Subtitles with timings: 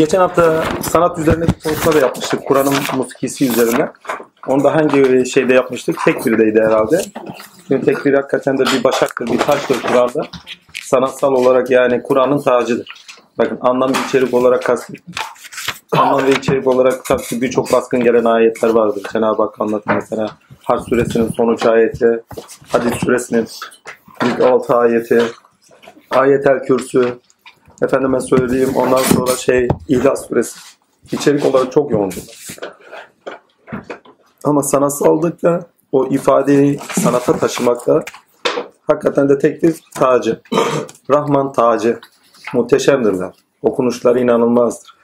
[0.00, 2.46] Geçen hafta sanat üzerine bir konuşma da yapmıştık.
[2.46, 3.88] Kur'an'ın musikisi üzerine.
[4.46, 5.96] Onu da hangi şeyde yapmıştık?
[6.04, 7.00] Tekbir'deydi herhalde.
[7.68, 10.22] Çünkü tekbir hakikaten de bir başaktır, bir taştır Kur'an'da.
[10.82, 12.94] Sanatsal olarak yani Kur'an'ın tacıdır.
[13.38, 15.14] Bakın anlam ve içerik olarak kastettim.
[15.92, 19.02] Anlam ve içerik olarak tabii birçok baskın gelen ayetler vardır.
[19.12, 20.30] Cenab-ı Hak anlatır mesela.
[20.64, 22.22] Harf suresinin son ayeti,
[22.68, 23.46] Hadis suresinin
[24.24, 25.22] ilk altı ayeti,
[26.10, 27.18] Ayetel Kürsü,
[27.82, 30.60] efendime söyleyeyim ondan sonra şey İhlas suresi.
[31.12, 32.22] İçerik olarak çok yoğundur.
[34.44, 35.60] Ama sanatsallıkta
[35.92, 38.04] o ifadeyi sanata taşımakta
[38.86, 40.40] hakikaten de tek bir tacı.
[41.10, 42.00] Rahman tacı.
[42.54, 43.34] Muhteşemdirler.
[43.62, 44.96] Okunuşları inanılmazdır.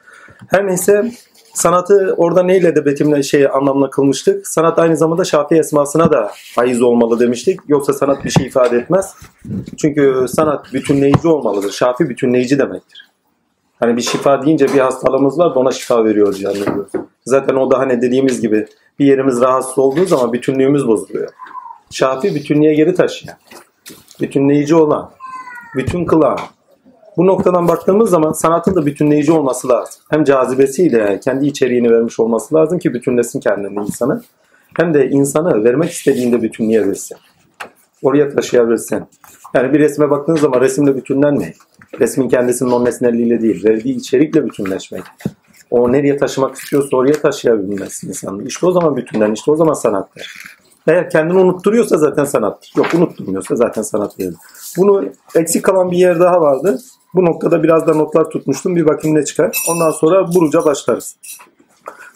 [0.48, 1.12] Her neyse
[1.56, 4.46] sanatı orada neyle de betimle şey anlamına kılmıştık.
[4.46, 7.60] Sanat aynı zamanda Şafii esmasına da haiz olmalı demiştik.
[7.68, 9.14] Yoksa sanat bir şey ifade etmez.
[9.76, 11.72] Çünkü sanat bütünleyici olmalıdır.
[11.72, 13.10] Şafi bütünleyici demektir.
[13.80, 16.58] Hani bir şifa deyince bir hastalığımız var da ona şifa veriyoruz yani.
[17.24, 18.66] Zaten o da hani dediğimiz gibi
[18.98, 21.28] bir yerimiz rahatsız olduğu zaman bütünlüğümüz bozuluyor.
[21.90, 23.38] Şafi bütünlüğe geri taşıyan,
[24.20, 25.10] bütünleyici olan,
[25.76, 26.38] bütün kılan.
[27.16, 30.02] Bu noktadan baktığımız zaman sanatın da bütünleyici olması lazım.
[30.10, 34.22] Hem cazibesiyle kendi içeriğini vermiş olması lazım ki bütünlesin kendini insanı.
[34.76, 37.16] Hem de insanı vermek istediğinde bütünlüğe versin.
[38.02, 39.04] Oraya taşıyabilsin.
[39.54, 41.54] Yani bir resme baktığınız zaman resimle bütünlenmeyin.
[42.00, 45.02] Resmin kendisinin o nesnelliğiyle değil, verdiği içerikle bütünleşmek.
[45.70, 48.44] O nereye taşımak istiyorsa oraya taşıyabilmesi insanı.
[48.44, 50.55] İşte o zaman bütünden, işte o zaman sanattır.
[50.86, 52.72] Eğer kendini unutturuyorsa zaten sanattır.
[52.76, 54.32] Yok unutturmuyorsa zaten sanat değil.
[54.78, 56.78] Bunu eksik kalan bir yer daha vardı.
[57.14, 58.76] Bu noktada biraz da notlar tutmuştum.
[58.76, 59.58] Bir bakayım ne çıkar.
[59.70, 61.16] Ondan sonra buruca başlarız.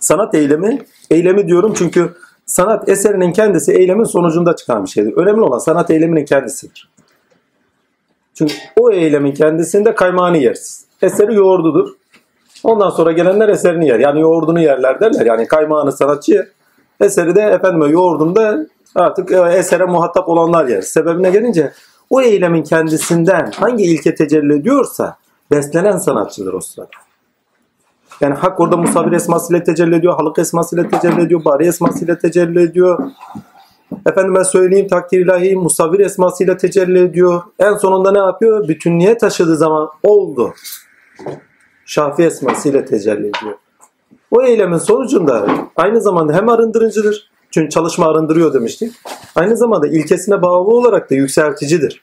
[0.01, 0.79] Sanat eylemi,
[1.11, 2.15] eylemi diyorum çünkü
[2.47, 5.13] sanat eserinin kendisi eylemin sonucunda çıkan bir şeydir.
[5.17, 6.91] Önemli olan sanat eyleminin kendisidir.
[8.35, 10.85] Çünkü o eylemin kendisinde kaymağını yersiz.
[11.03, 11.89] Eseri yoğurdudur.
[12.65, 13.99] Ondan sonra gelenler eserini yer.
[13.99, 15.27] Yani yoğurdunu yerler derler.
[15.27, 16.47] Yani kaymağını sanatçı yer.
[17.01, 20.83] Eseri de efendime yoğurdunda artık esere muhatap olanlar yer.
[20.83, 21.73] Sebebine gelince
[22.11, 25.17] o eylemin kendisinden hangi ilke tecelli ediyorsa
[25.51, 26.91] beslenen sanatçıdır o sırada.
[28.21, 33.11] Yani hak orada musavir esmasıyla tecelli ediyor, halık esmasıyla tecelli ediyor, bari esmasıyla tecelli ediyor.
[34.07, 37.43] Efendim ben söyleyeyim takdir ilahi musavir esmasıyla tecelli ediyor.
[37.59, 38.69] En sonunda ne yapıyor?
[38.69, 40.55] Bütünlüğe taşıdığı zaman oldu.
[41.87, 43.55] Şafi esmasıyla tecelli ediyor.
[44.31, 45.47] O eylemin sonucunda
[45.77, 47.31] aynı zamanda hem arındırıcıdır.
[47.51, 48.93] Çünkü çalışma arındırıyor demiştik.
[49.35, 52.03] Aynı zamanda ilkesine bağlı olarak da yükselticidir.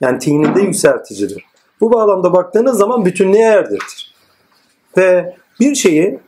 [0.00, 1.44] Yani tininde yükselticidir.
[1.80, 4.14] Bu bağlamda baktığınız zaman bütünlüğe erdirtir.
[4.96, 6.20] Ve bir şeyi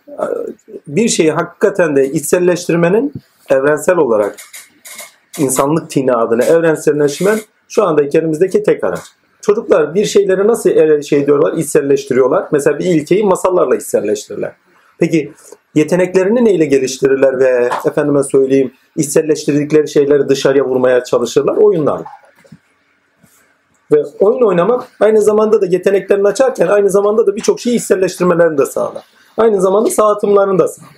[0.86, 3.12] bir şeyi hakikaten de içselleştirmenin
[3.50, 4.36] evrensel olarak
[5.38, 9.00] insanlık tini adına evrenselleşmen şu anda elimizdeki tek araç.
[9.40, 12.48] Çocuklar bir şeyleri nasıl şey diyorlar, içselleştiriyorlar?
[12.52, 14.52] Mesela bir ilkeyi masallarla içselleştirirler.
[15.00, 15.32] Peki
[15.74, 21.56] yeteneklerini neyle geliştirirler ve efendime söyleyeyim içselleştirdikleri şeyleri dışarıya vurmaya çalışırlar?
[21.56, 22.04] Oyunlarla.
[23.92, 28.66] Ve oyun oynamak aynı zamanda da yeteneklerini açarken aynı zamanda da birçok şeyi içselleştirmelerini de
[28.66, 29.04] sağlar.
[29.36, 30.90] Aynı zamanda sağıtımlarını da sağlar.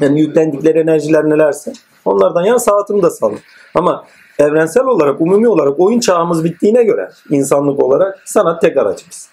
[0.00, 1.72] Yani yüklendikleri enerjiler nelerse
[2.04, 3.38] onlardan yan sağıtımı da sağlar.
[3.74, 4.04] Ama
[4.38, 9.28] evrensel olarak, umumi olarak oyun çağımız bittiğine göre insanlık olarak sanat tek aracımız.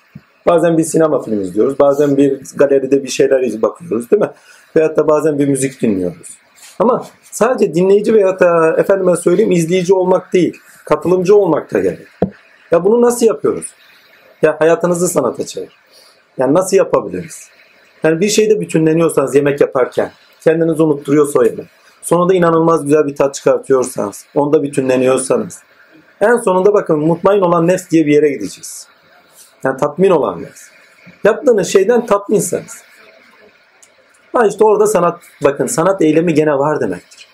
[0.47, 4.29] Bazen bir sinema filmi izliyoruz, bazen bir galeride bir şeyler bakıyoruz değil mi?
[4.75, 6.37] Veyahut da bazen bir müzik dinliyoruz.
[6.79, 12.07] Ama sadece dinleyici veyahut da efendime söyleyeyim izleyici olmak değil, katılımcı olmak da gerek.
[12.71, 13.65] Ya bunu nasıl yapıyoruz?
[14.41, 15.77] Ya hayatınızı sanata çevir.
[16.37, 17.49] Yani nasıl yapabiliriz?
[18.03, 20.11] Yani bir şeyde bütünleniyorsanız yemek yaparken,
[20.43, 21.65] kendinizi unutturuyorsa o yemek.
[22.01, 25.59] Sonunda inanılmaz güzel bir tat çıkartıyorsanız, onda bütünleniyorsanız.
[26.21, 28.87] En sonunda bakın mutmain olan nefs diye bir yere gideceğiz.
[29.63, 30.69] Yani tatmin olan nefs.
[31.23, 32.83] Yaptığınız şeyden tatminseniz.
[34.33, 37.27] Ha işte orada sanat, bakın sanat eylemi gene var demektir.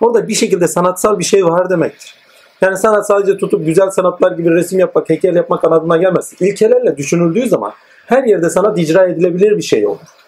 [0.00, 2.14] Orada bir şekilde sanatsal bir şey var demektir.
[2.60, 6.32] Yani sanat sadece tutup güzel sanatlar gibi resim yapmak, heykel yapmak anlamına gelmez.
[6.40, 7.72] İlkelerle düşünüldüğü zaman
[8.06, 10.21] her yerde sanat icra edilebilir bir şey olur.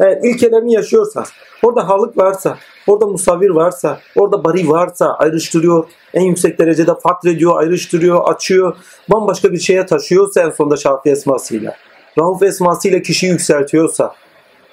[0.00, 1.24] Eğer ilkelerini yaşıyorsan,
[1.62, 8.28] orada halık varsa, orada musavir varsa, orada bari varsa ayrıştırıyor, en yüksek derecede fakrediyor, ayrıştırıyor,
[8.28, 8.76] açıyor,
[9.08, 11.76] bambaşka bir şeye taşıyorsa en sonunda Şafii esmasıyla,
[12.18, 14.14] Rauf esmasıyla kişi yükseltiyorsa,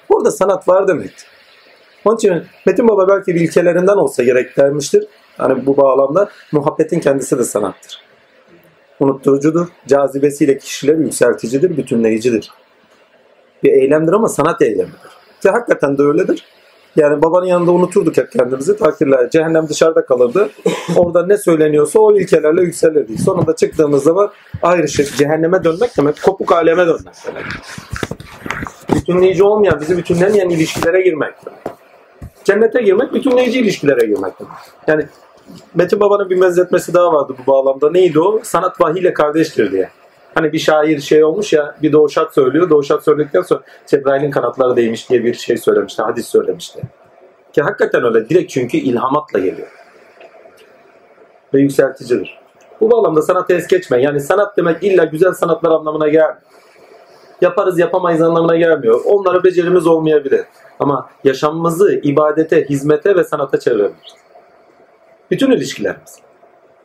[0.08, 1.26] orada sanat var demektir.
[2.04, 5.06] Onun için Metin Baba belki bir ilkelerinden olsa gerek dermiştir.
[5.38, 8.02] Hani bu bağlamda muhabbetin kendisi de sanattır.
[9.00, 12.50] Unutturucudur, cazibesiyle kişileri yükselticidir, bütünleyicidir.
[13.62, 15.17] Bir eylemdir ama sanat eylemidir.
[15.42, 16.44] Ki hakikaten de öyledir.
[16.96, 19.30] Yani babanın yanında unuturduk hep kendimizi takdirler.
[19.30, 20.50] Cehennem dışarıda kalırdı.
[20.96, 23.20] Orada ne söyleniyorsa o ilkelerle yükselirdik.
[23.20, 24.30] Sonunda çıktığımız zaman
[24.62, 25.16] ayrışık.
[25.16, 27.44] Cehenneme dönmek demek kopuk aleme dönmek demek.
[28.94, 31.34] Bütünleyici olmayan, bizi bütünlemeyen ilişkilere girmek.
[32.44, 34.32] Cennete girmek bütünleyici ilişkilere girmek.
[34.86, 35.06] Yani
[35.74, 37.90] Metin Baba'nın bir benzetmesi daha vardı bu bağlamda.
[37.90, 38.40] Neydi o?
[38.42, 39.90] Sanat vahiyle kardeştir diye.
[40.38, 42.70] Hani bir şair şey olmuş ya bir doğuşat söylüyor.
[42.70, 46.02] Doğuşat söyledikten sonra Cebrail'in kanatları değmiş diye bir şey söylemişti.
[46.02, 46.82] Hadis söylemişti.
[47.52, 48.28] Ki hakikaten öyle.
[48.28, 49.68] Direkt çünkü ilhamatla geliyor.
[51.54, 52.38] Ve yükselticidir.
[52.80, 54.02] Bu bağlamda sanatı es geçme.
[54.02, 56.42] Yani sanat demek illa güzel sanatlar anlamına gelmiyor.
[57.40, 59.00] Yaparız yapamayız anlamına gelmiyor.
[59.04, 60.40] Onlara becerimiz olmayabilir.
[60.80, 64.14] Ama yaşamımızı ibadete, hizmete ve sanata çevirebiliriz.
[65.30, 66.18] Bütün ilişkilerimiz.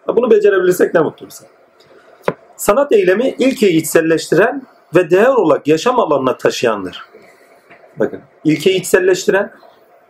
[0.07, 1.52] Bunu becerebilirsek ne mutlu bize.
[2.55, 4.63] Sanat eylemi ilkeyi içselleştiren
[4.95, 7.05] ve değer olarak yaşam alanına taşıyandır.
[7.99, 9.51] Bakın, ilkeyi içselleştiren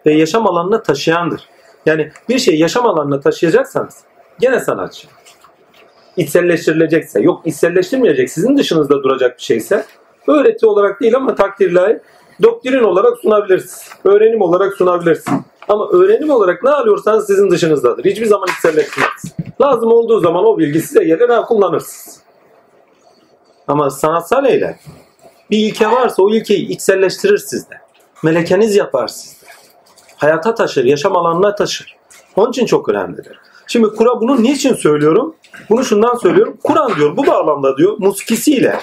[0.05, 1.49] ve yaşam alanına taşıyandır.
[1.85, 3.97] Yani bir şeyi yaşam alanına taşıyacaksanız
[4.39, 5.07] gene sanatçı.
[6.17, 9.85] İçselleştirilecekse, yok içselleştirmeyecek, sizin dışınızda duracak bir şeyse
[10.27, 12.01] öğreti olarak değil ama takdirle
[12.43, 13.89] doktrin olarak sunabilirsiniz.
[14.03, 15.41] Öğrenim olarak sunabilirsiniz.
[15.67, 18.05] Ama öğrenim olarak ne alıyorsanız sizin dışınızdadır.
[18.05, 19.35] Hiçbir zaman içselleştirmez.
[19.61, 22.22] Lazım olduğu zaman o bilgi size gelir ha kullanırsınız.
[23.67, 24.77] Ama sanatsal eylem
[25.51, 27.75] bir ilke varsa o ilkeyi içselleştirir sizde.
[28.23, 29.45] Melekeniz yapar sizde.
[30.17, 31.97] Hayata taşır, yaşam alanına taşır.
[32.35, 33.39] Onun için çok önemlidir.
[33.67, 35.35] Şimdi Kur'an bunu niçin söylüyorum?
[35.69, 36.57] Bunu şundan söylüyorum.
[36.63, 38.79] Kur'an diyor bu bağlamda diyor muskisiyle,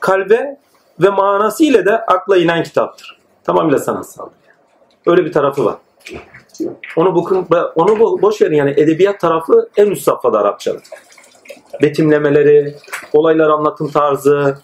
[0.00, 0.58] kalbe
[1.00, 3.18] ve manası ile de akla inen kitaptır.
[3.44, 4.28] Tamamıyla sanatsal.
[5.06, 5.76] Öyle bir tarafı var.
[6.96, 10.82] Onu bu onu boş verin yani edebiyat tarafı en üst safhada Arapçadır.
[11.82, 12.74] Betimlemeleri,
[13.12, 14.58] olaylar anlatım tarzı,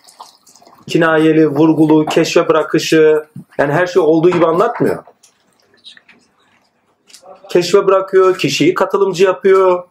[0.89, 3.25] kinayeli, vurgulu, keşfe bırakışı
[3.59, 5.05] yani her şey olduğu gibi anlatmıyor.
[7.49, 9.85] Keşfe bırakıyor, kişiyi katılımcı yapıyor.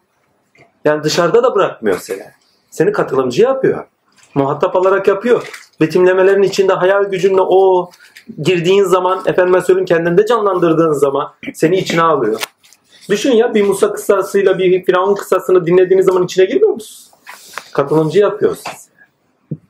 [0.84, 2.22] Yani dışarıda da bırakmıyor seni.
[2.70, 3.84] Seni katılımcı yapıyor.
[4.34, 5.48] Muhatap alarak yapıyor.
[5.80, 7.90] Betimlemelerin içinde hayal gücünle o
[8.42, 12.40] girdiğin zaman efendime söyleyeyim kendinde canlandırdığın zaman seni içine alıyor.
[13.10, 17.01] Düşün ya bir Musa kıssasıyla bir Firavun kıssasını dinlediğiniz zaman içine girmiyor musunuz?
[17.72, 18.92] Katılımcı yapıyor sizi.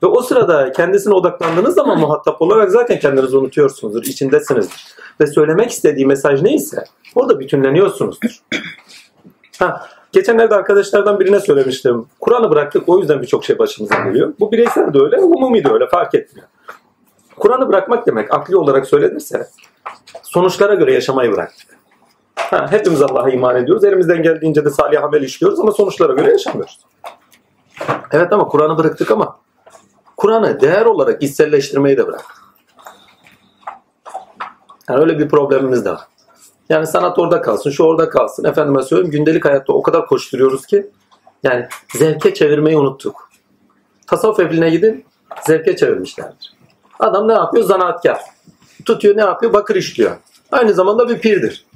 [0.02, 4.87] Ve o sırada kendisine odaklandığınız zaman muhatap olarak zaten kendinizi unutuyorsunuzdur, içindesinizdir.
[5.20, 6.84] Ve söylemek istediği mesaj neyse
[7.14, 8.38] orada bütünleniyorsunuzdur.
[9.58, 12.06] Ha, geçenlerde arkadaşlardan birine söylemiştim.
[12.20, 14.34] Kur'an'ı bıraktık o yüzden birçok şey başımıza geliyor.
[14.40, 16.48] Bu bireysel de öyle, umumi de öyle fark etmiyor.
[17.37, 19.48] Kur'an'ı bırakmak demek akli olarak söylenirse
[20.22, 21.78] sonuçlara göre yaşamayı bıraktık.
[22.37, 23.84] Ha, hepimiz Allah'a iman ediyoruz.
[23.84, 26.81] Elimizden geldiğince de salih amel işliyoruz ama sonuçlara göre yaşamıyoruz.
[28.12, 29.38] Evet ama Kur'an'ı bıraktık ama
[30.17, 32.43] Kur'an'ı değer olarak içselleştirmeyi de bıraktık.
[34.88, 36.00] Yani öyle bir problemimiz de var.
[36.69, 38.44] Yani sanat orada kalsın, şu orada kalsın.
[38.44, 40.90] Efendime söyleyeyim gündelik hayatta o kadar koşturuyoruz ki
[41.43, 43.31] yani zevke çevirmeyi unuttuk.
[44.06, 45.05] Tasavvuf evine gidin
[45.46, 46.52] zevke çevirmişlerdir.
[47.00, 47.64] Adam ne yapıyor?
[47.64, 48.20] Zanaatkar.
[48.84, 49.52] Tutuyor ne yapıyor?
[49.52, 50.17] Bakır işliyor.
[50.52, 51.67] Aynı zamanda bir pirdir.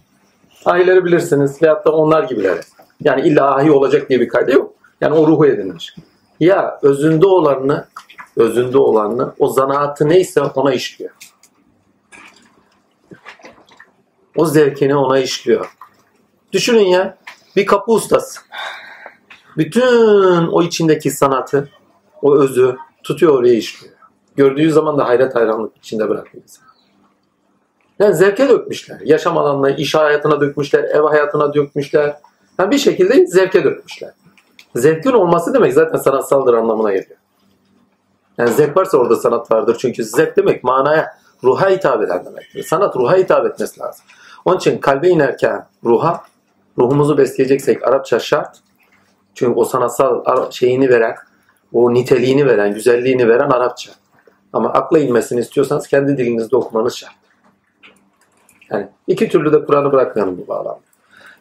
[0.64, 2.60] Ahileri bilirsiniz veyahut da onlar gibileri.
[3.00, 4.75] Yani illa ahi olacak diye bir kaydı yok.
[5.00, 5.94] Yani o ruhu edinmiş.
[6.40, 7.86] Ya özünde olanını
[8.36, 11.10] özünde olanını o zanaatı neyse ona işliyor.
[14.36, 15.76] O zevkini ona işliyor.
[16.52, 17.18] Düşünün ya
[17.56, 18.40] bir kapı ustası.
[19.56, 21.68] Bütün o içindeki sanatı,
[22.22, 23.94] o özü tutuyor oraya işliyor.
[24.36, 26.44] Gördüğü zaman da hayret hayranlık içinde bırakıyor.
[27.98, 29.00] Yani zevke dökmüşler.
[29.04, 32.16] Yaşam alanına, iş hayatına dökmüşler, ev hayatına dökmüşler.
[32.58, 34.12] Yani bir şekilde zevke dökmüşler.
[34.76, 37.18] Zevkin olması demek zaten sanatsaldır anlamına geliyor.
[38.38, 39.76] Yani zevk varsa orada sanat vardır.
[39.80, 42.62] Çünkü zevk demek manaya, ruha hitap eden demektir.
[42.62, 44.04] Sanat ruha hitap etmesi lazım.
[44.44, 46.22] Onun için kalbe inerken ruha,
[46.78, 48.58] ruhumuzu besleyeceksek Arapça şart.
[49.34, 51.14] Çünkü o sanatsal şeyini veren,
[51.72, 53.92] o niteliğini veren, güzelliğini veren Arapça.
[54.52, 57.12] Ama akla inmesini istiyorsanız kendi dilinizde okumanız şart.
[58.70, 60.85] Yani iki türlü de Kur'an'ı bırakmayalım bu bağlamda.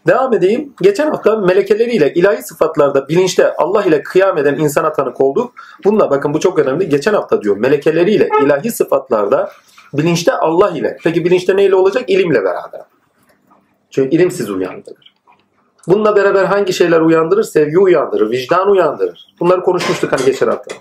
[0.07, 0.73] Devam edeyim.
[0.81, 5.53] Geçen hafta melekeleriyle ilahi sıfatlarda bilinçte Allah ile kıyam eden insana tanık olduk.
[5.85, 6.89] Bununla bakın bu çok önemli.
[6.89, 9.51] Geçen hafta diyor melekeleriyle ilahi sıfatlarda
[9.93, 10.97] bilinçte Allah ile.
[11.03, 12.03] Peki bilinçte neyle olacak?
[12.07, 12.81] İlimle beraber.
[13.89, 15.15] Çünkü ilim sizi uyandırır.
[15.87, 17.43] Bununla beraber hangi şeyler uyandırır?
[17.43, 19.27] Sevgi uyandırır, vicdan uyandırır.
[19.39, 20.75] Bunları konuşmuştuk hani geçen hafta.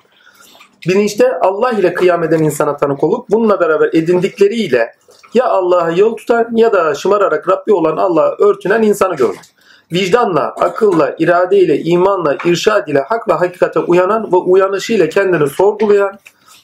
[0.88, 4.94] Bilinçte Allah ile kıyam eden insana tanık olup bununla beraber edindikleriyle
[5.34, 9.54] ya Allah'a yol tutan ya da şımararak Rabbi olan Allah'a örtünen insanı görmek.
[9.92, 16.18] Vicdanla, akılla, iradeyle, imanla, irşad ile hak ve hakikate uyanan ve uyanışıyla kendini sorgulayan,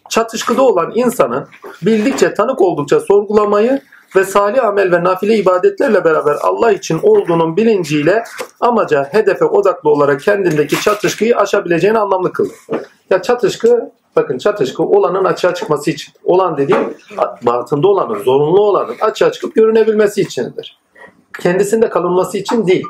[0.08, 1.48] çatışkıda olan insanın
[1.82, 3.82] bildikçe tanık oldukça sorgulamayı
[4.16, 8.24] ve salih amel ve nafile ibadetlerle beraber Allah için olduğunun bilinciyle
[8.60, 12.56] amaca, hedefe odaklı olarak kendindeki çatışkıyı aşabileceğini anlamlı kılır.
[13.10, 16.14] Ya çatışkı, bakın çatışkı olanın açığa çıkması için.
[16.24, 16.94] Olan dediğim
[17.42, 20.78] batında olanın, zorunlu olanın açığa çıkıp görünebilmesi içindir.
[21.40, 22.86] Kendisinde kalınması için değil.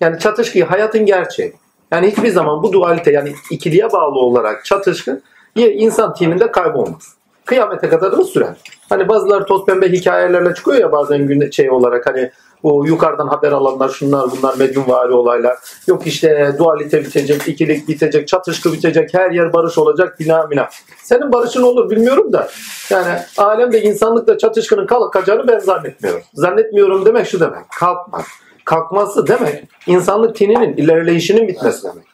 [0.00, 1.52] Yani çatışkıyı hayatın gerçeği.
[1.90, 5.22] Yani hiçbir zaman bu dualite yani ikiliye bağlı olarak çatışkı
[5.56, 7.16] insan timinde kaybolmaz.
[7.44, 8.56] Kıyamete kadar da sürer.
[8.88, 12.30] Hani bazıları toz pembe hikayelerle çıkıyor ya bazen gün şey olarak hani
[12.62, 15.58] bu yukarıdan haber alanlar şunlar bunlar medyumvari olaylar.
[15.86, 20.68] Yok işte dualite bitecek, ikilik bitecek, çatışkı bitecek, her yer barış olacak bina bina.
[21.02, 22.48] Senin barışın olur bilmiyorum da
[22.90, 26.22] yani alemde insanlıkla çatışkının kalkacağını ben zannetmiyorum.
[26.34, 27.70] Zannetmiyorum demek şu demek.
[27.78, 28.24] Kalkmaz.
[28.64, 32.06] Kalkması demek insanlık tininin ilerleyişinin bitmesi demek.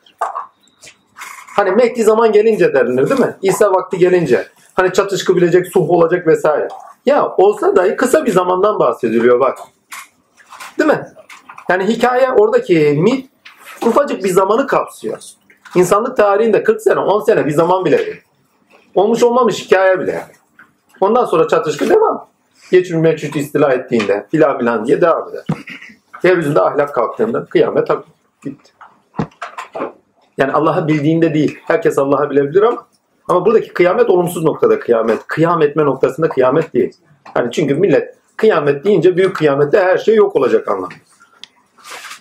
[1.56, 3.37] Hani Mehdi zaman gelince derilir değil mi?
[3.42, 4.47] İsa vakti gelince.
[4.78, 6.68] Hani çatışkı bilecek, suh olacak vesaire.
[7.06, 9.58] Ya olsa dahi kısa bir zamandan bahsediliyor bak.
[10.78, 11.06] Değil mi?
[11.68, 13.30] Yani hikaye oradaki mit
[13.87, 15.18] ufacık bir zamanı kapsıyor.
[15.75, 18.20] İnsanlık tarihinde 40 sene, 10 sene bir zaman bile değil.
[18.94, 20.32] Olmuş olmamış hikaye bile yani.
[21.00, 22.28] Ondan sonra çatışkı devam.
[22.70, 25.44] Geçmiş meçhut istila ettiğinde filan filan diye devam eder.
[26.23, 27.88] Yeryüzünde ahlak kalktığında kıyamet
[28.44, 28.73] gitti.
[30.38, 31.58] Yani Allah'ı bildiğinde değil.
[31.64, 32.88] Herkes Allah'ı bilebilir ama
[33.28, 35.26] ama buradaki kıyamet olumsuz noktada kıyamet.
[35.26, 36.92] Kıyam etme noktasında kıyamet değil.
[37.35, 40.92] Hani çünkü millet kıyamet deyince büyük kıyamette her şey yok olacak anlamı.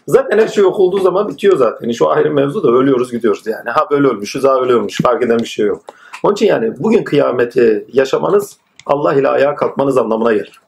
[0.08, 1.92] Zaten her şey yok olduğu zaman bitiyor zaten.
[1.92, 3.70] Şu ayrı mevzu da ölüyoruz gidiyoruz yani.
[3.70, 5.02] Ha böyle ölmüşüz ha öyle ölmüş.
[5.02, 5.84] Fark eden bir şey yok.
[6.24, 10.62] Onun için yani bugün kıyameti yaşamanız Allah ile ayağa kalkmanız anlamına gelir.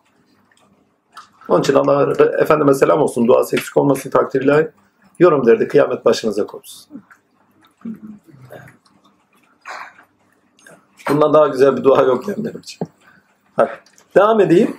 [1.49, 4.71] Onun için Allah Efendime selam olsun duası eksik olmasın takdirle
[5.19, 7.01] yorum derdi kıyamet başınıza kopsun.
[11.09, 12.79] Bundan daha güzel bir dua yok yani benim için.
[13.55, 13.71] Hadi.
[14.15, 14.77] Devam edeyim.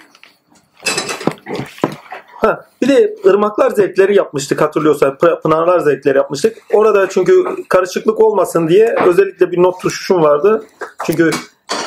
[2.41, 5.19] Ha, bir de ırmaklar zevkleri yapmıştık hatırlıyorsan.
[5.43, 6.57] Pınarlar zevkleri yapmıştık.
[6.73, 10.65] Orada çünkü karışıklık olmasın diye özellikle bir not tuşum vardı.
[11.07, 11.31] Çünkü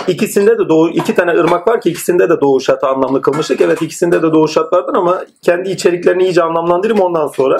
[0.07, 3.61] ikisinde de doğu iki tane ırmak var ki ikisinde de doğu şatı anlamlı kılmıştık.
[3.61, 7.57] Evet ikisinde de doğu şat vardır ama kendi içeriklerini iyice anlamlandırayım ondan sonra.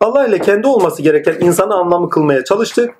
[0.00, 2.94] Allah ile kendi olması gereken insanı anlamlı kılmaya çalıştık.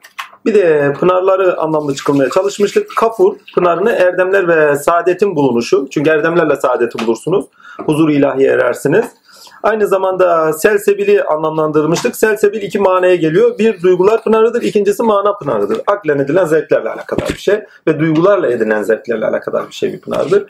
[0.47, 2.97] Bir de pınarları anlamlı çıkılmaya çalışmıştık.
[2.97, 5.89] Kafur pınarını erdemler ve saadetin bulunuşu.
[5.91, 7.45] Çünkü erdemlerle saadeti bulursunuz.
[7.87, 9.05] Huzur ilahiye erersiniz.
[9.63, 12.17] Aynı zamanda selsebili anlamlandırmıştık.
[12.17, 13.59] Selsebil iki manaya geliyor.
[13.59, 15.81] Bir duygular pınarıdır, ikincisi mana pınarıdır.
[15.87, 20.45] Aklen edilen zevklerle alakadar bir şey ve duygularla edinen zevklerle alakadar bir şey bir pınardır.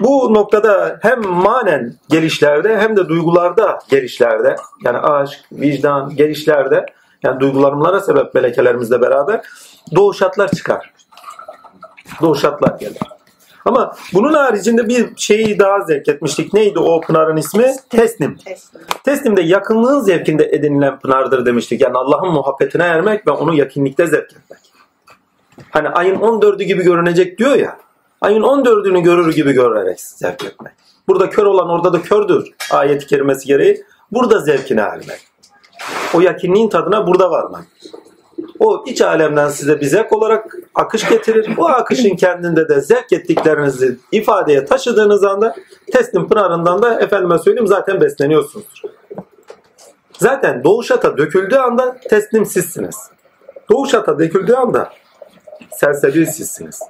[0.00, 6.86] Bu noktada hem manen gelişlerde hem de duygularda gelişlerde yani aşk, vicdan gelişlerde
[7.24, 9.42] yani duygularımlara sebep melekelerimizle beraber
[9.94, 10.92] doğuşatlar çıkar.
[12.22, 12.98] Doğuşatlar gelir.
[13.64, 16.54] Ama bunun haricinde bir şeyi daha zevk etmiştik.
[16.54, 17.74] Neydi o pınarın ismi?
[17.90, 18.36] Teslim.
[19.04, 21.80] Teslim de yakınlığın zevkinde edinilen pınardır demiştik.
[21.80, 24.60] Yani Allah'ın muhabbetine ermek ve onu yakınlıkta zevk etmek.
[25.70, 27.78] Hani ayın 14'ü gibi görünecek diyor ya.
[28.20, 30.72] Ayın 14'ünü görür gibi görerek zevk etmek.
[31.08, 32.50] Burada kör olan orada da kördür.
[32.70, 33.84] Ayet-i kerimesi gereği.
[34.12, 35.33] Burada zevkine ermek.
[36.14, 37.64] O yakınlığın tadına burada varmak.
[38.58, 41.56] O iç alemden size bir zevk olarak akış getirir.
[41.56, 45.54] Bu akışın kendinde de zevk ettiklerinizi ifadeye taşıdığınız anda
[45.92, 48.82] teslim pınarından da efendime söyleyeyim zaten besleniyorsunuz.
[50.18, 52.96] Zaten doğuşata döküldüğü anda teslim sizsiniz.
[53.70, 54.90] Doğuşata döküldüğü anda
[55.70, 56.80] sersebil sizsiniz.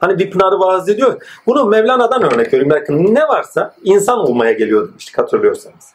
[0.00, 1.22] Hani bir pınarı vaaz ediyor.
[1.46, 2.70] Bunu Mevlana'dan örnek veriyorum.
[2.70, 5.94] Belki ne varsa insan olmaya geliyor demiştik hatırlıyorsanız.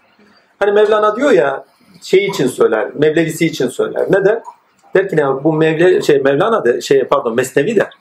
[0.60, 1.66] Hani Mevlana diyor ya
[2.02, 4.06] şey için söyler, Mevlevisi için söyler.
[4.10, 4.42] Ne der?
[4.96, 7.94] Der ki ne bu Mevle, şey, Mevlana de, şey, pardon Mesnevi der.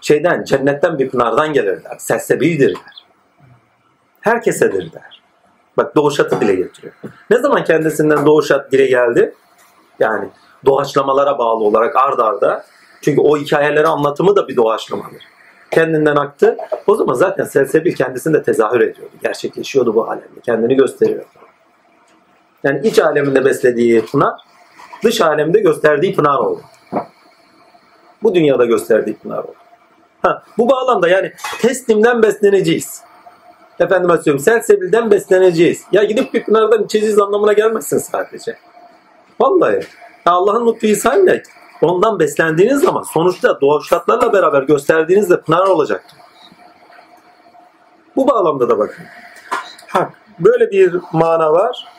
[0.00, 1.96] Şeyden, cennetten bir pınardan gelir der.
[1.98, 3.04] Sessebildir der.
[4.20, 5.22] Herkesedir der.
[5.76, 6.92] Bak doğuşatı dile getiriyor.
[7.30, 9.34] Ne zaman kendisinden doğuşat dile geldi?
[9.98, 10.28] Yani
[10.64, 12.64] doğaçlamalara bağlı olarak ard arda.
[13.02, 15.22] Çünkü o hikayeleri anlatımı da bir doğaçlamadır.
[15.70, 16.56] Kendinden aktı.
[16.86, 19.12] O zaman zaten Selsebil kendisinde tezahür ediyordu.
[19.22, 20.40] Gerçekleşiyordu bu alemde.
[20.42, 21.26] Kendini gösteriyordu.
[22.64, 24.40] Yani iç aleminde beslediği pınar,
[25.04, 26.60] dış alemde gösterdiği pınar oldu.
[28.22, 29.54] Bu dünyada gösterdiği pınar oldu.
[30.22, 33.02] Ha, bu bağlamda yani teslimden besleneceğiz.
[33.80, 35.82] Efendim söylüyorum selsebilden besleneceğiz.
[35.92, 38.56] Ya gidip bir pınardan içeceğiz anlamına gelmezsin sadece.
[39.40, 39.80] Vallahi.
[40.26, 41.42] Allah'ın lütfu sayesinde
[41.82, 46.18] ondan beslendiğiniz zaman sonuçta doğuşlatlarla beraber gösterdiğinizde pınar olacaktır.
[48.16, 49.04] Bu bağlamda da bakın.
[49.86, 51.95] Ha, böyle bir mana var.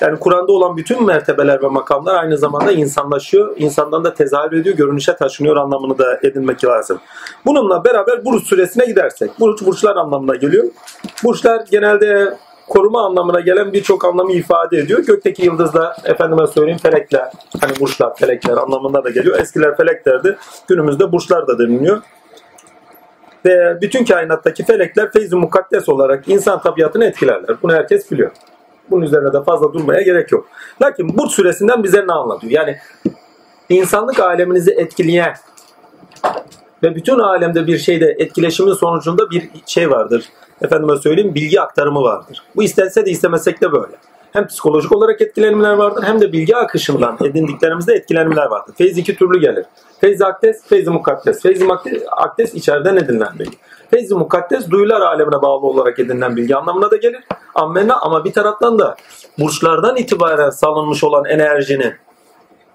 [0.00, 3.54] Yani Kur'an'da olan bütün mertebeler ve makamlar aynı zamanda insanlaşıyor.
[3.56, 7.00] İnsandan da tezahür ediyor, görünüşe taşınıyor anlamını da edinmek lazım.
[7.46, 9.30] Bununla beraber Burç suresine gidersek.
[9.40, 10.64] Burç, burçlar anlamına geliyor.
[11.24, 12.36] Burçlar genelde
[12.68, 15.00] koruma anlamına gelen birçok anlamı ifade ediyor.
[15.00, 19.38] Gökteki yıldızlar, efendime söyleyeyim felekler, hani burçlar, felekler anlamında da geliyor.
[19.38, 20.36] Eskiler feleklerdi,
[20.68, 22.02] günümüzde burçlar da deniliyor.
[23.44, 27.56] Ve bütün kainattaki felekler feyzi mukaddes olarak insan tabiatını etkilerler.
[27.62, 28.30] Bunu herkes biliyor.
[28.90, 30.46] Bunun üzerine de fazla durmaya gerek yok.
[30.82, 32.52] Lakin Burç suresinden bize ne anlatıyor?
[32.52, 32.76] Yani
[33.68, 35.34] insanlık aleminizi etkileyen
[36.82, 40.24] ve bütün alemde bir şeyde etkileşimin sonucunda bir şey vardır.
[40.62, 42.42] Efendime söyleyeyim bilgi aktarımı vardır.
[42.56, 43.96] Bu istense de istemesek de böyle.
[44.32, 48.74] Hem psikolojik olarak etkilenimler vardır hem de bilgi akışından edindiklerimizde etkilenimler vardır.
[48.78, 49.64] Feyz iki türlü gelir.
[50.00, 51.42] Feyz akdes, feyz mukaddes.
[51.42, 51.62] Feyz
[52.16, 53.56] akdes içeriden edinilen bilgi.
[53.90, 57.24] Feyz mukaddes duyular alemine bağlı olarak edinilen bilgi anlamına da gelir.
[57.54, 58.96] Ammenna ama bir taraftan da
[59.38, 61.94] burçlardan itibaren salınmış olan enerjinin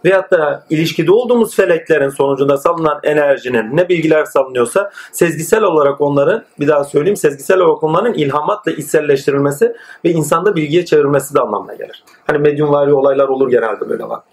[0.06, 6.68] veyahut da ilişkide olduğumuz feleklerin sonucunda salınan enerjinin ne bilgiler salınıyorsa sezgisel olarak onların bir
[6.68, 12.04] daha söyleyeyim sezgisel olarak onların ilhamatla içselleştirilmesi ve insanda bilgiye çevirmesi de anlamına gelir.
[12.28, 14.24] Hani medyumvari olaylar olur genelde böyle bak.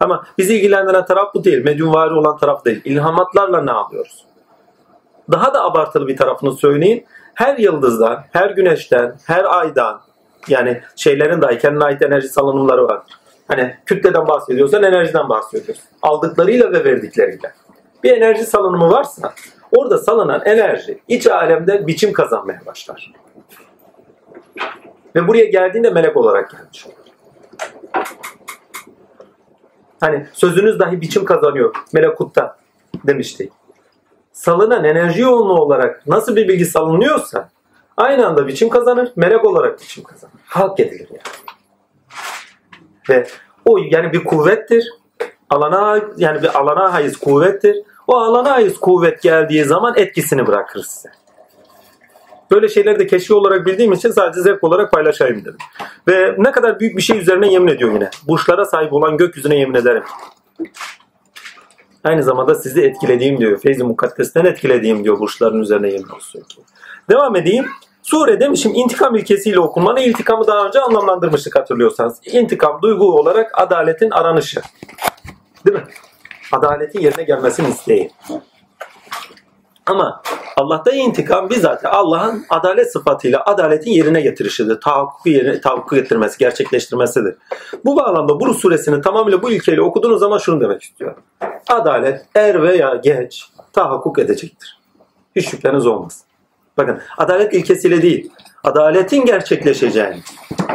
[0.00, 1.64] Ama bizi ilgilendiren taraf bu değil.
[1.64, 2.80] Medyumvari olan taraf değil.
[2.84, 4.24] İlhamatlarla ne yapıyoruz?
[5.32, 7.06] Daha da abartılı bir tarafını söyleyin.
[7.34, 10.00] Her yıldızdan, her güneşten, her aydan
[10.48, 13.14] yani şeylerin dahi kendine ait enerji salınımları vardır.
[13.48, 15.84] Hani kütleden bahsediyorsan enerjiden bahsediyorsun.
[16.02, 17.52] Aldıklarıyla ve verdikleriyle.
[18.02, 19.34] Bir enerji salınımı varsa
[19.76, 23.12] orada salınan enerji iç alemde biçim kazanmaya başlar.
[25.16, 26.94] Ve buraya geldiğinde melek olarak gelmiş olur.
[30.00, 32.56] Hani sözünüz dahi biçim kazanıyor melekutta
[33.06, 33.52] demiştik.
[34.32, 37.48] Salınan enerji yoğunluğu olarak nasıl bir bilgi salınıyorsa
[37.96, 40.34] aynı anda biçim kazanır, melek olarak biçim kazanır.
[40.46, 41.43] Halk edilir yani.
[43.08, 43.26] Ve
[43.64, 44.90] o yani bir kuvvettir.
[45.50, 47.76] Alana yani bir alana haiz kuvvettir.
[48.06, 51.08] O alana haiz kuvvet geldiği zaman etkisini bırakır size.
[52.50, 55.56] Böyle şeyleri de keşfi olarak bildiğim için sadece zevk olarak paylaşayım dedim.
[56.08, 58.10] Ve ne kadar büyük bir şey üzerine yemin ediyor yine.
[58.28, 60.02] Burçlara sahip olan gökyüzüne yemin ederim.
[62.04, 63.60] Aynı zamanda sizi etkilediğim diyor.
[63.60, 66.42] Feyzi Mukaddes'ten etkilediğim diyor burçların üzerine yemin olsun.
[67.10, 67.66] Devam edeyim.
[68.04, 72.20] Sure demişim intikam ilkesiyle okunmanı intikamı daha önce anlamlandırmıştık hatırlıyorsanız.
[72.26, 74.60] İntikam duygu olarak adaletin aranışı.
[75.66, 75.84] Değil mi?
[76.52, 78.10] Adaletin yerine gelmesini isteği.
[79.86, 80.22] Ama
[80.56, 84.80] Allah'ta intikam bizzat Allah'ın adalet sıfatıyla adaletin yerine getirişidir.
[84.80, 87.34] Tahakkuku yerine tahakkuk getirmesi, gerçekleştirmesidir.
[87.84, 91.14] Bu bağlamda bu suresini tamamıyla bu ilkeyle okuduğunuz zaman şunu demek istiyor.
[91.68, 94.80] Adalet er veya geç tahakkuk edecektir.
[95.36, 96.23] Hiç şüpheniz olmaz.
[96.76, 98.30] Bakın adalet ilkesiyle değil,
[98.64, 100.16] adaletin gerçekleşeceğini,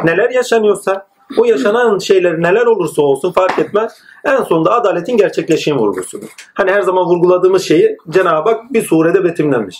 [0.04, 1.06] neler yaşanıyorsa
[1.38, 3.92] o yaşanan şeyler neler olursa olsun fark etmez.
[4.24, 6.28] En sonunda adaletin gerçekleşim vurgusudur.
[6.54, 9.78] Hani her zaman vurguladığımız şeyi Cenab-ı Hak bir surede betimlenmiş.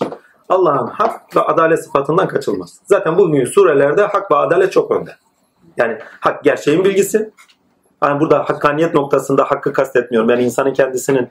[0.49, 2.81] Allah'ın hak ve adalet sıfatından kaçılmaz.
[2.85, 5.11] Zaten bugün surelerde hak ve adalet çok önde.
[5.77, 7.31] Yani hak gerçeğin bilgisi.
[8.05, 10.31] Yani burada hakkaniyet noktasında hakkı kastetmiyorum.
[10.31, 11.29] Yani insanın kendisinin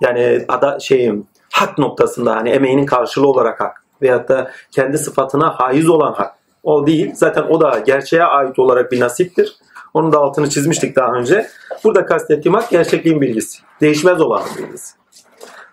[0.00, 5.88] yani ada şeyim hak noktasında hani emeğinin karşılığı olarak hak veyahut da kendi sıfatına haiz
[5.88, 6.34] olan hak.
[6.62, 7.12] O değil.
[7.14, 9.56] Zaten o da gerçeğe ait olarak bir nasiptir.
[9.94, 11.46] Onun da altını çizmiştik daha önce.
[11.84, 13.58] Burada kastettiğim hak gerçekliğin bilgisi.
[13.80, 14.94] Değişmez olan bilgisi.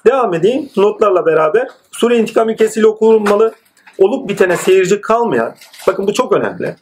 [0.06, 0.70] Devam edeyim.
[0.78, 1.68] Notlarla beraber.
[1.92, 3.54] Sure intikam ülkesiyle okunmalı.
[3.98, 5.56] Olup bitene seyirci kalmayan.
[5.88, 6.76] Bakın bu çok önemli.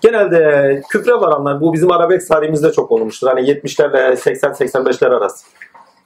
[0.00, 3.26] Genelde küfre varanlar bu bizim Arabek tarihimizde çok olmuştur.
[3.26, 5.46] Hani 70'lerle 80-85'ler arası.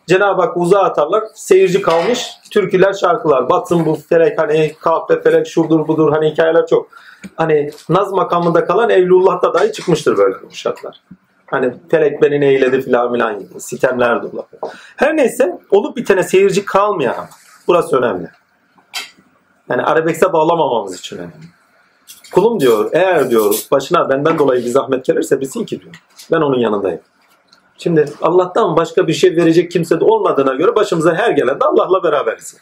[0.07, 1.25] Cenab-ı Hak uzağa atarlar.
[1.35, 2.29] Seyirci kalmış.
[2.51, 3.51] Türküler, şarkılar.
[3.51, 6.89] Batsın bu felek hani kahpe felek şudur budur hani hikayeler çok.
[7.37, 11.01] Hani naz makamında kalan Evlullah'ta dahi çıkmıştır böyle bu şartlar.
[11.47, 13.61] Hani felek beni neyledi filan filan gibi.
[13.61, 14.45] Sitemler durlar.
[14.97, 17.27] Her neyse olup bitene seyirci kalmayan.
[17.69, 18.31] Burası önemli.
[19.69, 21.35] Yani arabekse bağlamamamız için önemli.
[22.33, 25.95] Kulum diyor eğer diyor başına benden dolayı bir zahmet gelirse bilsin ki diyor.
[26.33, 27.01] Ben onun yanındayım.
[27.79, 32.03] Şimdi Allah'tan başka bir şey verecek kimse de olmadığına göre başımıza her gelen de Allah'la
[32.03, 32.57] beraberiz.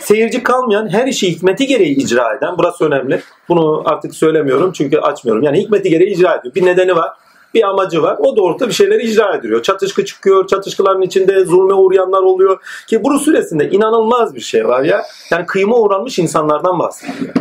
[0.00, 3.20] Seyirci kalmayan her işi hikmeti gereği icra eden, burası önemli.
[3.48, 5.42] Bunu artık söylemiyorum çünkü açmıyorum.
[5.42, 6.54] Yani hikmeti gereği icra ediyor.
[6.54, 7.10] Bir nedeni var,
[7.54, 8.16] bir amacı var.
[8.18, 9.62] O doğrultuda bir şeyleri icra ediyor.
[9.62, 12.58] Çatışkı çıkıyor, çatışkıların içinde zulme uğrayanlar oluyor.
[12.86, 15.02] Ki bu süresinde inanılmaz bir şey var ya.
[15.30, 17.34] Yani kıyma uğranmış insanlardan bahsediyor.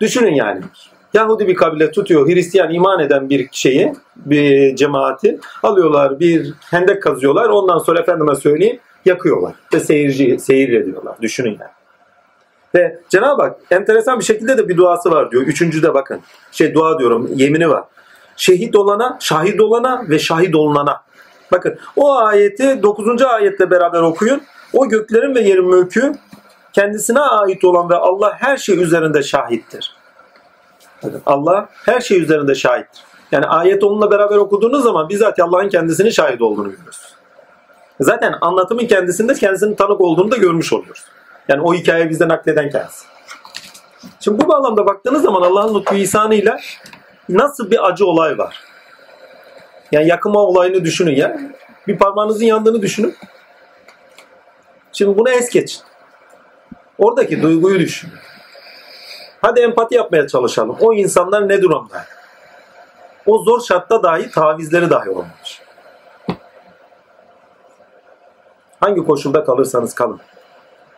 [0.00, 0.60] Düşünün yani.
[1.14, 7.48] Yahudi bir kabile tutuyor Hristiyan iman eden bir şeyi, bir cemaati alıyorlar bir hendek kazıyorlar.
[7.48, 10.94] Ondan sonra efendime söyleyeyim yakıyorlar ve seyirci seyir.
[11.22, 11.70] Düşünün yani.
[12.74, 15.42] Ve Cenab-ı Hak enteresan bir şekilde de bir duası var diyor.
[15.42, 16.20] Üçüncüde bakın.
[16.52, 17.84] Şey dua diyorum yemini var.
[18.36, 21.02] şehit olana, şahit olana ve şahit olunana.
[21.52, 23.22] Bakın o ayeti 9.
[23.22, 24.42] ayetle beraber okuyun.
[24.72, 26.12] O göklerin ve yerin mülkü
[26.72, 29.93] kendisine ait olan ve Allah her şey üzerinde şahittir.
[31.04, 33.02] Bakın, Allah her şey üzerinde şahittir.
[33.32, 37.14] Yani ayet onunla beraber okuduğunuz zaman bizzat Allah'ın kendisini şahit olduğunu görüyoruz.
[38.00, 41.04] Zaten anlatımın kendisinde kendisinin tanık olduğunu da görmüş oluyoruz.
[41.48, 43.06] Yani o hikayeyi bize nakleden kendisi.
[44.20, 46.58] Şimdi bu bağlamda baktığınız zaman Allah'ın lütfu ihsanıyla
[47.28, 48.60] nasıl bir acı olay var.
[49.92, 51.40] Yani yakıma olayını düşünün ya.
[51.86, 53.16] Bir parmağınızın yandığını düşünün.
[54.92, 55.82] Şimdi bunu es geçin.
[56.98, 58.14] Oradaki duyguyu düşünün.
[59.44, 60.76] Hadi empati yapmaya çalışalım.
[60.80, 62.04] O insanlar ne durumda?
[63.26, 65.62] O zor şartta dahi tavizleri dahi olmamış.
[68.80, 70.20] Hangi koşulda kalırsanız kalın.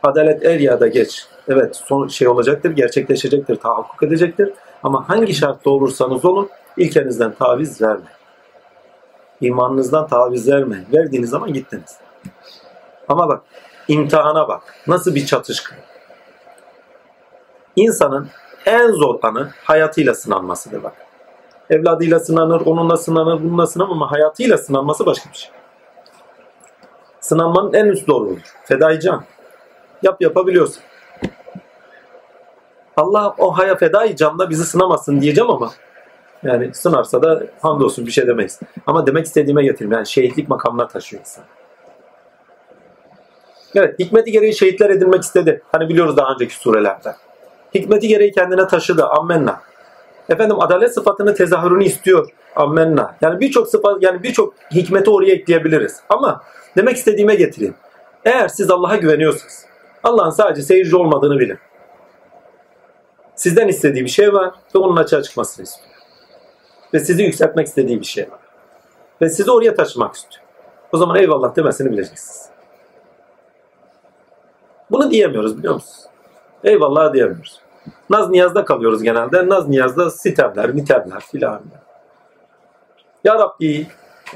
[0.02, 1.26] Adalet er ya da geç.
[1.48, 4.52] Evet son şey olacaktır, gerçekleşecektir, tahakkuk edecektir.
[4.82, 8.12] Ama hangi şartta olursanız olun ilkenizden taviz verme.
[9.40, 10.84] İmanınızdan taviz verme.
[10.92, 11.96] Verdiğiniz zaman gittiniz.
[13.08, 13.42] Ama bak
[13.88, 14.62] imtihana bak.
[14.86, 15.74] Nasıl bir çatışkı.
[17.76, 18.28] İnsanın
[18.66, 20.94] en zor anı hayatıyla sınanmasıdır bak.
[21.70, 25.50] Evladıyla sınanır, onunla sınanır, bununla sınanır ama hayatıyla sınanması başka bir şey.
[27.20, 28.38] Sınanmanın en üst zorudur.
[28.64, 29.24] Fedai can.
[30.02, 30.82] Yap yapabiliyorsun.
[32.96, 35.70] Allah o haya fedai canla bizi sınamasın diyeceğim ama
[36.42, 38.60] yani sınarsa da hamdolsun bir şey demeyiz.
[38.86, 39.92] Ama demek istediğime getireyim.
[39.92, 41.44] Yani şehitlik makamına taşıyor insan.
[43.74, 45.62] Evet, hikmeti gereği şehitler edilmek istedi.
[45.72, 47.16] Hani biliyoruz daha önceki surelerde.
[47.76, 49.06] Hikmeti gereği kendine taşıdı.
[49.06, 49.60] Ammenna.
[50.28, 52.30] Efendim adalet sıfatını tezahürünü istiyor.
[52.56, 53.16] Ammenna.
[53.20, 56.00] Yani birçok sıfat yani birçok hikmeti oraya ekleyebiliriz.
[56.08, 56.42] Ama
[56.76, 57.74] demek istediğime getireyim.
[58.24, 59.66] Eğer siz Allah'a güveniyorsanız,
[60.04, 61.58] Allah'ın sadece seyirci olmadığını bilin.
[63.34, 65.88] Sizden istediği bir şey var ve onun açığa çıkmasını istiyor.
[66.94, 68.38] Ve sizi yükseltmek istediği bir şey var.
[69.22, 70.44] Ve sizi oraya taşımak istiyor.
[70.92, 72.48] O zaman eyvallah demesini bileceksiniz.
[74.90, 76.06] Bunu diyemiyoruz biliyor musunuz?
[76.64, 77.60] Eyvallah diyemiyoruz.
[78.10, 79.48] Naz niyazda kalıyoruz genelde.
[79.48, 81.60] Naz niyazda sitemler, mitemler filan.
[83.24, 83.86] Ya Rabbi,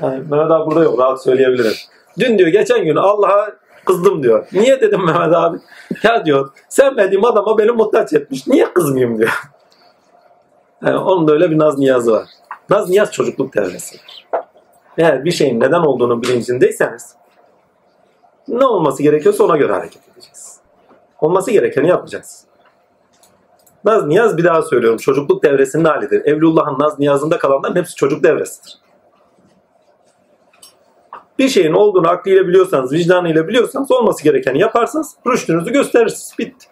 [0.03, 1.73] yani Mehmet abi burada yok rahat söyleyebilirim.
[2.19, 3.53] Dün diyor geçen gün Allah'a
[3.85, 4.47] kızdım diyor.
[4.53, 5.59] Niye dedim Mehmet abi?
[6.03, 8.47] Ya diyor sevmediğim adama beni muhtaç etmiş.
[8.47, 9.43] Niye kızmayayım diyor.
[10.83, 12.29] Yani onun da öyle bir naz niyazı var.
[12.71, 14.29] Naz niyaz çocukluk devresidir.
[14.99, 17.15] Eğer bir şeyin neden olduğunu bilincindeyseniz
[18.49, 20.61] ne olması gerekiyorsa ona göre hareket edeceğiz.
[21.21, 22.45] Olması gerekeni yapacağız.
[23.85, 24.99] Naz niyaz bir daha söylüyorum.
[24.99, 26.25] Çocukluk devresinin halidir.
[26.25, 28.79] Evlullah'ın naz niyazında kalanların hepsi çocuk devresidir.
[31.39, 35.17] Bir şeyin olduğunu aklıyla biliyorsanız, vicdanıyla biliyorsanız olması gerekeni yaparsınız.
[35.27, 36.35] Rüştünüzü gösterirsiniz.
[36.39, 36.67] Bitti.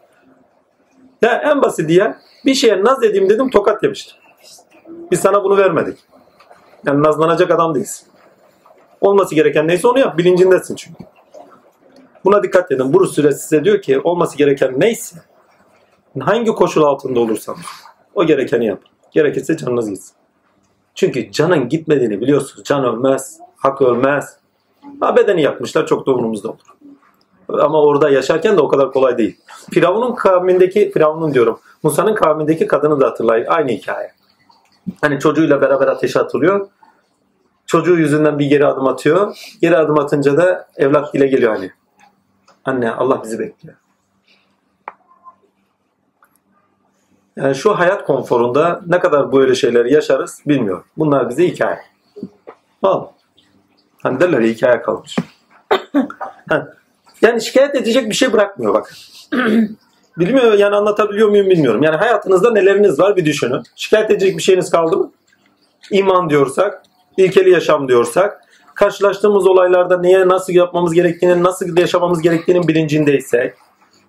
[1.22, 4.16] Ya en basit diye bir şeye naz edeyim dedim tokat yemiştim.
[5.10, 5.98] Biz sana bunu vermedik.
[6.86, 8.08] Yani nazlanacak adam değilsin.
[9.00, 10.18] Olması gereken neyse onu yap.
[10.18, 11.04] Bilincindesin çünkü.
[12.24, 12.92] Buna dikkat edin.
[12.94, 15.16] Buruz suresi size diyor ki olması gereken neyse
[16.20, 17.56] hangi koşul altında olursan
[18.14, 18.82] o gerekeni yap.
[19.10, 20.16] Gerekirse canınız gitsin.
[20.94, 22.64] Çünkü canın gitmediğini biliyorsunuz.
[22.64, 24.36] Can ölmez, hak ölmez.
[25.00, 26.58] Ha bedeni yapmışlar çok da umurumuzda olur.
[27.48, 29.36] Ama orada yaşarken de o kadar kolay değil.
[29.70, 33.46] Firavun'un kavmindeki, Firavun'un diyorum, Musa'nın kavmindeki kadını da hatırlayın.
[33.46, 34.12] Aynı hikaye.
[35.00, 36.68] Hani çocuğuyla beraber ateşe atılıyor.
[37.66, 39.36] Çocuğu yüzünden bir geri adım atıyor.
[39.62, 41.70] Geri adım atınca da evlat dile geliyor hani.
[42.64, 43.76] Anne Allah bizi bekliyor.
[47.38, 50.84] Yani şu hayat konforunda ne kadar böyle şeyleri yaşarız bilmiyorum.
[50.96, 51.78] Bunlar bize hikaye.
[52.82, 53.06] Al.
[54.02, 55.16] Hani derler hikaye kalmış.
[57.22, 58.94] yani şikayet edecek bir şey bırakmıyor bak.
[60.18, 61.82] Bilmiyor yani anlatabiliyor muyum bilmiyorum.
[61.82, 63.62] Yani hayatınızda neleriniz var bir düşünün.
[63.76, 65.10] Şikayet edecek bir şeyiniz kaldı mı?
[65.90, 66.82] İman diyorsak,
[67.16, 68.40] ilkeli yaşam diyorsak,
[68.74, 73.54] karşılaştığımız olaylarda neye nasıl yapmamız gerektiğini, nasıl yaşamamız gerektiğinin bilincindeysek,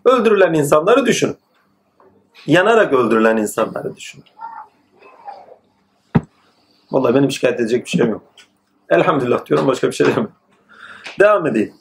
[0.05, 1.35] öldürülen insanları düşünün.
[2.47, 4.25] Yanarak öldürülen insanları düşünün.
[6.91, 8.21] Vallahi benim şikayet edecek bir şeyim yok.
[8.89, 10.32] Elhamdülillah diyorum başka bir şey demiyorum.
[11.19, 11.73] Devam edeyim.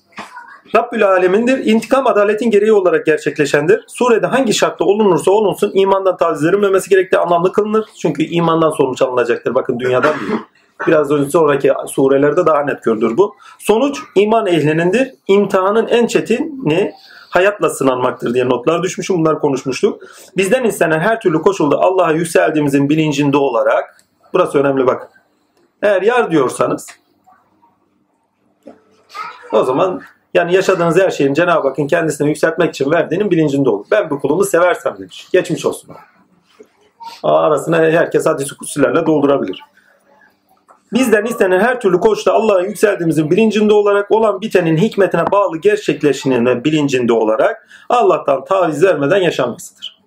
[0.75, 1.67] Rabbül Alemin'dir.
[1.67, 3.85] İntikam adaletin gereği olarak gerçekleşendir.
[3.87, 7.87] Surede hangi şartta olunursa olunsun imandan taviz verilmemesi gerektiği anlamlı kılınır.
[8.03, 9.55] Çünkü imandan sonuç alınacaktır.
[9.55, 10.41] Bakın dünyadan değil.
[10.87, 13.35] Biraz önce sonraki surelerde daha net gördür bu.
[13.59, 15.15] Sonuç iman ehlinindir.
[15.29, 16.93] İmtihanın en çetini
[17.31, 19.19] hayatla sınanmaktır diye notlar düşmüşüm.
[19.19, 20.03] Bunlar konuşmuştuk.
[20.37, 25.11] Bizden istenen her türlü koşulda Allah'a yükseldiğimizin bilincinde olarak burası önemli bak.
[25.83, 26.87] Eğer yar diyorsanız
[29.53, 30.03] o zaman
[30.35, 33.87] yani yaşadığınız her şeyin Cenab-ı Hakk'ın kendisini yükseltmek için verdiğinin bilincinde olur.
[33.91, 35.29] Ben bu kulumu seversem demiş.
[35.33, 35.91] Geçmiş olsun.
[37.23, 39.65] Arasına herkes hadis kutsilerle doldurabilir.
[40.93, 47.13] Bizden istenen her türlü koşta Allah'a yükseldiğimizin bilincinde olarak olan bitenin hikmetine bağlı gerçekleşinin bilincinde
[47.13, 49.99] olarak Allah'tan taviz vermeden yaşanmasıdır.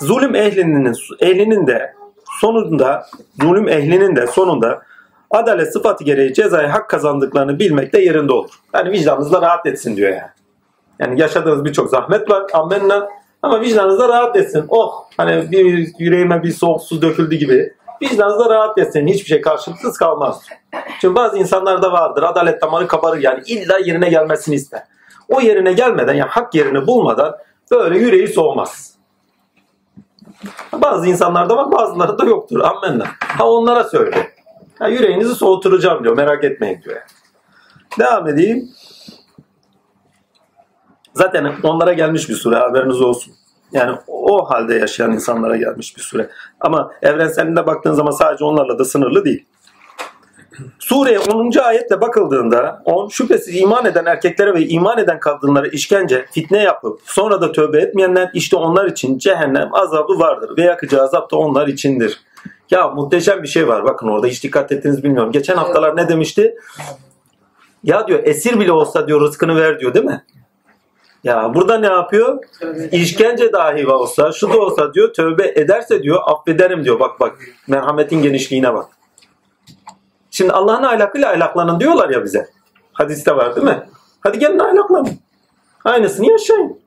[0.00, 1.94] Zulüm ehlinin, ehlinin de
[2.40, 3.06] sonunda
[3.40, 4.82] zulüm ehlinin de sonunda
[5.30, 8.50] adalet sıfatı gereği cezayı hak kazandıklarını bilmek de yerinde olur.
[8.74, 10.30] Yani vicdanınız da rahat etsin diyor yani.
[10.98, 12.42] Yani yaşadığınız birçok zahmet var.
[12.52, 13.08] Amenna.
[13.42, 14.64] Ama vicdanınız da rahat etsin.
[14.68, 17.74] Oh hani bir yüreğime bir soğuk su döküldü gibi.
[18.02, 19.06] Vicdanınız da rahat etsin.
[19.06, 20.42] Hiçbir şey karşılıksız kalmaz.
[21.00, 22.22] Çünkü bazı insanlarda vardır.
[22.22, 23.42] Adalet damarı kabarır yani.
[23.46, 24.82] illa yerine gelmesini ister.
[25.28, 27.36] O yerine gelmeden yani hak yerini bulmadan
[27.70, 28.94] böyle yüreği soğumaz.
[30.72, 32.60] Bazı insanlarda var bazıları da yoktur.
[32.60, 33.06] Amenna.
[33.20, 34.32] Ha onlara söyle.
[34.78, 36.16] Ha, yüreğinizi soğuturacağım diyor.
[36.16, 37.02] Merak etmeyin diyor.
[37.98, 38.68] Devam edeyim.
[41.14, 43.34] Zaten onlara gelmiş bir süre haberiniz olsun.
[43.74, 46.30] Yani o halde yaşayan insanlara gelmiş bir süre.
[46.60, 49.46] Ama evrenselinde baktığın zaman sadece onlarla da sınırlı değil.
[50.78, 51.58] Sureye 10.
[51.58, 57.40] ayetle bakıldığında 10 şüphesiz iman eden erkeklere ve iman eden kadınlara işkence, fitne yapıp sonra
[57.40, 62.20] da tövbe etmeyenler işte onlar için cehennem azabı vardır ve yakıcı azap da onlar içindir.
[62.70, 65.32] Ya muhteşem bir şey var bakın orada hiç dikkat ettiniz bilmiyorum.
[65.32, 66.54] Geçen haftalar ne demişti?
[67.82, 70.24] Ya diyor esir bile olsa diyor rızkını ver diyor değil mi?
[71.24, 72.38] Ya burada ne yapıyor?
[72.92, 77.00] İşkence dahi olsa, şu da olsa diyor, tövbe ederse diyor, affederim diyor.
[77.00, 78.86] Bak bak, merhametin genişliğine bak.
[80.30, 82.48] Şimdi Allah'ın ahlakıyla ahlaklanın diyorlar ya bize.
[82.92, 83.88] Hadiste var değil mi?
[84.20, 85.18] Hadi gelin ahlaklanın.
[85.84, 86.80] Aynısını yaşayın.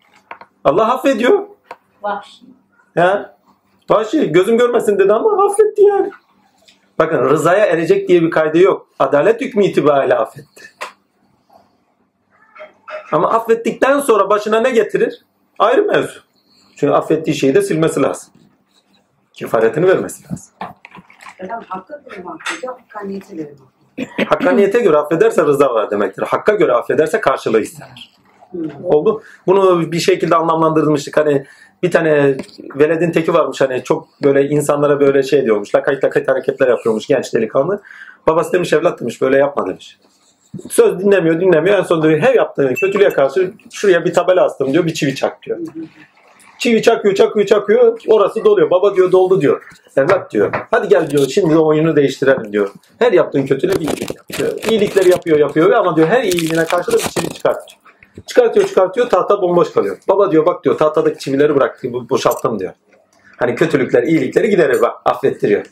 [0.64, 1.44] Allah affediyor.
[2.04, 2.46] Vahşi.
[2.96, 3.38] Ya.
[3.90, 6.12] Vahşi gözüm görmesin dedi ama affetti yani.
[7.00, 8.88] Bakın rızaya erecek diye bir kaydı yok.
[9.00, 10.77] Adalet hükmü itibariyle affetti.
[13.12, 15.26] Ama affettikten sonra başına ne getirir?
[15.60, 16.20] Ayrı mevzu.
[16.76, 18.34] Çünkü affettiği şeyi de silmesi lazım.
[19.34, 20.54] Kefaretini vermesi lazım.
[24.28, 26.24] Hakkaniyete göre affederse rıza var demektir.
[26.24, 28.14] Hakka göre affederse karşılığı ister.
[28.52, 28.70] Hmm.
[28.84, 29.22] Oldu.
[29.48, 31.18] Bunu bir şekilde anlamlandırmıştık.
[31.18, 31.46] Hani
[31.84, 32.38] bir tane
[32.76, 35.76] veledin teki varmış hani çok böyle insanlara böyle şey diyormuş.
[35.76, 37.82] Lakayt lakayt hareketler yapıyormuş genç delikanlı.
[38.28, 40.00] Babası demiş evlat demiş böyle yapma demiş.
[40.70, 41.78] Söz dinlemiyor dinlemiyor.
[41.78, 45.44] En son diyor her yaptığın kötülüğe karşı şuraya bir tabela astım diyor bir çivi çak
[45.44, 45.58] diyor.
[46.60, 48.70] Çivi çakıyor çakıyor çakıyor orası doluyor.
[48.70, 49.64] Baba diyor doldu diyor.
[49.98, 50.54] Evlat diyor.
[50.72, 52.70] Hadi gel diyor şimdi o oyunu değiştirelim diyor.
[53.00, 54.72] Her yaptığın kötülüğe bir iyilik yapıyor.
[54.72, 57.80] İyilikleri yapıyor yapıyor ama diyor her iyiliğine karşı da bir çivi çıkartıyor.
[58.26, 59.98] Çıkartıyor çıkartıyor tahta bomboş kalıyor.
[60.08, 62.74] Baba diyor bak diyor tahtadaki çivileri bıraktım bo- boşalttım diyor.
[63.38, 65.66] Hani kötülükler iyilikleri giderir bak affettiriyor.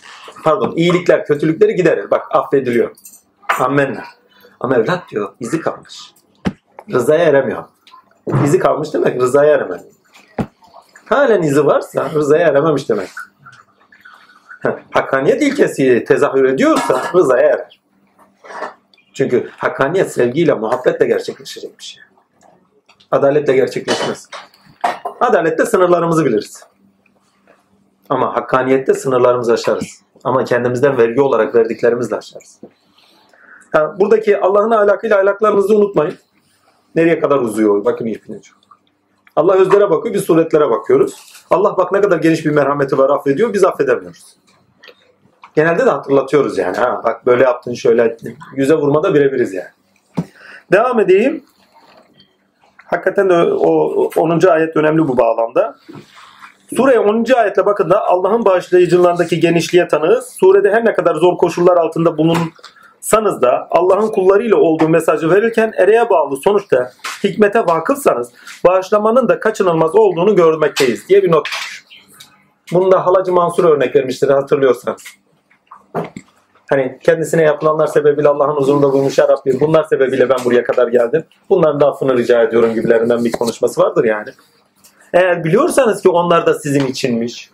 [0.44, 2.92] Pardon iyilikler kötülükleri giderir bak affediliyor.
[3.60, 4.04] Amenna.
[4.66, 6.14] Ama evlat diyor izi kalmış.
[6.92, 7.64] Rızaya eremiyor.
[8.44, 9.84] İzi kalmış demek rızaya eremedi.
[11.06, 13.10] Halen izi varsa rızaya erememiş demek.
[14.92, 17.82] Hakkaniyet ilkesi tezahür ediyorsa rızaya erer.
[19.14, 22.04] Çünkü hakkaniyet sevgiyle, muhabbetle gerçekleşecek bir şey.
[23.12, 24.30] Adaletle gerçekleşmez.
[25.20, 26.64] Adalette sınırlarımızı biliriz.
[28.10, 30.02] Ama hakkaniyette sınırlarımızı aşarız.
[30.24, 32.60] Ama kendimizden vergi olarak verdiklerimizle aşarız.
[33.76, 36.16] Ha, buradaki Allah'ın ahlakıyla ahlaklarınızı unutmayın.
[36.96, 37.86] Nereye kadar uzuyor?
[37.86, 38.54] Bakın ipin ucu.
[39.36, 41.44] Allah özlere bakıyor, biz suretlere bakıyoruz.
[41.50, 44.36] Allah bak ne kadar geniş bir merhameti var affediyor, biz affedemiyoruz.
[45.56, 46.78] Genelde de hatırlatıyoruz yani.
[46.78, 48.38] Ha, bak böyle yaptın, şöyle ettin.
[48.56, 49.70] Yüze vurmada birebiriz yani.
[50.72, 51.44] Devam edeyim.
[52.86, 54.48] Hakikaten de o 10.
[54.48, 55.76] ayet önemli bu bağlamda.
[56.78, 57.26] Sure 10.
[57.38, 60.36] ayetle bakın da Allah'ın bağışlayıcılarındaki genişliğe tanığız.
[60.40, 62.18] Surede her ne kadar zor koşullar altında
[63.06, 66.92] bulunsanız da Allah'ın kullarıyla olduğu mesajı verirken ereğe bağlı sonuçta
[67.24, 68.32] hikmete vakıfsanız
[68.66, 71.48] bağışlamanın da kaçınılmaz olduğunu görmekteyiz diye bir not.
[72.74, 75.04] Bunda Halacı Mansur örnek vermiştir hatırlıyorsanız.
[76.70, 81.24] Hani kendisine yapılanlar sebebiyle Allah'ın huzurunda bulmuş ya Rabbi bunlar sebebiyle ben buraya kadar geldim.
[81.50, 84.30] Bunların da affını rica ediyorum gibilerinden bir konuşması vardır yani.
[85.14, 87.50] Eğer biliyorsanız ki onlar da sizin içinmiş.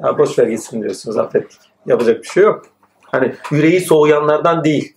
[0.00, 1.60] Ya boş ver gitsin diyorsunuz affettik.
[1.86, 2.62] Yapacak bir şey yok.
[3.12, 4.96] Hani yüreği soğuyanlardan değil.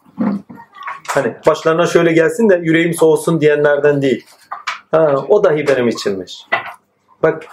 [1.08, 4.26] Hani başlarına şöyle gelsin de yüreğim soğusun diyenlerden değil.
[4.92, 6.46] Ha, o dahi benim içinmiş.
[7.24, 7.46] Bak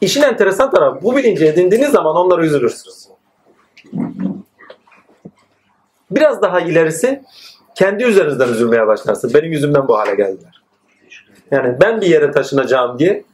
[0.00, 3.08] işin enteresan tarafı bu bilinci edindiğiniz zaman onlara üzülürsünüz.
[6.10, 7.22] Biraz daha ilerisi
[7.74, 9.34] kendi üzerinizden üzülmeye başlarsınız.
[9.34, 10.62] Benim yüzümden bu hale geldiler.
[11.50, 13.24] Yani ben bir yere taşınacağım diye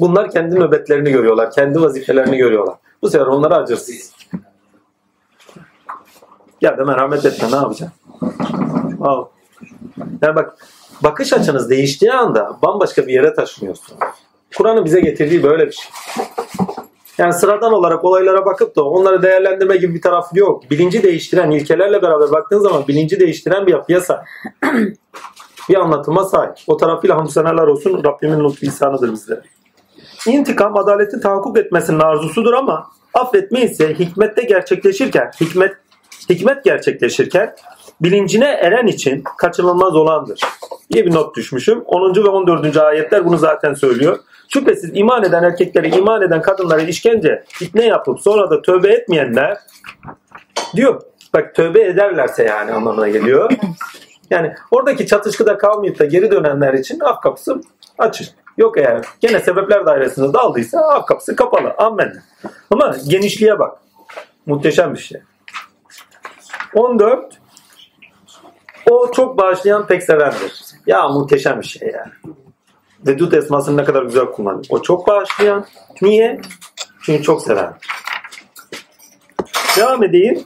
[0.00, 1.50] bunlar kendi nöbetlerini görüyorlar.
[1.50, 2.74] Kendi vazifelerini görüyorlar.
[3.02, 4.13] Bu sefer onlara acırsınız.
[6.64, 7.92] Ya da merhamet etme ne yapacaksın?
[9.00, 9.24] Al.
[10.22, 10.56] Yani bak
[11.02, 14.00] bakış açınız değiştiği anda bambaşka bir yere taşınıyorsunuz.
[14.56, 15.90] Kur'an'ın bize getirdiği böyle bir şey.
[17.18, 20.70] Yani sıradan olarak olaylara bakıp da onları değerlendirme gibi bir tarafı yok.
[20.70, 24.24] Bilinci değiştiren ilkelerle beraber baktığın zaman bilinci değiştiren bir yapıya sahip.
[25.68, 26.54] bir anlatıma sahip.
[26.66, 29.42] O tarafıyla hamdü senalar olsun Rabbimin lütfu ihsanıdır bizlere.
[30.26, 35.83] İntikam adaletin tahakkuk etmesinin arzusudur ama affetme ise hikmette gerçekleşirken, hikmet
[36.28, 37.54] hikmet gerçekleşirken
[38.00, 40.40] bilincine eren için kaçınılmaz olandır
[40.92, 41.82] diye bir not düşmüşüm.
[41.86, 42.24] 10.
[42.24, 42.76] ve 14.
[42.76, 44.18] ayetler bunu zaten söylüyor.
[44.48, 49.58] Şüphesiz iman eden erkeklere, iman eden kadınlara işkence, fitne yapıp sonra da tövbe etmeyenler
[50.76, 51.02] diyor.
[51.34, 53.52] Bak tövbe ederlerse yani anlamına geliyor.
[54.30, 57.60] Yani oradaki çatışkıda kalmayıp da geri dönenler için af kapısı
[57.98, 58.28] açık.
[58.58, 61.74] Yok eğer gene sebepler dairesinde daldıysa af kapısı kapalı.
[61.78, 62.12] Amen.
[62.70, 63.78] Ama genişliğe bak.
[64.46, 65.20] Muhteşem bir şey.
[66.74, 67.38] 14
[68.90, 70.64] o çok bağışlayan pek sevendir.
[70.86, 72.36] Ya muhteşem bir şey yani.
[73.06, 74.64] Vedud esmasını ne kadar güzel kullanıyor.
[74.68, 75.66] O çok bağışlayan.
[76.02, 76.40] Niye?
[77.02, 77.74] Çünkü çok seven.
[79.76, 80.44] Devam edeyim.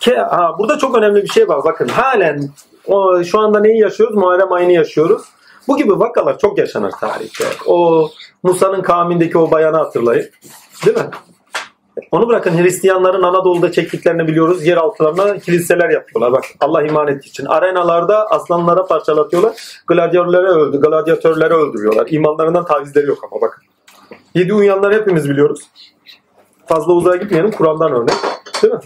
[0.00, 1.64] Ke, ha, burada çok önemli bir şey var.
[1.64, 2.50] Bakın halen
[2.86, 4.16] o, şu anda neyi yaşıyoruz?
[4.16, 5.22] Muharrem ayını yaşıyoruz.
[5.68, 7.44] Bu gibi vakalar çok yaşanır tarihte.
[7.66, 8.08] O
[8.42, 10.30] Musa'nın kavmindeki o bayanı hatırlayın.
[10.86, 11.10] Değil mi?
[12.12, 14.66] Onu bırakın Hristiyanların Anadolu'da çektiklerini biliyoruz.
[14.66, 16.32] Yer altlarına kiliseler yapıyorlar.
[16.32, 17.46] Bak Allah iman ettiği için.
[17.46, 19.82] Arenalarda aslanlara parçalatıyorlar.
[19.86, 22.06] Gladyatörlere öldü, gladyatörlere öldürüyorlar.
[22.10, 23.62] İmanlarından tavizleri yok ama bakın.
[24.34, 25.60] Yedi uyanları hepimiz biliyoruz.
[26.66, 27.50] Fazla uzağa gitmeyelim.
[27.50, 28.14] Kur'an'dan örnek.
[28.62, 28.80] Değil mi?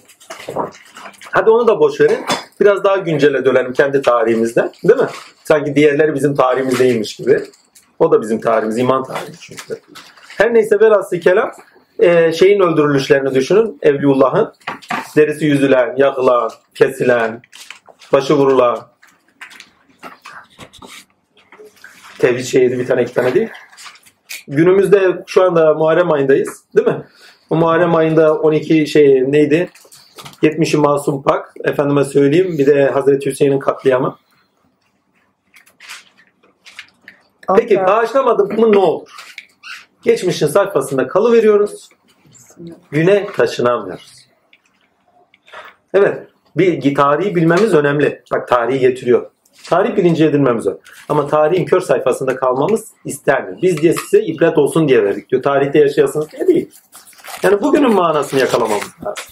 [1.33, 2.19] Hadi onu da boş verin.
[2.61, 4.73] Biraz daha güncele dönelim kendi tarihimizden.
[4.85, 5.07] Değil mi?
[5.45, 7.43] Sanki diğerleri bizim tarihimiz değilmiş gibi.
[7.99, 8.79] O da bizim tarihimiz.
[8.79, 9.81] iman tarihi çünkü.
[10.37, 11.53] Her neyse velhasıl kelam
[12.03, 13.79] e, şeyin öldürülüşlerini düşünün.
[13.83, 14.53] Evliyullah'ın
[15.17, 17.43] derisi yüzülen, yakılan, kesilen,
[18.13, 18.79] başı vurulan.
[22.19, 23.49] Tevhid şehidi bir tane iki tane değil.
[24.49, 26.65] Günümüzde şu anda Muharrem ayındayız.
[26.77, 27.05] Değil mi?
[27.51, 29.71] Bu Muharrem ayında 12 şey neydi?
[30.43, 31.55] 70'i Masum Pak.
[31.65, 32.59] Efendime söyleyeyim.
[32.59, 34.19] Bir de Hazreti Hüseyin'in katliamı.
[37.57, 39.22] Peki bağışlamadık mı ne olur?
[40.03, 41.89] Geçmişin sayfasında kalıveriyoruz.
[42.91, 44.13] Güne taşınamıyoruz.
[45.95, 46.27] Evet.
[46.57, 48.23] Bir tarihi bilmemiz önemli.
[48.33, 49.31] Bak tarihi getiriyor.
[49.69, 50.81] Tarih bilinci edinmemiz önemli.
[51.09, 53.63] Ama tarihin kör sayfasında kalmamız istermiyor.
[53.63, 55.43] Biz diye size ibret olsun diye verdik diyor.
[55.43, 56.71] Tarihte yaşayasınız diye değil.
[57.43, 59.25] Yani bugünün manasını yakalamamız lazım.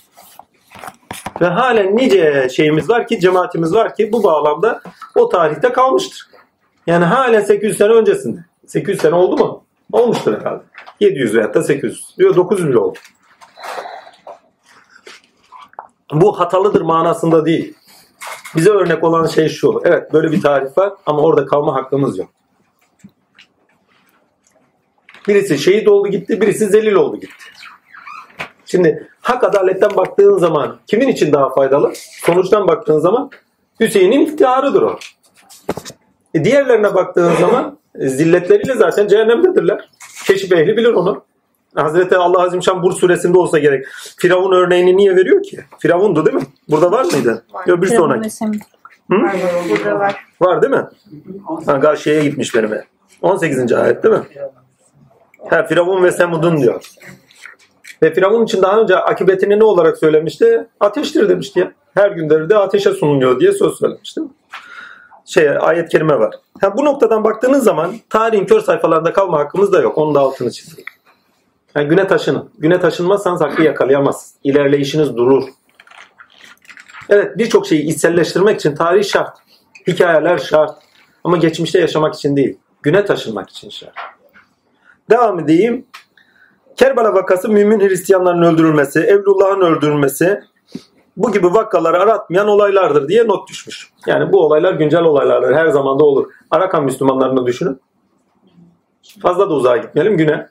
[1.41, 4.81] Ve halen nice şeyimiz var ki, cemaatimiz var ki bu bağlamda
[5.15, 6.29] o tarihte kalmıştır.
[6.87, 8.45] Yani halen 800 sene öncesinde.
[8.67, 9.65] 800 sene oldu mu?
[9.93, 10.63] Olmuştur herhalde.
[11.01, 12.15] 700 veya da 800.
[12.19, 12.99] Diyor 900 bile oldu.
[16.13, 17.75] Bu hatalıdır manasında değil.
[18.57, 19.81] Bize örnek olan şey şu.
[19.85, 22.31] Evet böyle bir tarih var ama orada kalma hakkımız yok.
[25.29, 27.45] Birisi şehit oldu gitti, birisi zelil oldu gitti.
[28.67, 31.93] Şimdi hak adaletten baktığın zaman kimin için daha faydalı?
[31.97, 33.31] Sonuçtan baktığın zaman
[33.81, 34.99] Hüseyin'in iftiharıdır o.
[36.35, 39.89] E diğerlerine baktığın zaman zilletleriyle zaten cehennemdedirler.
[40.27, 41.25] Keşif ehli bilir onu.
[41.75, 43.87] Hazreti Allah Azimşan Bur suresinde olsa gerek.
[44.17, 45.61] Firavun örneğini niye veriyor ki?
[45.79, 46.43] Firavundu değil mi?
[46.69, 47.45] Burada var mıydı?
[47.53, 47.67] Var.
[47.67, 48.31] Yok bir sonraki.
[49.11, 49.17] Hı?
[49.71, 50.25] Burada var.
[50.41, 50.87] Var değil mi?
[51.67, 52.81] Ha, Gavşe'ye gitmiş benim ev.
[53.23, 53.73] 18.
[53.73, 54.23] ayet değil mi?
[55.51, 56.85] Ha, Firavun ve Semud'un diyor.
[58.03, 60.67] Ve Firavun için daha önce akıbetini ne olarak söylemişti?
[60.81, 61.73] Ateştir demişti ya.
[61.95, 64.21] Her günleri de ateşe sunuluyor diye söz söylemişti.
[65.31, 66.35] Şey, ayet kerime var.
[66.61, 69.99] Ha, bu noktadan baktığınız zaman tarihin kör sayfalarında kalma hakkımız da yok.
[69.99, 70.87] Onun da altını çizeyim.
[71.75, 72.51] Yani güne taşının.
[72.59, 74.35] Güne taşınmazsanız hakkı yakalayamazsınız.
[74.45, 75.45] İlerleyişiniz durur.
[77.09, 79.39] Evet birçok şeyi içselleştirmek için tarih şart.
[79.87, 80.79] Hikayeler şart.
[81.25, 82.59] Ama geçmişte yaşamak için değil.
[82.83, 83.95] Güne taşınmak için şart.
[85.11, 85.87] Devam edeyim.
[86.77, 90.41] Kerbala vakası mümin Hristiyanların öldürülmesi, Evlullah'ın öldürülmesi
[91.23, 93.93] bu gibi vakaları aratmayan olaylardır diye not düşmüş.
[94.07, 95.55] Yani bu olaylar güncel olaylardır.
[95.55, 96.27] Her zaman da olur.
[96.51, 97.81] Arakan Müslümanlarını düşünün.
[99.23, 100.49] Fazla da uzağa gitmeyelim güne.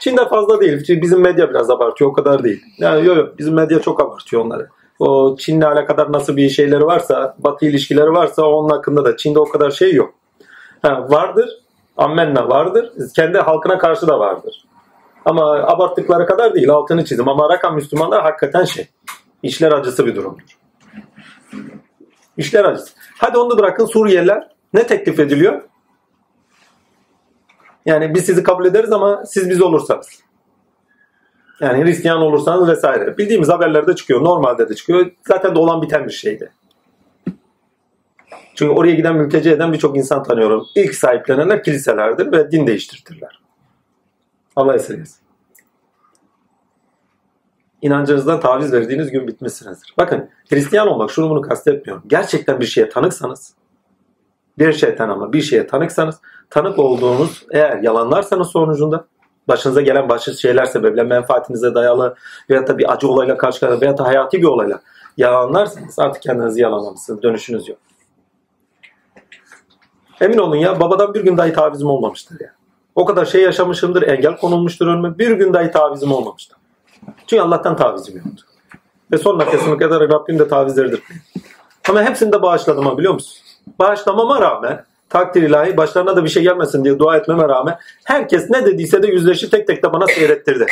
[0.00, 1.02] Çin'de fazla değil.
[1.02, 2.10] Bizim medya biraz abartıyor.
[2.10, 2.62] O kadar değil.
[2.78, 3.38] Yani yok yok.
[3.38, 4.68] Bizim medya çok abartıyor onları.
[4.98, 9.44] O Çin'le alakadar nasıl bir şeyleri varsa, batı ilişkileri varsa onun hakkında da Çin'de o
[9.44, 10.14] kadar şey yok.
[10.82, 11.50] Ha, vardır.
[11.96, 12.92] Ammenna vardır.
[13.16, 14.64] Kendi halkına karşı da vardır.
[15.24, 16.70] Ama abarttıkları kadar değil.
[16.70, 17.28] Altını çizim.
[17.28, 18.88] Ama Arakan Müslümanlar hakikaten şey.
[19.42, 20.58] İşler acısı bir durumdur.
[22.36, 22.92] İşler acısı.
[23.18, 25.62] Hadi onu bırakın Suriyeliler ne teklif ediliyor?
[27.86, 30.08] Yani biz sizi kabul ederiz ama siz biz olursanız.
[31.60, 33.18] Yani Hristiyan olursanız vesaire.
[33.18, 34.24] Bildiğimiz haberlerde çıkıyor.
[34.24, 35.10] Normalde de çıkıyor.
[35.28, 36.52] Zaten de olan biten bir şeydi.
[38.54, 40.66] Çünkü oraya giden mülteci eden birçok insan tanıyorum.
[40.74, 43.40] İlk sahiplenenler kiliselerdir ve din değiştirtirler.
[44.56, 45.19] Allah esirgesin.
[47.82, 49.94] İnancınızdan taviz verdiğiniz gün bitmişsinizdir.
[49.98, 52.04] Bakın Hristiyan olmak şunu bunu kastetmiyorum.
[52.06, 53.54] Gerçekten bir şeye tanıksanız
[54.58, 56.20] bir şeytan ama bir şeye tanıksanız
[56.50, 59.04] tanık olduğunuz eğer yalanlarsanız sonucunda
[59.48, 62.16] başınıza gelen başka şeyler sebeple menfaatinize dayalı
[62.50, 64.80] veya da bir acı olayla karşı karşıya veya da hayati bir olayla
[65.16, 67.22] yalanlarsanız artık kendinizi yalanlamışsınız.
[67.22, 67.78] Dönüşünüz yok.
[70.20, 72.52] Emin olun ya babadan bir gün dahi tavizim olmamıştır ya.
[72.94, 75.18] O kadar şey yaşamışımdır, engel konulmuştur önüme.
[75.18, 76.59] Bir gün dahi tavizim olmamıştır.
[77.26, 78.44] Çünkü Allah'tan tavizim yoktu.
[79.12, 81.02] Ve son nefesime kadar Rabbim de tavizleridir.
[81.88, 83.38] Ama hepsini de bağışladım ha biliyor musun?
[83.78, 88.66] Bağışlamama rağmen takdir ilahi başlarına da bir şey gelmesin diye dua etmeme rağmen herkes ne
[88.66, 90.66] dediyse de yüzleşi tek tek de bana seyrettirdi.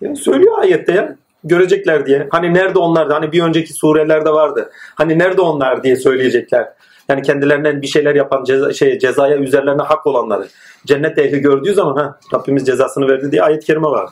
[0.00, 2.28] Yani söylüyor ayette ya görecekler diye.
[2.30, 3.10] Hani nerede onlar?
[3.10, 4.70] Hani bir önceki surelerde vardı.
[4.94, 6.72] Hani nerede onlar diye söyleyecekler.
[7.10, 10.48] Yani kendilerinden bir şeyler yapan ceza, şey, cezaya üzerlerine hak olanları.
[10.86, 14.10] Cennet ehli gördüğü zaman ha Rabbimiz cezasını verdi diye ayet-i kerime var.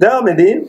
[0.00, 0.68] Devam edeyim.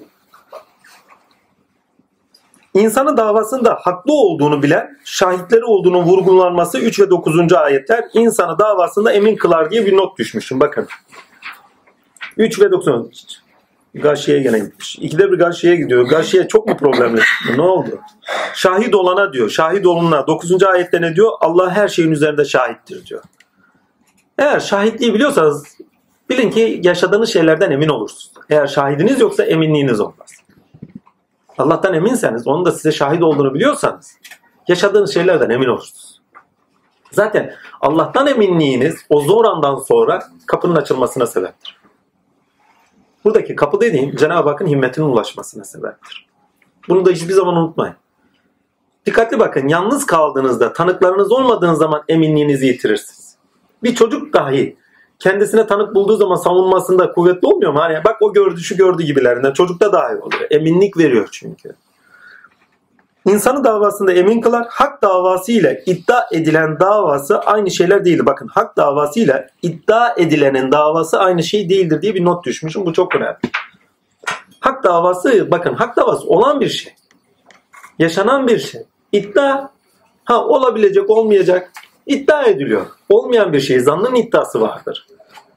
[2.74, 7.54] İnsanın davasında haklı olduğunu bilen, şahitleri olduğunun vurgulanması 3 ve 9.
[7.54, 10.60] ayetler insanı davasında emin kılar diye bir not düşmüşüm.
[10.60, 10.88] Bakın.
[12.38, 13.41] 3 ve 9.
[13.94, 14.98] Gâşiye gene gitmiş.
[15.02, 16.06] İkide bir Gâşiye gidiyor.
[16.06, 17.22] Gâşiye çok mu problemli?
[17.56, 18.00] Ne oldu?
[18.54, 19.50] Şahit olana diyor.
[19.50, 20.28] Şahit olunana.
[20.28, 20.64] 9.
[20.64, 21.32] ayette ne diyor?
[21.42, 23.24] Allah her şeyin üzerinde şahittir diyor.
[24.38, 25.78] Eğer şahitliği biliyorsanız
[26.30, 28.32] bilin ki yaşadığınız şeylerden emin olursunuz.
[28.50, 30.30] Eğer şahidiniz yoksa eminliğiniz olmaz.
[31.58, 34.18] Allah'tan eminseniz, onun da size şahit olduğunu biliyorsanız
[34.68, 36.22] yaşadığınız şeylerden emin olursunuz.
[37.12, 41.81] Zaten Allah'tan eminliğiniz o zor andan sonra kapının açılmasına sebeptir.
[43.24, 46.28] Buradaki kapı dediğim Cenab-ı Hakk'ın himmetinin ulaşmasına sebeptir.
[46.90, 47.96] Bunu da hiçbir zaman unutmayın.
[49.06, 53.36] Dikkatli bakın yalnız kaldığınızda tanıklarınız olmadığınız zaman eminliğinizi yitirirsiniz.
[53.84, 54.78] Bir çocuk dahi
[55.20, 57.80] kendisine tanık bulduğu zaman savunmasında kuvvetli olmuyor mu?
[57.80, 59.54] Hani bak o gördü şu gördü gibilerinden.
[59.54, 60.48] Çocukta dahi oluyor.
[60.52, 61.76] Eminlik veriyor çünkü.
[63.26, 64.68] İnsanı davasında emin kılar.
[64.70, 68.26] Hak davası ile iddia edilen davası aynı şeyler değil.
[68.26, 72.86] Bakın hak davası ile iddia edilenin davası aynı şey değildir diye bir not düşmüşüm.
[72.86, 73.38] Bu çok önemli.
[74.60, 76.94] Hak davası bakın hak davası olan bir şey.
[78.00, 78.82] Yaşanan bir şey.
[79.12, 79.70] İddia
[80.26, 81.72] ha olabilecek olmayacak
[82.06, 82.86] iddia ediliyor.
[83.10, 85.08] Olmayan bir şey zannın iddiası vardır.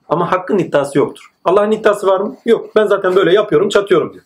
[0.09, 1.25] Ama hakkın iddiası yoktur.
[1.45, 2.37] Allah'ın iddiası var mı?
[2.47, 2.77] Yok.
[2.77, 4.24] Ben zaten böyle yapıyorum, çatıyorum diyor.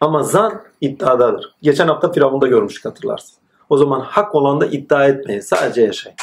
[0.00, 1.54] Ama zan iddiadadır.
[1.62, 3.36] Geçen hafta Firavun'da görmüştük hatırlarsın.
[3.68, 5.40] O zaman hak olan da iddia etmeyin.
[5.40, 6.16] Sadece yaşayın.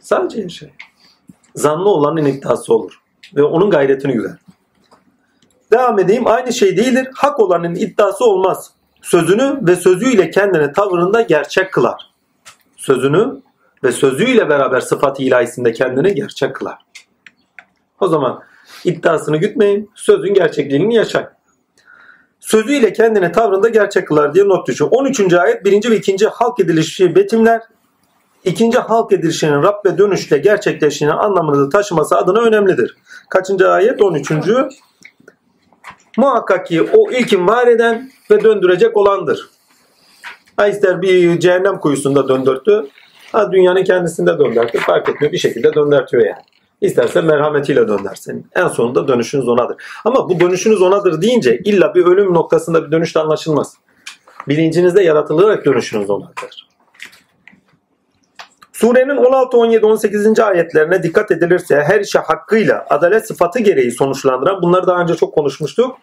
[0.00, 0.74] Sadece yaşayın.
[1.54, 3.00] Zanlı olanın iddiası olur.
[3.36, 4.38] Ve onun gayretini güder.
[5.72, 6.26] Devam edeyim.
[6.26, 7.08] Aynı şey değildir.
[7.14, 8.70] Hak olanın iddiası olmaz.
[9.02, 12.10] Sözünü ve sözüyle kendini tavırında gerçek kılar.
[12.76, 13.42] Sözünü
[13.84, 16.78] ve sözüyle beraber sıfat ilahisinde kendini gerçek kılar.
[18.00, 18.42] O zaman
[18.84, 21.28] iddiasını gütmeyin, sözün gerçekliğini yaşayın.
[22.40, 24.90] Sözüyle kendini tavrında gerçek kılar diye not düşüyor.
[24.94, 25.34] 13.
[25.34, 25.90] ayet 1.
[25.90, 26.26] ve 2.
[26.26, 27.62] halk edilişi betimler.
[28.44, 32.96] İkinci halk edilişinin Rabbe dönüşle gerçekleştiğini anlamını taşıması adına önemlidir.
[33.30, 34.02] Kaçıncı ayet?
[34.02, 34.32] 13.
[36.16, 39.50] Muhakkak ki o ilkin var eden ve döndürecek olandır.
[40.56, 40.68] Ha
[41.02, 42.86] bir cehennem kuyusunda döndürttü,
[43.32, 44.78] ha dünyanın kendisinde döndürtü.
[44.78, 46.42] Fark etmiyor bir şekilde döndürtüyor yani.
[46.80, 48.46] İstersen merhametiyle döndersin.
[48.54, 49.76] En sonunda dönüşünüz onadır.
[50.04, 53.74] Ama bu dönüşünüz onadır deyince illa bir ölüm noktasında bir dönüşte anlaşılmaz.
[54.48, 56.68] Bilincinizde yaratılarak dönüşünüz onadır.
[58.72, 60.40] Surenin 16, 17, 18.
[60.40, 65.96] ayetlerine dikkat edilirse her işe hakkıyla adalet sıfatı gereği sonuçlandıran bunları daha önce çok konuşmuştuk.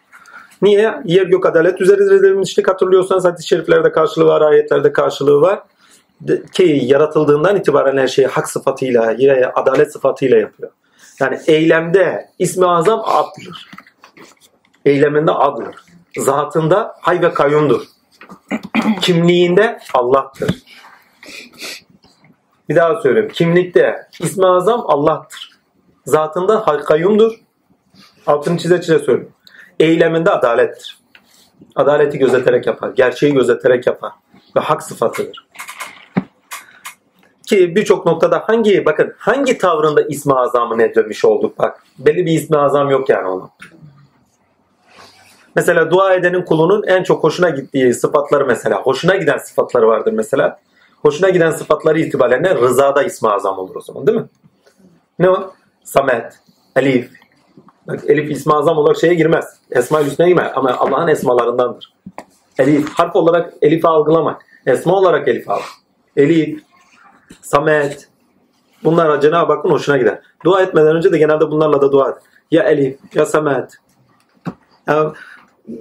[0.61, 0.93] Niye?
[1.05, 5.59] Yer gök adalet üzeridir demiştik hatırlıyorsanız hadis-i şeriflerde karşılığı var, ayetlerde karşılığı var.
[6.51, 10.71] Ki yaratıldığından itibaren her şeyi hak sıfatıyla, yine adalet sıfatıyla yapıyor.
[11.19, 13.69] Yani eylemde ismi azam addır.
[14.85, 15.75] Eyleminde addır.
[16.17, 17.83] Zatında hay ve kayyumdur.
[19.01, 20.63] Kimliğinde Allah'tır.
[22.69, 23.29] Bir daha söyleyeyim.
[23.33, 25.51] Kimlikte ismi azam Allah'tır.
[26.05, 27.33] Zatında hay kayyumdur.
[28.27, 29.33] Altını çize çize söylüyorum.
[29.79, 30.97] Eyleminde adalettir.
[31.75, 32.89] Adaleti gözeterek yapar.
[32.89, 34.11] Gerçeği gözeterek yapar.
[34.55, 35.47] Ve hak sıfatıdır.
[37.47, 41.83] Ki birçok noktada hangi bakın hangi tavrında ismi azamı ne demiş olduk bak.
[41.99, 43.49] Belli bir ismi azam yok yani onun.
[45.55, 48.81] Mesela dua edenin kulunun en çok hoşuna gittiği sıfatları mesela.
[48.81, 50.59] Hoşuna giden sıfatları vardır mesela.
[51.01, 54.25] Hoşuna giden sıfatları itibariyle rızada ismi azam olur o zaman değil mi?
[55.19, 55.53] Ne o?
[55.83, 56.33] Samet,
[56.75, 57.11] Elif.
[57.87, 59.45] Bak, Elif ismi azam olarak şeye girmez.
[59.71, 61.93] Esma-ül Hüsna'ya girmez ama Allah'ın esmalarındandır.
[62.59, 62.89] Elif.
[62.89, 64.41] Harf olarak Elif'i algılamak.
[64.65, 65.59] Esma olarak Elif al.
[66.17, 66.66] Elif,
[67.41, 68.09] Samet.
[68.83, 70.21] Bunlar Cenab-ı Hakk'ın hoşuna gider.
[70.45, 72.15] Dua etmeden önce de genelde bunlarla da dua et.
[72.51, 73.73] ya Elif, ya Samet.
[74.87, 75.11] Yani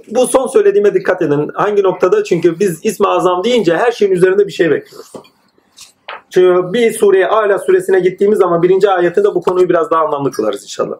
[0.07, 1.51] bu son söylediğime dikkat edin.
[1.53, 2.23] Hangi noktada?
[2.23, 5.11] Çünkü biz ismi azam deyince her şeyin üzerinde bir şey bekliyoruz.
[6.29, 10.63] Çünkü bir sureye Ala suresine gittiğimiz zaman birinci ayetinde bu konuyu biraz daha anlamlı kılarız
[10.63, 10.95] inşallah.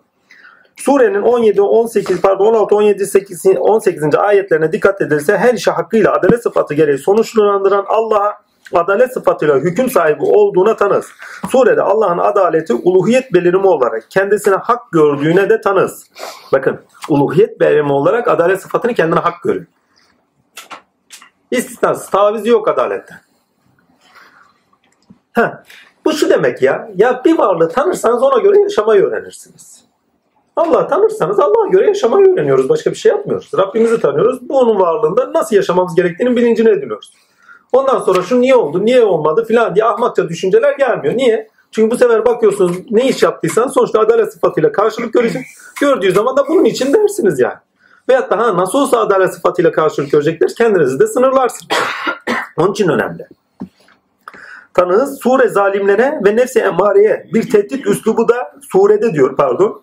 [0.76, 4.16] Surenin 17, 18, pardon 16, 17, 8, 18.
[4.16, 10.24] ayetlerine dikkat edilse her işi hakkıyla adalet sıfatı gereği sonuçlandıran Allah'a adalet sıfatıyla hüküm sahibi
[10.24, 11.07] olduğuna tanız.
[11.51, 16.11] Surede Allah'ın adaleti uluhiyet belirimi olarak kendisine hak gördüğüne de tanız.
[16.53, 19.65] Bakın uluhiyet belirimi olarak adalet sıfatını kendine hak görüyor.
[21.51, 23.18] İstisnası, tavizi yok adaletten.
[25.34, 25.51] Heh,
[26.05, 26.89] bu şu demek ya.
[26.95, 29.88] Ya bir varlığı tanırsanız ona göre yaşamayı öğrenirsiniz.
[30.55, 32.70] Allah tanırsanız Allah'a göre yaşamayı öğreniyoruz.
[32.70, 33.51] Başka bir şey yapmıyoruz.
[33.57, 34.49] Rabbimizi tanıyoruz.
[34.49, 37.13] Bu onun varlığında nasıl yaşamamız gerektiğinin bilincine ediniyoruz.
[37.72, 41.18] Ondan sonra şu niye oldu, niye olmadı filan diye ahmakça düşünceler gelmiyor.
[41.18, 41.49] Niye?
[41.72, 45.45] Çünkü bu sefer bakıyorsunuz ne iş yaptıysan sonuçta adalet sıfatıyla karşılık görecek.
[45.82, 47.57] Gördüğü zaman da bunun için dersiniz yani.
[48.09, 51.68] Veyahut da ha, nasıl olsa adalet sıfatıyla karşılık görecekler kendinizi de sınırlarsınız.
[52.57, 53.28] Onun için önemli.
[54.74, 59.82] Tanığız sure zalimlere ve nefsi emareye bir tehdit üslubu da surede diyor pardon.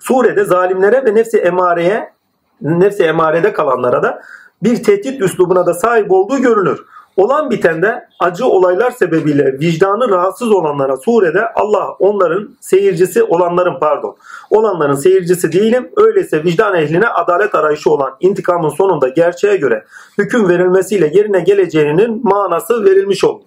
[0.00, 2.12] Surede zalimlere ve nefsi emareye
[2.60, 4.22] nefsi emarede kalanlara da
[4.62, 6.84] bir tehdit üslubuna da sahip olduğu görünür.
[7.16, 14.16] Olan bitende acı olaylar sebebiyle vicdanı rahatsız olanlara surede Allah onların seyircisi olanların pardon
[14.50, 15.90] olanların seyircisi değilim.
[15.96, 19.84] Öyleyse vicdan ehline adalet arayışı olan intikamın sonunda gerçeğe göre
[20.18, 23.42] hüküm verilmesiyle yerine geleceğinin manası verilmiş olur.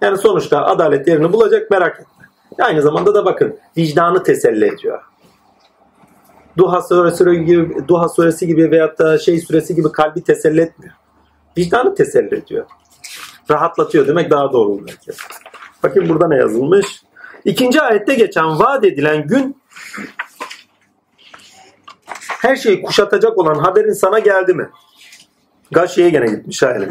[0.00, 2.26] Yani sonuçta adalet yerini bulacak merak etme.
[2.66, 5.02] Aynı zamanda da bakın vicdanı teselli ediyor.
[6.58, 10.94] Duha suresi gibi, Duha suresi gibi veyahut da şey suresi gibi kalbi teselli etmiyor.
[11.58, 12.66] Vicdanı teselli ediyor.
[13.50, 15.10] Rahatlatıyor demek daha doğru olur belki.
[15.82, 17.02] Bakın burada ne yazılmış?
[17.44, 19.56] İkinci ayette geçen vaat edilen gün
[22.16, 24.68] her şeyi kuşatacak olan haberin sana geldi mi?
[25.70, 26.86] Gaşi'ye gene gitmiş yani.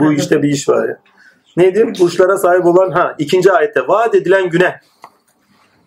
[0.00, 0.98] Bu işte bir iş var ya.
[1.56, 1.98] Nedir?
[2.00, 4.80] Burçlara sahip olan ha ikinci ayette vaat edilen güne.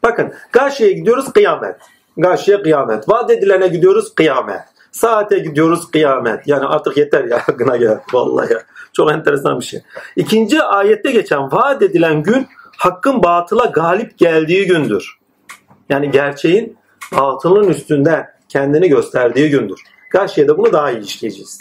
[0.03, 1.75] Bakın Gaşi'ye gidiyoruz kıyamet.
[2.17, 3.09] Gâşiye kıyamet.
[3.09, 4.61] Vaat edilene gidiyoruz kıyamet.
[4.91, 6.47] Saate gidiyoruz kıyamet.
[6.47, 7.99] Yani artık yeter ya gına gel.
[8.13, 8.59] Vallahi ya.
[8.93, 9.81] Çok enteresan bir şey.
[10.15, 12.47] İkinci ayette geçen vaat edilen gün
[12.77, 15.17] hakkın batıla galip geldiği gündür.
[15.89, 16.77] Yani gerçeğin
[17.17, 19.79] batılın üstünde kendini gösterdiği gündür.
[20.09, 21.59] Gâşiye'de bunu daha iyi işleyeceğiz.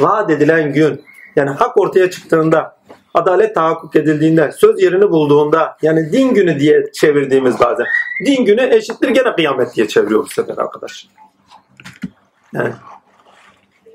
[0.00, 1.04] Vaat edilen gün
[1.36, 2.76] yani hak ortaya çıktığında
[3.14, 7.86] adalet tahakkuk edildiğinde, söz yerini bulduğunda yani din günü diye çevirdiğimiz bazen.
[8.26, 11.08] Din günü eşittir gene kıyamet diye çeviriyor bu sefer arkadaş.
[12.52, 12.72] Yani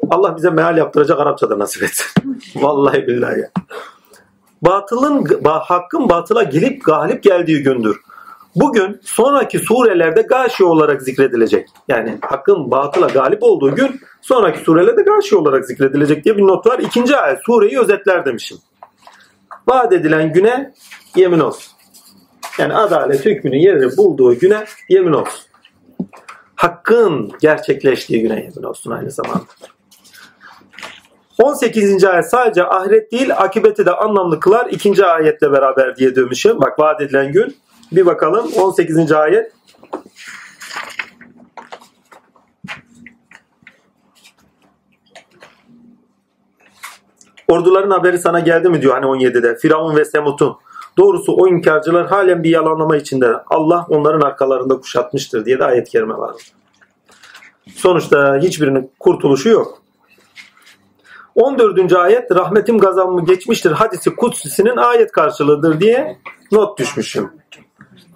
[0.09, 2.05] Allah bize meal yaptıracak Arapçada nasip etsin.
[2.55, 3.49] Vallahi billahi ya.
[4.61, 8.01] Batılın, hakkın batıla gelip galip geldiği gündür.
[8.55, 11.67] Bugün sonraki surelerde gâşi olarak zikredilecek.
[11.87, 16.79] Yani hakkın batıla galip olduğu gün sonraki surelerde gâşi olarak zikredilecek diye bir not var.
[16.79, 18.57] İkinci ayet sureyi özetler demişim
[19.69, 20.73] vaat edilen güne
[21.15, 21.73] yemin olsun.
[22.59, 25.41] Yani adalet hükmünü yerini bulduğu güne yemin olsun.
[26.55, 29.45] Hakkın gerçekleştiği güne yemin olsun aynı zamanda.
[31.37, 32.03] 18.
[32.03, 34.67] ayet sadece ahiret değil akibeti de anlamlı kılar.
[34.71, 36.61] ikinci ayetle beraber diye demişim.
[36.61, 37.57] Bak vaat edilen gün.
[37.91, 39.11] Bir bakalım 18.
[39.11, 39.51] ayet.
[47.49, 49.55] Orduların haberi sana geldi mi diyor hani 17'de.
[49.55, 50.57] Firavun ve Semut'un.
[50.97, 53.33] Doğrusu o inkarcılar halen bir yalanlama içinde.
[53.47, 56.35] Allah onların arkalarında kuşatmıştır diye de ayet-i kerime var.
[57.75, 59.81] Sonuçta hiçbirinin kurtuluşu yok.
[61.35, 61.93] 14.
[61.93, 66.17] ayet rahmetim gazabımı geçmiştir hadisi kutsisinin ayet karşılığıdır diye
[66.51, 67.31] not düşmüşüm.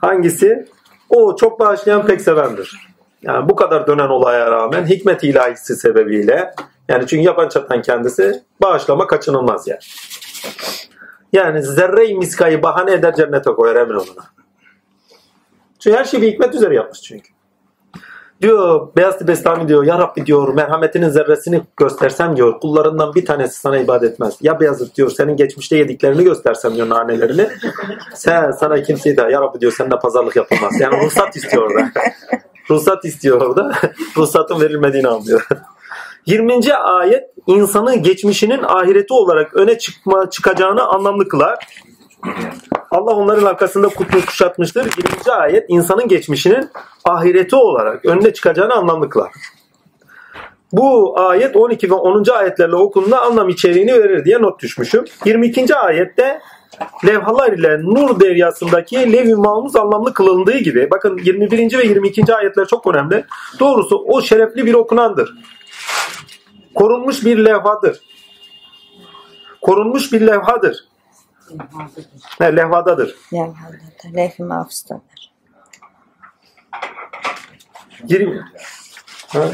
[0.01, 0.65] Hangisi?
[1.09, 2.87] O çok bağışlayan pek sevendir.
[3.21, 6.53] Yani bu kadar dönen olaya rağmen hikmet ilahisi sebebiyle
[6.89, 9.79] yani çünkü yapan çatan kendisi bağışlama kaçınılmaz yani.
[11.33, 14.17] Yani zerre-i miskayı bahane eder cennete koyar emin olun.
[15.79, 17.33] Çünkü her şeyi bir hikmet üzere yapmış çünkü.
[18.41, 23.77] Diyor Beyaz Bestami diyor ya Rabbi diyor merhametinin zerresini göstersem diyor kullarından bir tanesi sana
[23.77, 24.37] ibadet etmez.
[24.41, 27.47] Ya Beyazıt diyor senin geçmişte yediklerini göstersem diyor nanelerini.
[28.15, 30.79] Sen sana kimseyi de ya Rabbi diyor seninle pazarlık yapılmaz.
[30.79, 31.91] Yani ruhsat istiyor orada.
[32.69, 33.71] ruhsat istiyor orada.
[34.17, 35.47] Ruhsatın verilmediğini anlıyor.
[36.25, 36.73] 20.
[36.73, 41.67] ayet insanın geçmişinin ahireti olarak öne çıkma çıkacağını anlamlı kılar.
[42.91, 44.85] Allah onların arkasında kutlu kuşatmıştır.
[44.85, 45.33] 20.
[45.33, 46.69] ayet insanın geçmişinin
[47.05, 49.31] ahireti olarak önüne çıkacağını anlamlı kılar.
[50.71, 52.23] Bu ayet 12 ve 10.
[52.33, 55.05] ayetlerle okunduğunda anlam içeriğini verir diye not düşmüşüm.
[55.25, 55.75] 22.
[55.75, 56.39] ayette
[57.05, 61.77] levhalar ile Nur deryasındaki levh-i mahfuz anlamlı kılındığı gibi bakın 21.
[61.77, 62.35] ve 22.
[62.35, 63.25] ayetler çok önemli.
[63.59, 65.33] Doğrusu o şerefli bir okunandır.
[66.75, 68.01] Korunmuş bir levhadır.
[69.61, 70.87] Korunmuş bir levhadır.
[72.39, 73.15] Ne, levhadadır.
[73.33, 74.13] Levhadadır.
[74.15, 75.33] Levh-i mahfuzdadır.
[78.07, 78.45] 20
[79.27, 79.51] Ha?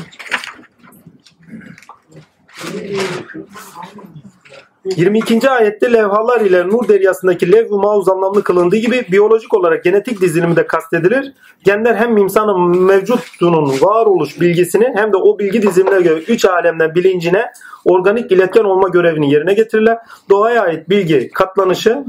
[4.85, 5.49] 22.
[5.49, 10.67] ayette levhalar ile Nur deryasındaki lev-i mauz anlamlı kılındığı gibi biyolojik olarak genetik dizilimi de
[10.67, 11.33] kastedilir.
[11.63, 17.45] Genler hem insanın mevcutluğunun varoluş bilgisini hem de o bilgi dizilimine göre üç alemden bilincine
[17.85, 19.97] organik iletken olma görevini yerine getirirler.
[20.29, 22.03] Doğaya ait bilgi katlanışı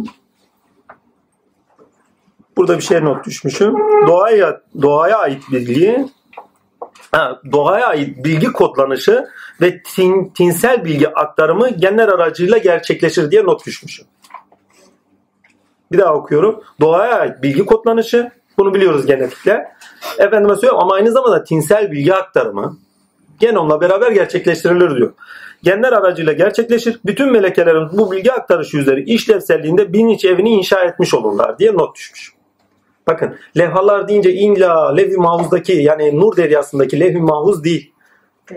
[2.57, 3.75] Burada bir şey not düşmüşüm.
[4.07, 6.07] Doğaya doğaya ait bilgi
[7.53, 9.27] doğaya ait bilgi kodlanışı
[9.61, 14.07] ve tin, tinsel bilgi aktarımı genler aracıyla gerçekleşir diye not düşmüşüm.
[15.93, 16.63] Bir daha okuyorum.
[16.81, 19.73] Doğaya ait bilgi kodlanışı bunu biliyoruz genetikle.
[20.19, 22.79] Efendime söylüyorum ama aynı zamanda tinsel bilgi aktarımı
[23.39, 25.13] genomla beraber gerçekleştirilir diyor.
[25.63, 27.01] Genler aracıyla gerçekleşir.
[27.07, 32.40] Bütün melekelerin bu bilgi aktarışı üzeri işlevselliğinde bilinç evini inşa etmiş olurlar diye not düşmüş.
[33.07, 37.93] Bakın levhalar deyince illa levh-i mahfuzdaki yani nur deryasındaki levh-i mahfuz değil.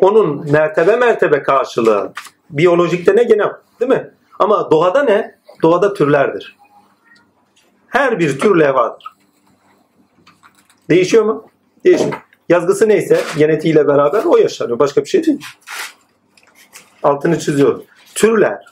[0.02, 2.14] Onun mertebe mertebe karşılığı.
[2.50, 3.44] Biyolojikte ne gene
[3.80, 4.12] değil mi?
[4.40, 5.36] Ama doğada ne?
[5.62, 6.58] Doğada türlerdir.
[7.88, 9.14] Her bir tür levhadır.
[10.90, 11.46] Değişiyor mu?
[11.86, 12.18] Değişmiyor.
[12.50, 14.80] Yazgısı neyse genetiğiyle beraber o yaşanıyor.
[14.80, 15.46] Başka bir şey değil.
[17.04, 17.84] Altını çiziyorum.
[18.16, 18.66] Türler.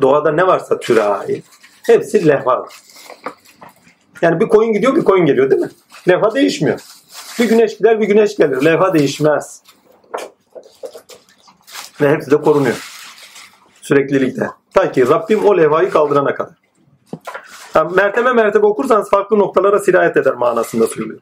[0.00, 1.44] Doğada ne varsa türe ait.
[1.82, 2.74] Hepsi levhadır.
[4.22, 5.70] Yani bir koyun gidiyor bir koyun geliyor değil mi?
[6.08, 6.80] Levha değişmiyor.
[7.38, 8.64] Bir güneş gider bir güneş gelir.
[8.64, 9.62] Levha değişmez.
[12.00, 12.92] Ve hepsi de korunuyor.
[13.82, 14.50] Süreklilikte.
[14.74, 16.54] Ta ki Rabbim o levhayı kaldırana kadar.
[17.74, 21.20] Yani mertebe mertebe okursanız farklı noktalara sirayet eder manasında söylüyor.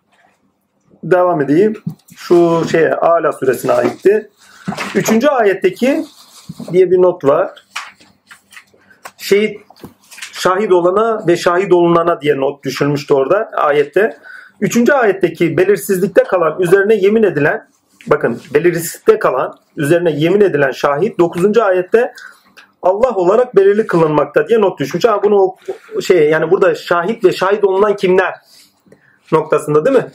[1.05, 1.83] Devam edeyim.
[2.17, 4.31] Şu şeye Ala suresine aitti.
[4.95, 6.05] Üçüncü ayetteki
[6.73, 7.67] diye bir not var.
[9.17, 9.61] Şehit
[10.41, 14.17] şahit olana ve şahit olunana diye not düşülmüştü orada ayette.
[14.61, 17.69] Üçüncü ayetteki belirsizlikte kalan üzerine yemin edilen
[18.07, 22.13] bakın belirsizlikte kalan üzerine yemin edilen şahit dokuzuncu ayette
[22.83, 25.05] Allah olarak belirli kılınmakta diye not düşmüş.
[25.05, 25.55] Ha bunu
[26.03, 28.35] şey yani burada şahit ve şahit olunan kimler
[29.33, 30.11] noktasında değil mi?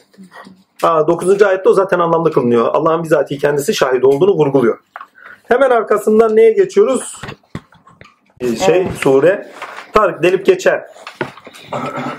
[0.83, 1.41] Aa, 9.
[1.41, 2.67] ayette o zaten anlamlı kılınıyor.
[2.73, 4.79] Allah'ın bizatihi kendisi şahit olduğunu vurguluyor.
[5.47, 7.21] Hemen arkasından neye geçiyoruz?
[8.41, 9.47] Ee, Şey sure
[9.93, 10.81] Tarık delip geçer.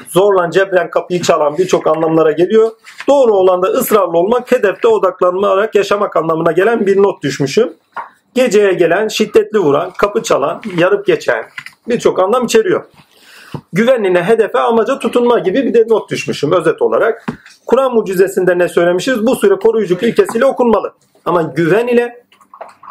[0.08, 2.70] Zorla cebren kapıyı çalan birçok anlamlara geliyor.
[3.08, 7.72] Doğru olan da ısrarlı olmak, hedefte odaklanmayarak yaşamak anlamına gelen bir not düşmüşüm.
[8.34, 11.44] Geceye gelen, şiddetli vuran, kapı çalan, yarıp geçen
[11.88, 12.84] birçok anlam içeriyor.
[13.72, 17.26] Güvenline, hedefe, amaca tutunma gibi bir de not düşmüşüm özet olarak.
[17.66, 19.26] Kur'an mucizesinde ne söylemişiz?
[19.26, 20.92] Bu sure koruyuculuk ilkesiyle okunmalı.
[21.24, 22.25] Ama güven ile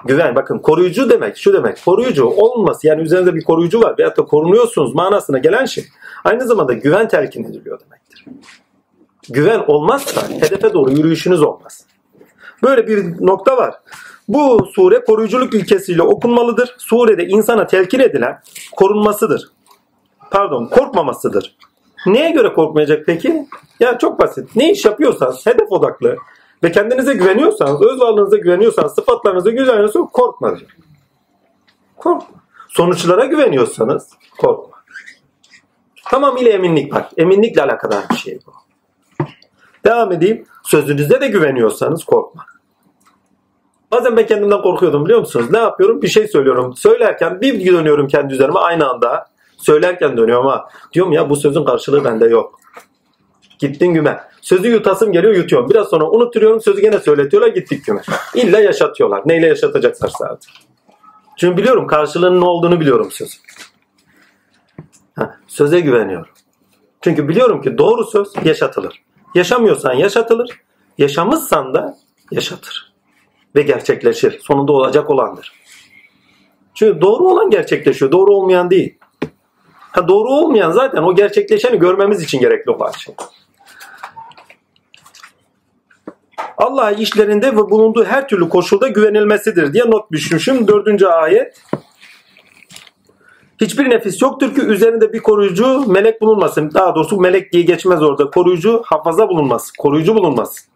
[0.05, 4.25] Güven bakın koruyucu demek şu demek koruyucu olması yani üzerinde bir koruyucu var veyahut da
[4.25, 5.85] korunuyorsunuz manasına gelen şey
[6.23, 8.25] aynı zamanda güven telkin ediliyor demektir.
[9.29, 11.85] Güven olmazsa hedefe doğru yürüyüşünüz olmaz.
[12.63, 13.75] Böyle bir nokta var.
[14.27, 16.75] Bu sure koruyuculuk ilkesiyle okunmalıdır.
[16.77, 18.39] Surede insana telkin edilen
[18.75, 19.51] korunmasıdır.
[20.31, 21.55] Pardon korkmamasıdır.
[22.05, 23.47] Neye göre korkmayacak peki?
[23.79, 24.55] Ya çok basit.
[24.55, 26.17] Ne iş yapıyorsanız hedef odaklı,
[26.65, 30.71] ve kendinize güveniyorsanız, öz varlığınıza güveniyorsanız, sıfatlarınıza güveniyorsanız korkma diyor.
[31.97, 32.27] Korkma.
[32.69, 34.77] Sonuçlara güveniyorsanız korkma.
[36.09, 37.11] Tamamıyla eminlik bak.
[37.17, 38.51] Eminlikle alakadar bir şey bu.
[39.85, 40.45] Devam edeyim.
[40.63, 42.45] Sözünüze de güveniyorsanız korkma.
[43.91, 45.45] Bazen ben kendimden korkuyordum biliyor musunuz?
[45.51, 46.01] Ne yapıyorum?
[46.01, 46.73] Bir şey söylüyorum.
[46.75, 49.25] Söylerken bir dönüyorum kendi üzerime aynı anda.
[49.57, 52.59] Söylerken dönüyorum ama diyorum ya bu sözün karşılığı bende yok.
[53.59, 54.19] Gittin güme.
[54.41, 55.69] Sözü yutasım geliyor yutuyorum.
[55.69, 58.01] Biraz sonra unutuyorum sözü gene söyletiyorlar gittik güme.
[58.35, 59.21] İlla yaşatıyorlar.
[59.25, 60.51] Neyle yaşatacaklarsa artık.
[61.37, 63.39] Çünkü biliyorum karşılığının ne olduğunu biliyorum sözün.
[65.15, 66.33] Ha, söze güveniyorum.
[67.01, 69.03] Çünkü biliyorum ki doğru söz yaşatılır.
[69.35, 70.61] Yaşamıyorsan yaşatılır.
[70.97, 71.97] Yaşamışsan da
[72.31, 72.93] yaşatır.
[73.55, 74.39] Ve gerçekleşir.
[74.39, 75.53] Sonunda olacak olandır.
[76.73, 78.11] Çünkü doğru olan gerçekleşiyor.
[78.11, 78.97] Doğru olmayan değil.
[79.91, 83.15] Ha, doğru olmayan zaten o gerçekleşeni görmemiz için gerekli olan şey.
[86.57, 90.67] Allah işlerinde ve bulunduğu her türlü koşulda güvenilmesidir diye not düşmüşüm.
[90.67, 91.63] Dördüncü ayet.
[93.61, 96.71] Hiçbir nefis yoktur ki üzerinde bir koruyucu melek bulunmasın.
[96.73, 98.29] Daha doğrusu melek diye geçmez orada.
[98.29, 99.71] Koruyucu hafaza bulunmaz.
[99.77, 100.67] Koruyucu bulunmaz.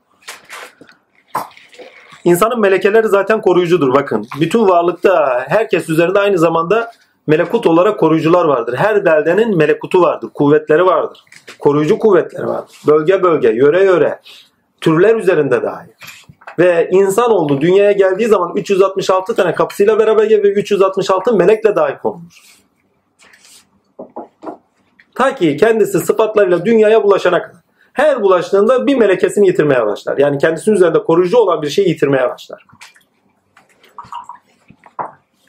[2.24, 4.28] İnsanın melekeleri zaten koruyucudur bakın.
[4.40, 6.92] Bütün varlıkta herkes üzerinde aynı zamanda
[7.28, 8.76] melekut olarak koruyucular vardır.
[8.78, 11.24] Her beldenin melekutu vardır, kuvvetleri vardır.
[11.60, 12.82] Koruyucu kuvvetleri vardır.
[12.88, 14.20] Bölge bölge, yöre yöre,
[14.82, 15.88] türler üzerinde dahi.
[16.60, 22.60] Ve insan oldu dünyaya geldiği zaman 366 tane kapısıyla beraber ve 366 melekle dahi konmuş.
[25.16, 27.62] Ta ki kendisi sıfatlarıyla dünyaya bulaşana kadar.
[27.94, 30.18] Her bulaştığında bir melekesini yitirmeye başlar.
[30.18, 32.66] Yani kendisinin üzerinde koruyucu olan bir şeyi yitirmeye başlar.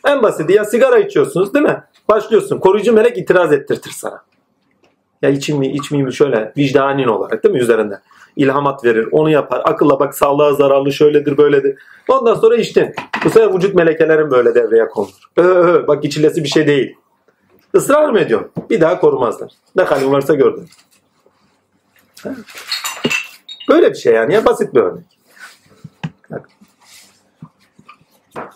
[0.07, 1.83] En basiti ya sigara içiyorsunuz değil mi?
[2.09, 2.59] Başlıyorsun.
[2.59, 4.22] Koruyucu melek itiraz ettirtir sana.
[5.22, 8.01] Ya içeyim mi içmeyeyim mi şöyle vicdanin olarak değil mi üzerinde?
[8.37, 9.09] İlhamat verir.
[9.12, 9.62] Onu yapar.
[9.64, 11.78] Akılla bak sağlığa zararlı şöyledir böyledir.
[12.09, 12.95] Ondan sonra içtin.
[13.24, 15.11] Bu sefer vücut melekelerin böyle devreye konur.
[15.37, 16.97] Ö, ö, bak içilesi bir şey değil.
[17.74, 18.51] Israr mı ediyorsun?
[18.70, 19.53] Bir daha korumazlar.
[19.76, 20.68] Ne halin varsa gördün.
[23.68, 25.05] Böyle bir şey yani ya basit bir örnek.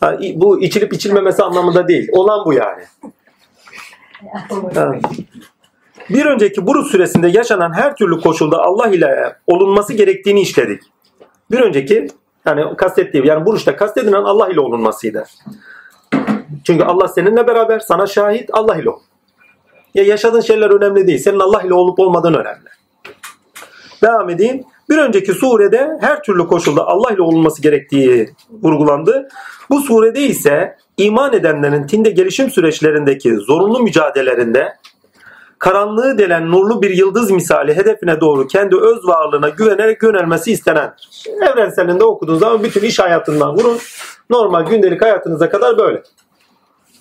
[0.00, 2.08] Ha, bu içilip içilmemesi anlamında değil.
[2.12, 2.82] Olan bu yani.
[4.74, 4.92] Ha.
[6.10, 10.82] Bir önceki Buruz süresinde yaşanan her türlü koşulda Allah ile olunması gerektiğini işledik.
[11.50, 12.06] Bir önceki
[12.46, 15.24] yani kastettiği yani Buruş'ta kastedilen Allah ile olunmasıydı.
[16.64, 19.00] Çünkü Allah seninle beraber sana şahit Allah ile ol.
[19.94, 21.18] Ya yaşadığın şeyler önemli değil.
[21.18, 22.68] Senin Allah ile olup olmadığın önemli.
[24.02, 24.64] Devam edeyim.
[24.90, 28.30] Bir önceki surede her türlü koşulda Allah ile olunması gerektiği
[28.62, 29.28] vurgulandı.
[29.70, 34.76] Bu surede ise iman edenlerin tinde gelişim süreçlerindeki zorunlu mücadelelerinde
[35.58, 41.24] karanlığı delen nurlu bir yıldız misali hedefine doğru kendi öz varlığına güvenerek yönelmesi istenendir.
[41.52, 43.78] Evrenselinde okuduğunuz zaman bütün iş hayatından vurun.
[44.30, 46.02] Normal gündelik hayatınıza kadar böyle.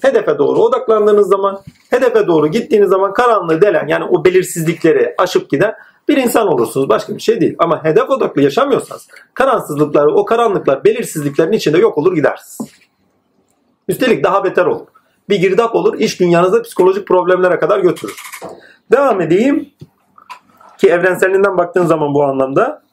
[0.01, 5.75] Hedefe doğru odaklandığınız zaman, hedefe doğru gittiğiniz zaman karanlığı delen yani o belirsizlikleri aşıp giden
[6.07, 6.89] bir insan olursunuz.
[6.89, 7.55] Başka bir şey değil.
[7.59, 12.71] Ama hedef odaklı yaşamıyorsanız kararsızlıklar, o karanlıklar, belirsizliklerin içinde yok olur gidersiniz.
[13.87, 14.87] Üstelik daha beter olur.
[15.29, 18.15] Bir girdap olur, iş dünyanızda psikolojik problemlere kadar götürür.
[18.91, 19.69] Devam edeyim.
[20.77, 22.83] Ki evrenselinden baktığın zaman bu anlamda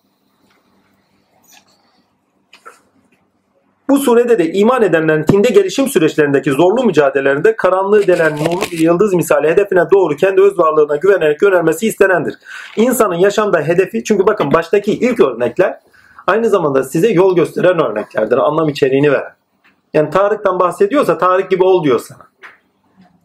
[3.90, 9.14] Bu surede de iman edenlerin tinde gelişim süreçlerindeki zorlu mücadelelerinde karanlığı delen nurlu bir yıldız
[9.14, 12.34] misali hedefine doğru kendi öz varlığına güvenerek yönelmesi istenendir.
[12.76, 15.78] İnsanın yaşamda hedefi çünkü bakın baştaki ilk örnekler
[16.26, 18.36] aynı zamanda size yol gösteren örneklerdir.
[18.36, 19.39] Anlam içeriğini veren.
[19.94, 22.22] Yani Tarık'tan bahsediyorsa Tarık gibi ol diyor sana.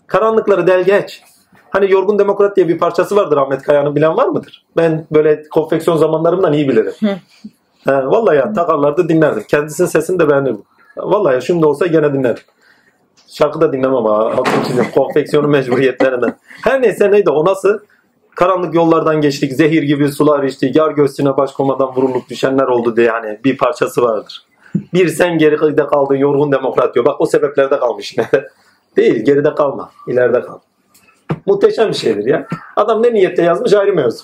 [0.07, 1.24] Karanlıkları del geç.
[1.70, 4.66] Hani Yorgun Demokrat diye bir parçası vardır Ahmet Kaya'nın bilen var mıdır?
[4.78, 6.93] Ben böyle konfeksiyon zamanlarımdan iyi bilirim.
[7.84, 9.43] He, vallahi ya takarlarda dinlerdim.
[9.47, 10.63] Kendisinin sesini de beğenirdim.
[10.97, 12.43] Vallahi ya şimdi olsa gene dinlerim.
[13.28, 14.36] Şarkı da dinlemem ha.
[14.95, 16.38] Konfeksiyonun mecburiyetlerinden.
[16.63, 17.80] Her neyse neydi o nasıl?
[18.36, 19.53] Karanlık yollardan geçtik.
[19.53, 20.76] Zehir gibi sular içtik.
[20.76, 24.45] Yar göğsüne baş komadan vurulup düşenler oldu diye yani bir parçası vardır.
[24.93, 27.05] Bir sen geride kaldın yorgun demokrat diyor.
[27.05, 28.15] Bak o sebeplerde kalmış.
[28.97, 29.91] Değil geride kalma.
[30.07, 30.59] ileride kal.
[31.45, 32.47] Muhteşem bir şeydir ya.
[32.76, 34.23] Adam ne niyette yazmış ayrı mevzu.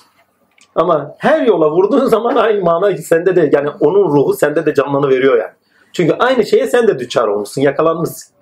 [0.74, 5.08] Ama her yola vurduğun zaman aynı mana sende de yani onun ruhu sende de canlanı
[5.08, 5.52] veriyor yani.
[5.92, 8.34] Çünkü aynı şeye sen de düçar olmuşsun, yakalanmışsın.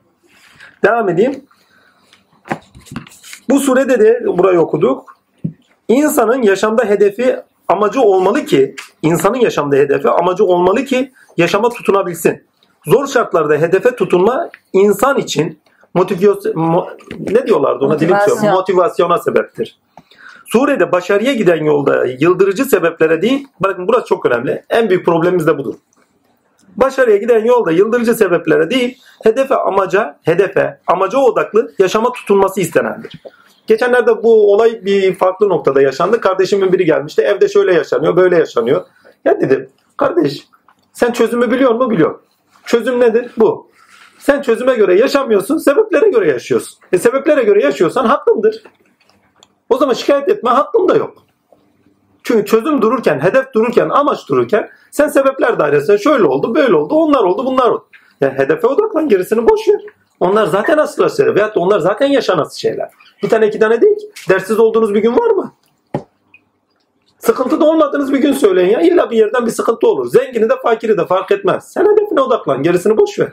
[0.85, 1.45] Devam edeyim.
[3.49, 5.17] Bu surede de burayı okuduk.
[5.89, 7.37] İnsanın yaşamda hedefi
[7.71, 12.45] amacı olmalı ki, insanın yaşamda hedefi amacı olmalı ki yaşama tutunabilsin.
[12.87, 15.59] Zor şartlarda hedefe tutunma insan için
[15.95, 18.35] motivasyon, mo- ne diyorlardı ona dilim Motivasyon.
[18.37, 18.59] söylüyorum.
[18.61, 19.79] motivasyona sebeptir.
[20.47, 24.63] Surede başarıya giden yolda yıldırıcı sebeplere değil, bakın burası çok önemli.
[24.71, 25.75] En büyük problemimiz de budur.
[26.77, 33.13] Başarıya giden yolda yıldırıcı sebeplere değil, hedefe amaca, hedefe, amaca odaklı yaşama tutunması istenendir.
[33.71, 36.21] Geçenlerde bu olay bir farklı noktada yaşandı.
[36.21, 37.23] Kardeşimin biri gelmişti.
[37.23, 38.85] Evde şöyle yaşanıyor, böyle yaşanıyor.
[39.25, 40.49] Ya dedim, kardeş
[40.93, 41.91] sen çözümü biliyor musun?
[41.91, 42.19] Biliyor.
[42.65, 43.31] Çözüm nedir?
[43.39, 43.71] Bu.
[44.19, 46.79] Sen çözüme göre yaşamıyorsun, sebeplere göre yaşıyorsun.
[46.93, 48.63] E sebeplere göre yaşıyorsan hakkındır.
[49.69, 51.15] O zaman şikayet etme hakkın da yok.
[52.23, 57.25] Çünkü çözüm dururken, hedef dururken, amaç dururken sen sebepler dairesinde şöyle oldu, böyle oldu, onlar
[57.25, 57.87] oldu, bunlar oldu.
[58.21, 59.81] Ya hedefe odaklan gerisini boş ver.
[60.21, 62.91] Onlar zaten asıl şeyler veyahut onlar zaten yaşanası şeyler.
[63.23, 64.07] Bir tane iki tane değil ki.
[64.29, 65.55] Dersiz olduğunuz bir gün var mı?
[67.19, 68.81] Sıkıntıda olmadığınız bir gün söyleyin ya.
[68.81, 70.11] İlla bir yerden bir sıkıntı olur.
[70.11, 71.73] Zengini de fakiri de fark etmez.
[71.73, 72.63] Sen hedefine odaklan.
[72.63, 73.33] Gerisini boş ver.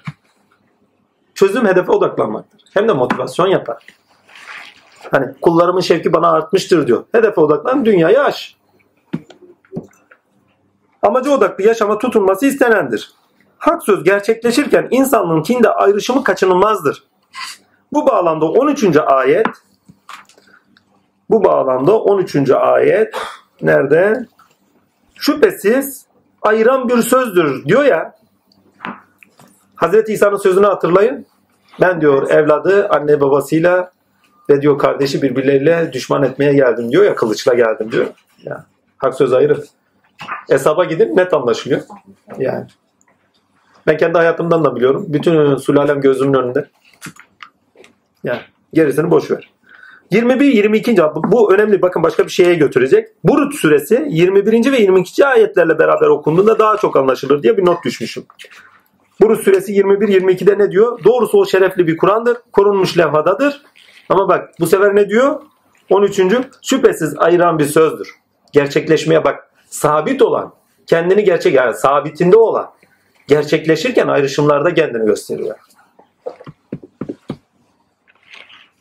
[1.36, 2.62] Çözüm hedefe odaklanmaktır.
[2.74, 3.86] Hem de motivasyon yapar.
[5.12, 7.04] Hani kullarımın şevki bana artmıştır diyor.
[7.12, 8.58] Hedefe odaklan dünyayı aş.
[11.02, 13.12] Amacı odaklı yaşama tutunması istenendir.
[13.58, 17.04] Hak söz gerçekleşirken insanlığın tinde ayrışımı kaçınılmazdır.
[17.94, 18.98] Bu bağlamda 13.
[18.98, 19.48] ayet
[21.30, 22.50] bu bağlamda 13.
[22.50, 23.16] ayet
[23.62, 24.26] nerede?
[25.16, 26.06] Şüphesiz
[26.42, 28.16] ayıran bir sözdür diyor ya.
[29.76, 31.26] Hazreti İsa'nın sözünü hatırlayın.
[31.82, 33.92] Ben diyor evladı anne babasıyla
[34.50, 38.06] ve diyor kardeşi birbirleriyle düşman etmeye geldim diyor ya kılıçla geldim diyor.
[38.44, 38.66] Ya,
[38.98, 39.64] hak söz ayrı.
[40.50, 41.82] Hesaba gidin net anlaşılıyor.
[42.38, 42.66] Yani.
[43.88, 45.06] Ben kendi hayatımdan da biliyorum.
[45.08, 46.70] Bütün sülalem gözümün önünde.
[48.24, 48.42] Yani
[48.74, 49.52] gerisini boş ver.
[50.12, 50.92] 21 22.
[50.92, 53.08] ab- bu önemli bakın başka bir şeye götürecek.
[53.24, 54.72] Burut suresi 21.
[54.72, 55.26] ve 22.
[55.26, 58.26] ayetlerle beraber okunduğunda daha çok anlaşılır diye bir not düşmüşüm.
[59.22, 61.04] Burut suresi 21 22'de ne diyor?
[61.04, 62.38] Doğrusu o şerefli bir Kur'an'dır.
[62.54, 63.62] Korunmuş levhadadır.
[64.10, 65.42] Ama bak bu sefer ne diyor?
[65.90, 66.22] 13.
[66.62, 68.10] şüphesiz ayıran bir sözdür.
[68.54, 70.54] Gerçekleşmeye bak sabit olan,
[70.86, 72.72] kendini gerçek yani sabitinde olan
[73.28, 75.56] gerçekleşirken ayrışımlarda kendini gösteriyor.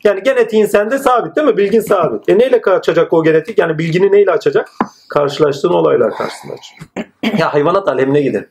[0.03, 1.57] Yani genetiğin sende sabit değil mi?
[1.57, 2.29] Bilgin sabit.
[2.29, 3.57] E neyle açacak o genetik?
[3.57, 4.69] Yani bilgini neyle açacak?
[5.09, 7.07] Karşılaştığın olaylar karşısında açıyor.
[7.39, 8.47] ya hayvanat alemine gidin.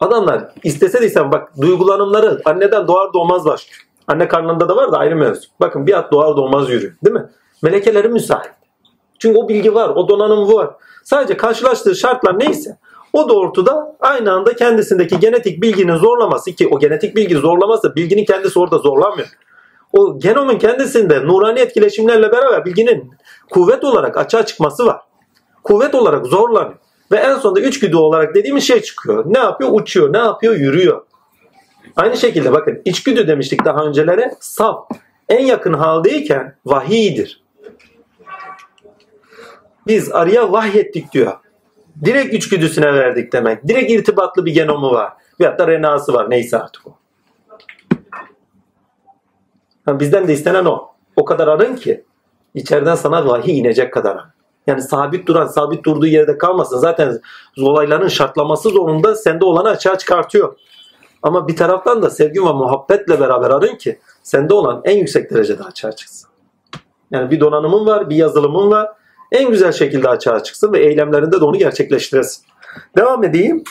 [0.00, 3.80] Adamlar istese de istemem bak duygulanımları anneden doğar doğmaz başlıyor.
[4.06, 5.48] Anne karnında da var da ayrı mevzu.
[5.60, 6.92] Bakın bir at doğar doğmaz yürüyor.
[7.04, 7.26] Değil mi?
[7.62, 8.50] Melekeleri müsait.
[9.18, 10.70] Çünkü o bilgi var, o donanım var.
[11.04, 12.78] Sadece karşılaştığı şartlar neyse
[13.12, 18.58] o doğrultuda aynı anda kendisindeki genetik bilginin zorlaması ki o genetik bilgi zorlaması bilginin kendisi
[18.58, 19.28] orada zorlanmıyor.
[19.92, 23.10] O genomun kendisinde nurani etkileşimlerle beraber bilginin
[23.50, 25.00] kuvvet olarak açığa çıkması var.
[25.64, 26.78] Kuvvet olarak zorlanıyor.
[27.12, 29.24] Ve en sonunda içgüdü olarak dediğimiz şey çıkıyor.
[29.26, 29.70] Ne yapıyor?
[29.72, 30.12] Uçuyor.
[30.12, 30.54] Ne yapıyor?
[30.54, 31.02] Yürüyor.
[31.96, 34.88] Aynı şekilde bakın içgüdü demiştik daha öncelere saf.
[35.28, 37.42] En yakın haldeyken vahiydir.
[39.86, 41.32] Biz arıya vahyettik diyor.
[42.04, 43.68] Direkt içgüdüsüne verdik demek.
[43.68, 45.12] Direkt irtibatlı bir genomu var.
[45.40, 46.30] Veyahut da renası var.
[46.30, 46.94] Neyse artık o.
[49.84, 50.88] Ha, bizden de istenen o.
[51.16, 52.04] O kadar arın ki
[52.54, 54.32] içeriden sana vahiy inecek kadar arın.
[54.66, 56.78] Yani sabit duran, sabit durduğu yerde kalmasın.
[56.78, 57.20] Zaten
[57.60, 60.56] olayların şartlaması zorunda sende olanı açığa çıkartıyor.
[61.22, 65.62] Ama bir taraftan da sevgi ve muhabbetle beraber arın ki sende olan en yüksek derecede
[65.62, 66.30] açığa çıksın.
[67.10, 68.88] Yani bir donanımın var, bir yazılımın var.
[69.32, 72.44] En güzel şekilde açığa çıksın ve eylemlerinde de onu gerçekleştiresin.
[72.96, 73.64] Devam edeyim.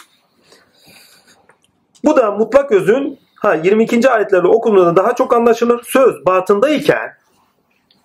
[2.03, 4.09] Bu da mutlak özün ha 22.
[4.09, 5.83] ayetlerle okunduğunda daha çok anlaşılır.
[5.83, 7.17] Söz batındayken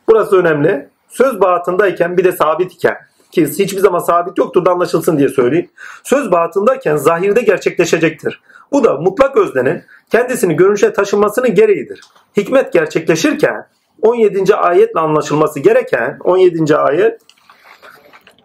[0.09, 0.89] burası önemli.
[1.09, 2.97] Söz batındayken bir de sabit iken
[3.33, 5.71] ki hiçbir zaman sabit yoktur da anlaşılsın diye söyleyeyim.
[6.05, 8.43] Söz batındayken zahirde gerçekleşecektir.
[8.73, 12.01] Bu da mutlak öznenin kendisini görünüşe taşınmasının gereğidir.
[12.37, 13.67] Hikmet gerçekleşirken
[14.03, 14.55] 17.
[14.55, 16.77] ayetle anlaşılması gereken 17.
[16.77, 17.21] ayet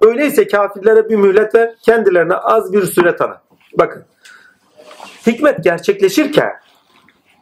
[0.02, 3.36] Öyleyse kafirlere bir mühlet ver, kendilerine az bir süre tanı.
[3.74, 4.04] Bakın.
[5.28, 6.52] Hikmet gerçekleşirken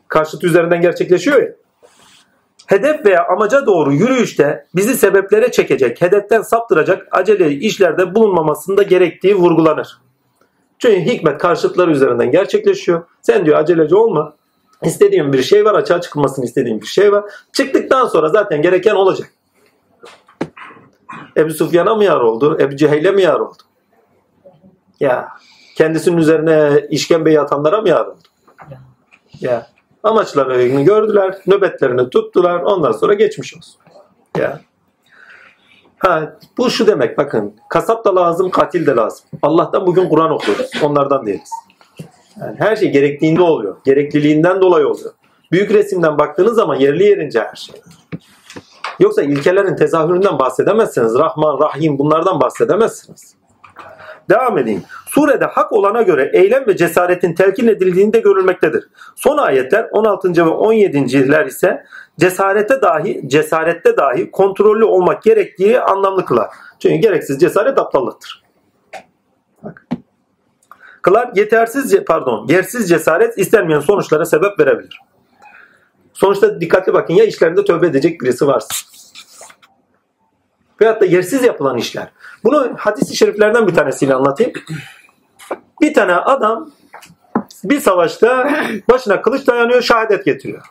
[0.07, 1.49] karşıt üzerinden gerçekleşiyor ya.
[2.67, 9.97] Hedef veya amaca doğru yürüyüşte bizi sebeplere çekecek, hedeften saptıracak acele işlerde bulunmamasında gerektiği vurgulanır.
[10.79, 13.03] Çünkü hikmet karşıtlar üzerinden gerçekleşiyor.
[13.21, 14.35] Sen diyor aceleci olma.
[14.83, 17.23] İstediğin bir şey var, açığa çıkılmasını istediğin bir şey var.
[17.53, 19.31] Çıktıktan sonra zaten gereken olacak.
[21.37, 22.57] Ebu Sufyan'a mı yar oldu?
[22.59, 23.63] Ebu Cehil'e mi yar oldu?
[24.99, 25.29] Ya
[25.75, 28.27] kendisinin üzerine işkembeyi atanlara mı yar oldu?
[29.39, 29.67] Ya
[30.03, 33.81] amaçlarını gördüler, nöbetlerini tuttular, ondan sonra geçmiş olsun.
[34.37, 34.61] Ya.
[35.97, 39.25] Ha, bu şu demek bakın kasap da lazım katil de lazım.
[39.41, 40.71] Allah'tan bugün Kur'an okuyoruz.
[40.83, 41.51] Onlardan değiliz.
[42.41, 43.77] Yani her şey gerektiğinde oluyor.
[43.85, 45.13] Gerekliliğinden dolayı oluyor.
[45.51, 47.81] Büyük resimden baktığınız zaman yerli yerince her şey.
[48.99, 51.15] Yoksa ilkelerin tezahüründen bahsedemezsiniz.
[51.15, 53.35] Rahman, Rahim bunlardan bahsedemezsiniz.
[54.29, 54.83] Devam edeyim.
[55.07, 58.89] Surede hak olana göre eylem ve cesaretin telkin edildiğinde görülmektedir.
[59.15, 60.29] Son ayetler 16.
[60.29, 61.83] ve 17.ler ise
[62.19, 66.47] cesarete dahi cesarette dahi kontrollü olmak gerektiği anlamlı kılar.
[66.79, 68.43] Çünkü gereksiz cesaret aptallıktır.
[71.01, 74.99] Kılar yetersiz pardon yersiz cesaret istenmeyen sonuçlara sebep verebilir.
[76.19, 78.67] Sonuçta dikkatli bakın ya işlerinde tövbe edecek birisi varsa.
[80.81, 82.11] Veyahut da yersiz yapılan işler.
[82.43, 84.53] Bunu hadis-i şeriflerden bir tanesiyle anlatayım.
[85.81, 86.71] Bir tane adam
[87.63, 88.51] bir savaşta
[88.91, 90.65] başına kılıç dayanıyor, şehadet getiriyor.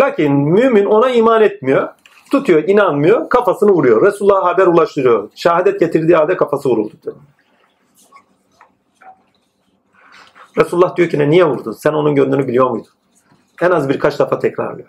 [0.00, 1.88] Lakin mümin ona iman etmiyor.
[2.32, 4.06] Tutuyor, inanmıyor, kafasını vuruyor.
[4.06, 5.30] Resulullah'a haber ulaştırıyor.
[5.34, 6.94] Şehadet getirdiği halde kafası vuruldu.
[7.04, 7.16] Diyor.
[10.58, 11.72] Resulullah diyor ki ne niye vurdun?
[11.72, 12.99] Sen onun gönlünü biliyor muydun?
[13.60, 14.88] En az birkaç defa tekrarlıyor.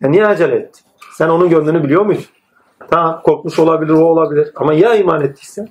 [0.00, 0.84] Ya niye acele ettin?
[1.12, 2.24] Sen onun gönlünü biliyor muydun?
[2.90, 4.52] Tamam korkmuş olabilir o olabilir.
[4.56, 5.68] Ama ya iman ettiyse?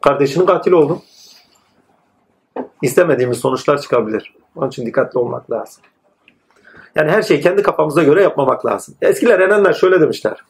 [0.00, 1.02] Kardeşinin katil oldun.
[2.82, 4.34] İstemediğimiz sonuçlar çıkabilir.
[4.56, 5.82] Onun için dikkatli olmak lazım.
[6.94, 8.94] Yani her şeyi kendi kafamıza göre yapmamak lazım.
[9.02, 10.44] Eskiler enenler şöyle demişler.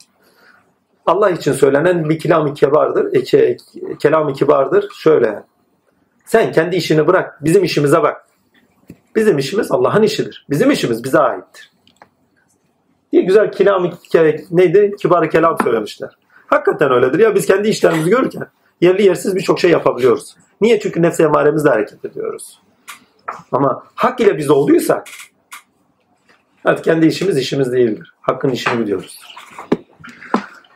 [1.07, 3.32] Allah için söylenen bir kelam-ı kibardır.
[3.34, 3.57] E,
[3.99, 4.89] kelam-ı kibardır.
[4.99, 5.43] Şöyle.
[6.24, 7.45] Sen kendi işini bırak.
[7.45, 8.26] Bizim işimize bak.
[9.17, 10.47] Bizim işimiz Allah'ın işidir.
[10.51, 11.71] Bizim işimiz bize aittir.
[13.12, 13.93] diye güzel kelam
[14.51, 14.95] neydi?
[14.99, 16.11] Kibar kelam söylemişler.
[16.47, 18.47] Hakikaten öyledir ya biz kendi işlerimizi görürken
[18.81, 20.37] yerli yersiz birçok şey yapabiliyoruz.
[20.61, 20.81] Niye?
[20.81, 22.61] Çünkü nefsi emaremizle hareket ediyoruz.
[23.53, 25.09] Ama hak ile biz olduysak
[26.67, 28.14] evet kendi işimiz işimiz değildir.
[28.21, 29.21] Hakkın işini biliyoruz.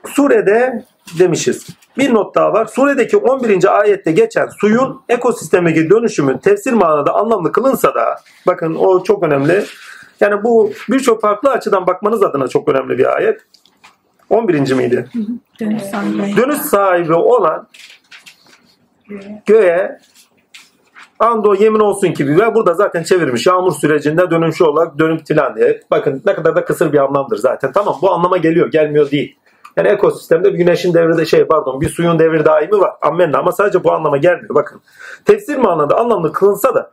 [0.07, 0.85] Surede
[1.19, 1.67] demişiz.
[1.99, 2.67] Bir not daha var.
[2.67, 3.79] Suredeki 11.
[3.81, 8.17] ayette geçen suyun ekosistemdeki dönüşümün tefsir manada anlamlı kılınsa da
[8.47, 9.65] bakın o çok önemli.
[10.21, 13.41] Yani bu birçok farklı açıdan bakmanız adına çok önemli bir ayet.
[14.31, 14.73] 11.
[14.73, 15.09] miydi?
[15.61, 16.37] Dönüş sahibi.
[16.37, 17.69] Dönüş sahibi olan
[19.47, 19.99] göğe
[21.19, 25.81] ando yemin olsun ki ve burada zaten çevirmiş yağmur sürecinde dönüşü olarak dönüp filan diye.
[25.91, 27.73] Bakın ne kadar da kısır bir anlamdır zaten.
[27.73, 29.37] Tamam bu anlama geliyor gelmiyor değil.
[29.77, 32.93] Yani ekosistemde bir güneşin devri de şey pardon bir suyun devri daimi var.
[33.03, 34.55] Ammenna ama sadece bu anlama gelmiyor.
[34.55, 34.81] Bakın
[35.25, 36.91] tefsir manada anlamlı kılınsa da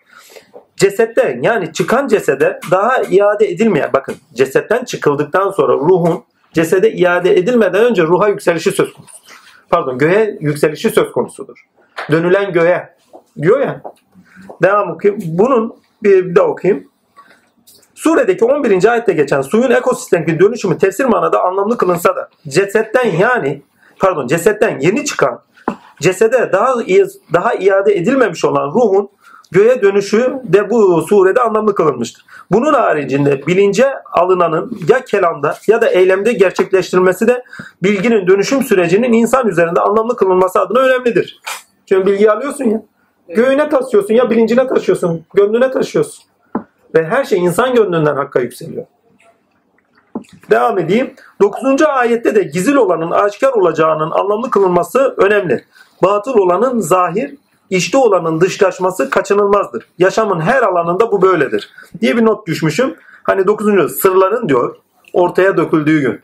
[0.76, 6.24] cesette yani çıkan cesede daha iade edilmeyen bakın cesetten çıkıldıktan sonra ruhun
[6.54, 9.14] cesede iade edilmeden önce ruha yükselişi söz konusu.
[9.70, 11.66] Pardon göğe yükselişi söz konusudur.
[12.12, 12.90] Dönülen göğe
[13.42, 13.82] diyor ya.
[14.62, 15.22] Devam okuyayım.
[15.26, 16.88] Bunun bir, bir daha okuyayım.
[18.08, 18.92] Suredeki 11.
[18.92, 23.62] ayette geçen suyun ekosistemdeki dönüşümü tefsir manada anlamlı kılınsa da cesetten yani
[24.00, 25.42] pardon cesetten yeni çıkan
[26.02, 26.76] cesede daha
[27.34, 29.10] daha iade edilmemiş olan ruhun
[29.52, 32.26] göğe dönüşü de bu surede anlamlı kılınmıştır.
[32.52, 37.44] Bunun haricinde bilince alınanın ya kelamda ya da eylemde gerçekleştirilmesi de
[37.84, 41.42] bilginin dönüşüm sürecinin insan üzerinde anlamlı kılınması adına önemlidir.
[41.86, 42.82] Çünkü bilgi alıyorsun ya.
[43.36, 46.28] Göğüne taşıyorsun ya bilincine taşıyorsun, gönlüne taşıyorsun.
[46.98, 48.86] Ve her şey insan gönlünden hakka yükseliyor.
[50.52, 51.14] Devam edeyim.
[51.42, 51.82] 9.
[51.82, 55.66] ayette de gizil olanın aşikar olacağının anlamlı kılınması önemli.
[56.04, 57.36] Batıl olanın zahir,
[57.70, 59.86] işte olanın dışlaşması kaçınılmazdır.
[59.98, 61.70] Yaşamın her alanında bu böyledir.
[62.02, 62.96] Diye bir not düşmüşüm.
[63.24, 64.00] Hani 9.
[64.00, 64.76] sırların diyor
[65.14, 66.22] ortaya döküldüğü gün.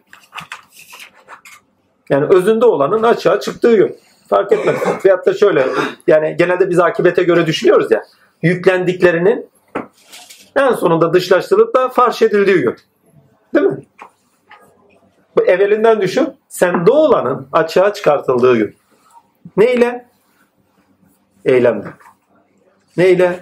[2.09, 3.95] Yani özünde olanın açığa çıktığı gün.
[4.29, 4.75] Fark etmez.
[5.05, 5.67] Veyahut da şöyle
[6.07, 8.03] yani genelde biz akibete göre düşünüyoruz ya.
[8.41, 9.52] Yüklendiklerinin
[10.55, 12.75] en sonunda dışlaştırılıp da farş edildiği gün.
[13.55, 13.83] Değil mi?
[15.37, 16.29] Bu evvelinden düşün.
[16.49, 18.75] Sende olanın açığa çıkartıldığı gün.
[19.57, 20.05] Neyle?
[21.45, 21.87] Eylemle.
[22.97, 23.39] Neyle?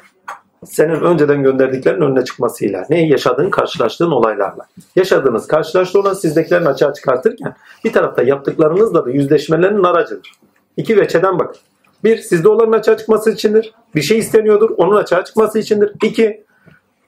[0.66, 2.86] Senin önceden gönderdiklerin önüne çıkmasıyla.
[2.89, 3.07] Ne?
[3.07, 4.66] Yaşadığın, karşılaştığın olaylarla.
[4.95, 10.32] Yaşadığınız, karşılaştığı olan sizdekilerin açığa çıkartırken bir tarafta yaptıklarınızla da yüzleşmelerinin aracıdır.
[10.78, 11.62] İki veçeden bakın.
[12.03, 13.74] Bir, sizde olanın açığa çıkması içindir.
[13.95, 15.93] Bir şey isteniyordur, onun açığa çıkması içindir.
[16.03, 16.43] İki,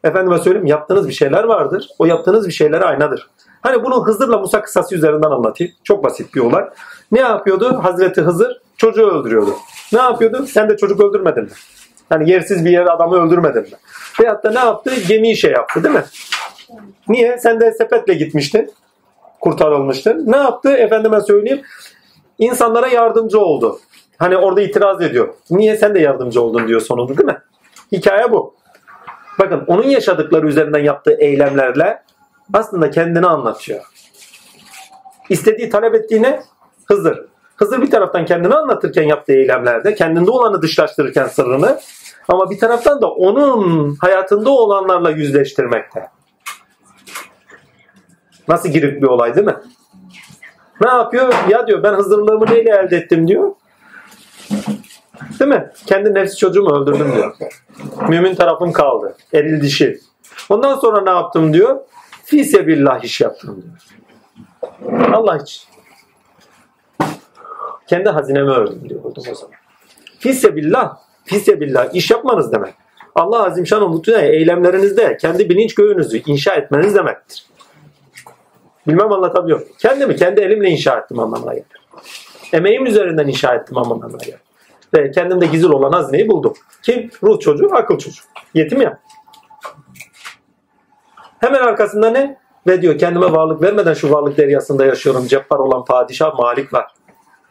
[0.04, 1.89] efendime söyleyeyim yaptığınız bir şeyler vardır.
[1.99, 3.30] O yaptığınız bir şeylere aynadır.
[3.62, 5.74] Hani bunu Hızır'la Musa kısası üzerinden anlatayım.
[5.84, 6.66] Çok basit bir olay.
[7.12, 7.80] Ne yapıyordu?
[7.84, 9.56] Hazreti Hızır çocuğu öldürüyordu.
[9.93, 10.45] Ne yapıyordu?
[10.45, 11.49] Sen de çocuk öldürmedin mi?
[12.10, 13.78] Hani yersiz bir yere adamı öldürmedin mi?
[14.22, 14.91] Veyahut da ne yaptı?
[15.08, 16.04] Gemiyi şey yaptı değil mi?
[17.08, 17.38] Niye?
[17.38, 18.72] Sen de sepetle gitmiştin.
[19.41, 20.32] Kurtarılmıştın.
[20.32, 20.72] Ne yaptı?
[20.74, 21.62] Efendime söyleyeyim.
[22.39, 23.80] İnsanlara yardımcı oldu.
[24.18, 25.34] Hani orada itiraz ediyor.
[25.49, 27.38] Niye sen de yardımcı oldun diyor sonunda değil mi?
[27.91, 28.56] Hikaye bu.
[29.39, 32.03] Bakın onun yaşadıkları üzerinden yaptığı eylemlerle
[32.53, 33.81] aslında kendini anlatıyor.
[35.29, 36.41] İstediği, talep ettiğine
[36.86, 37.25] Hızır.
[37.55, 41.79] Hızır bir taraftan kendini anlatırken yaptığı eylemlerde, kendinde olanı dışlaştırırken sırrını
[42.27, 46.07] ama bir taraftan da onun hayatında olanlarla yüzleştirmekte.
[48.47, 49.55] Nasıl girip bir olay değil mi?
[50.81, 51.34] Ne yapıyor?
[51.49, 53.51] Ya diyor ben Hızırlığımı neyle elde ettim diyor.
[55.39, 55.71] Değil mi?
[55.86, 57.36] Kendi nefsi çocuğumu öldürdüm diyor.
[58.09, 59.15] Mümin tarafım kaldı.
[59.34, 59.99] Eril dişi.
[60.49, 61.80] Ondan sonra ne yaptım diyor?
[62.26, 65.13] Fisebillah iş yaptım diyor.
[65.13, 65.63] Allah için.
[67.88, 69.51] Kendi hazinemi ördüm diyor o zaman.
[70.19, 70.97] Fisebillah.
[71.26, 72.74] Fisebillah iş yapmanız demek.
[73.15, 77.45] Allah Azimşan'ın bütün eylemlerinizde kendi bilinç göğünüzü inşa etmeniz demektir.
[78.88, 79.61] Bilmem anlatabiliyor.
[79.80, 81.67] Kendimi kendi elimle inşa ettim anlamına gelir.
[82.53, 84.39] Emeğim üzerinden inşa ettim anlamına gelir.
[84.95, 86.53] Ve kendimde gizli olan hazineyi buldum.
[86.81, 87.09] Kim?
[87.23, 88.23] Ruh çocuğu, akıl çocuğu.
[88.53, 88.99] Yetim ya.
[91.39, 92.37] Hemen arkasında ne?
[92.67, 95.27] Ve diyor kendime varlık vermeden şu varlık deryasında yaşıyorum.
[95.27, 96.87] Cebbar olan padişah malik var.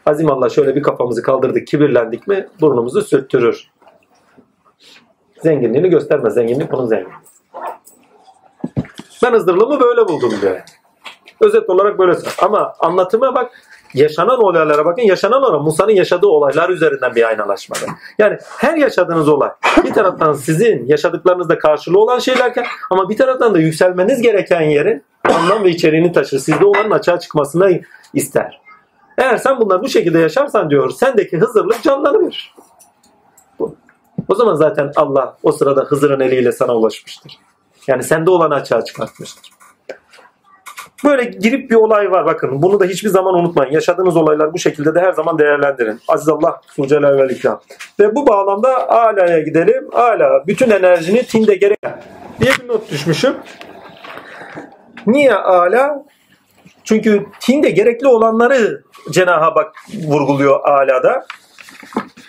[0.07, 3.70] Azim Allah şöyle bir kafamızı kaldırdık, kibirlendik mi burnumuzu sürttürür.
[5.43, 6.34] Zenginliğini göstermez.
[6.34, 7.16] Zenginlik bunun zenginliği.
[9.22, 10.61] Ben ızdırlığımı böyle buldum diyor.
[11.40, 12.18] Özet olarak böyle.
[12.43, 13.53] Ama anlatıma bak
[13.95, 15.03] yaşanan olaylara bakın.
[15.03, 17.80] Yaşanan olay Musa'nın yaşadığı olaylar üzerinden bir aynalaşmada.
[18.18, 19.51] Yani her yaşadığınız olay
[19.84, 25.64] bir taraftan sizin yaşadıklarınızda karşılığı olan şeylerken ama bir taraftan da yükselmeniz gereken yerin anlam
[25.64, 26.38] ve içeriğini taşır.
[26.38, 27.80] Sizde olanın açığa çıkmasını
[28.14, 28.61] ister.
[29.18, 32.55] Eğer sen bunları bu şekilde yaşarsan diyor sendeki hızırlık canlanır.
[33.59, 33.76] Bu.
[34.28, 37.38] O zaman zaten Allah o sırada Hızır'ın eliyle sana ulaşmıştır.
[37.86, 39.62] Yani sende olanı açığa çıkartmıştır.
[41.05, 42.63] Böyle girip bir olay var bakın.
[42.63, 43.73] Bunu da hiçbir zaman unutmayın.
[43.73, 46.01] Yaşadığınız olaylar bu şekilde de her zaman değerlendirin.
[46.09, 47.61] Aziz Allah Zülcelal ve İkram.
[48.01, 49.89] Ve bu bağlamda Ala'ya gidelim.
[49.93, 51.79] Ala bütün enerjini tinde gerek
[52.41, 53.35] diye bir not düşmüşüm.
[55.07, 56.05] Niye Ala?
[56.85, 59.75] Çünkü tinde gerekli olanları Cenab-ı Hak
[60.07, 61.27] vurguluyor Ala'da.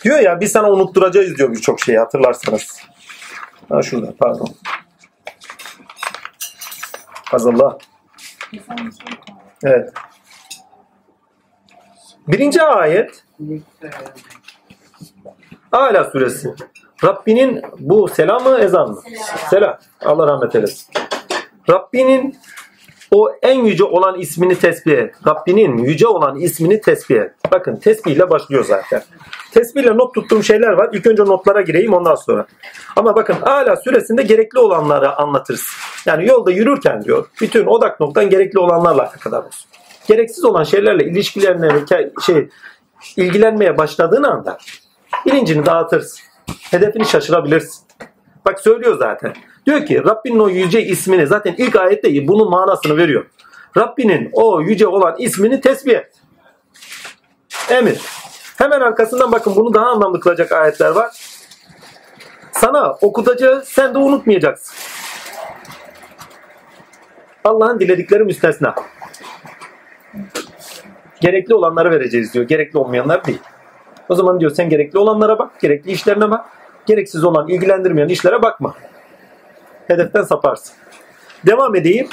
[0.04, 2.82] Diyor ya biz sana unutturacağız diyor birçok şeyi hatırlarsanız.
[3.70, 4.48] Ha şurada pardon.
[7.32, 7.78] Azallah.
[9.64, 9.94] Evet.
[12.28, 13.24] Birinci ayet
[15.72, 16.54] Ala suresi.
[17.04, 19.02] Rabbinin bu selamı ezan mı?
[19.50, 19.78] Selam.
[20.06, 20.94] Allah rahmet eylesin.
[21.70, 22.38] Rabbinin
[23.12, 25.16] o en yüce olan ismini tesbih et.
[25.28, 27.32] Rabbinin yüce olan ismini tesbih et.
[27.52, 29.04] Bakın tesbihle başlıyor zaten.
[29.54, 30.90] Tesbihle not tuttuğum şeyler var.
[30.94, 32.46] İlk önce notlara gireyim ondan sonra.
[32.96, 35.68] Ama bakın Ala süresinde gerekli olanları anlatırız.
[36.06, 39.70] Yani yolda yürürken diyor bütün odak noktan gerekli olanlarla kadar olsun.
[40.08, 41.72] Gereksiz olan şeylerle ilişkilerine
[42.26, 42.50] şey
[43.18, 44.58] ilgilenmeye başladığın anda
[45.26, 46.20] bilincini dağıtırsın.
[46.72, 47.84] Hedefini şaşırabilirsin.
[48.46, 49.34] Bak söylüyor zaten.
[49.66, 53.26] Diyor ki Rabbinin o yüce ismini zaten ilk ayette bunun manasını veriyor.
[53.78, 56.12] Rabbinin o yüce olan ismini tesbih et.
[57.70, 58.02] Emir.
[58.58, 61.12] Hemen arkasından bakın bunu daha anlamlı kılacak ayetler var.
[62.52, 64.76] Sana okutacağı sen de unutmayacaksın.
[67.44, 68.76] Allah'ın diledikleri müstesna.
[71.22, 72.48] Gerekli olanları vereceğiz diyor.
[72.48, 73.40] Gerekli olmayanlar değil.
[74.10, 76.46] O zaman diyor sen gerekli olanlara bak, gerekli işlerine bak.
[76.86, 78.76] Gereksiz olan, ilgilendirmeyen işlere bakma.
[79.88, 80.76] Hedeften saparsın.
[81.46, 82.08] Devam edeyim.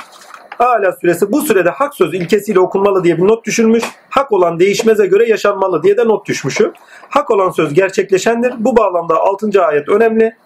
[0.61, 3.85] Ala suresi bu sürede hak sözü ilkesiyle okunmalı diye bir not düşülmüş.
[4.11, 6.73] Hak olan değişmeze göre yaşanmalı diye de not düşmüşüm.
[7.09, 8.55] Hak olan söz gerçekleşendir.
[8.59, 9.65] Bu bağlamda 6.
[9.65, 10.37] ayet önemli.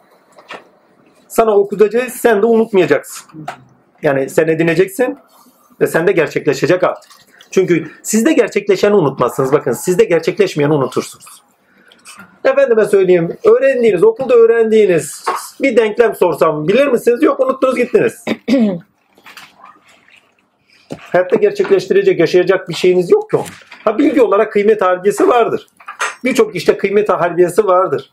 [1.29, 3.27] Sana okutacağız sen de unutmayacaksın.
[4.03, 5.19] Yani sen edineceksin
[5.81, 7.11] ve sende gerçekleşecek artık.
[7.51, 9.53] Çünkü sizde gerçekleşeni unutmazsınız.
[9.53, 11.43] Bakın sizde gerçekleşmeyeni unutursunuz.
[12.45, 15.25] Efendime söyleyeyim öğrendiğiniz, okulda öğrendiğiniz
[15.63, 17.23] bir denklem sorsam bilir misiniz?
[17.23, 18.25] Yok unuttunuz gittiniz.
[20.99, 23.47] Hayatta gerçekleştirecek, yaşayacak bir şeyiniz yok ki onun.
[23.85, 25.67] Ha bilgi olarak kıymet harbiyesi vardır.
[26.25, 28.11] Birçok işte kıymet harbiyesi vardır.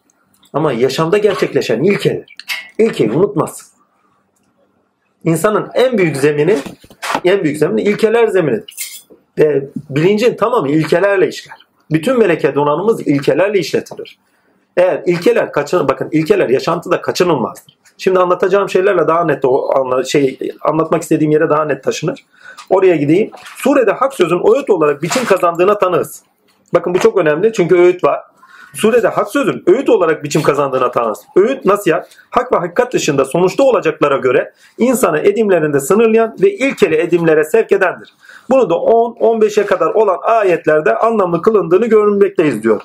[0.53, 2.35] Ama yaşamda gerçekleşen ilkeler.
[2.77, 3.67] İlkeyi unutmazsın.
[5.23, 6.57] İnsanın en büyük zemini,
[7.25, 9.03] en büyük zemini ilkeler zeminidir.
[9.37, 11.55] Ve bilincin tamamı ilkelerle işler.
[11.91, 14.19] Bütün meleke donanımız ilkelerle işletilir.
[14.77, 17.77] Eğer ilkeler kaçın bakın ilkeler yaşantıda kaçınılmazdır.
[17.97, 22.25] Şimdi anlatacağım şeylerle daha net o anla, şey anlatmak istediğim yere daha net taşınır.
[22.71, 23.31] Oraya gideyim.
[23.55, 26.23] Surede hak sözün öğüt olarak biçim kazandığına tanığız.
[26.73, 28.21] Bakın bu çok önemli çünkü öğüt var.
[28.73, 31.19] Surede hak sözün öğüt olarak biçim kazandığına tanığız.
[31.35, 37.43] Öğüt nasihat, hak ve hakikat dışında sonuçta olacaklara göre insanı edimlerinde sınırlayan ve ilkeli edimlere
[37.43, 38.13] sevk edendir.
[38.49, 42.81] Bunu da 10-15'e kadar olan ayetlerde anlamlı kılındığını görmekteyiz diyor.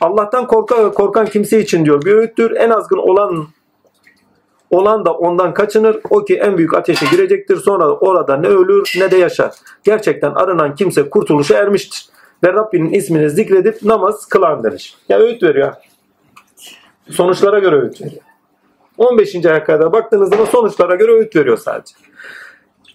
[0.00, 2.56] Allah'tan korkan, korkan kimse için diyor bir öğüttür.
[2.56, 3.46] En azgın olan
[4.70, 6.00] olan da ondan kaçınır.
[6.10, 7.56] O ki en büyük ateşe girecektir.
[7.56, 9.54] Sonra orada ne ölür ne de yaşar.
[9.84, 12.06] Gerçekten arınan kimse kurtuluşa ermiştir.
[12.44, 14.94] Ve Rabbinin ismini zikredip namaz kılan denir.
[15.08, 15.72] Ya öğüt veriyor.
[17.10, 18.22] Sonuçlara göre öğüt veriyor.
[18.98, 19.34] 15.
[19.34, 21.94] aya kadar baktığınız zaman sonuçlara göre öğüt veriyor sadece.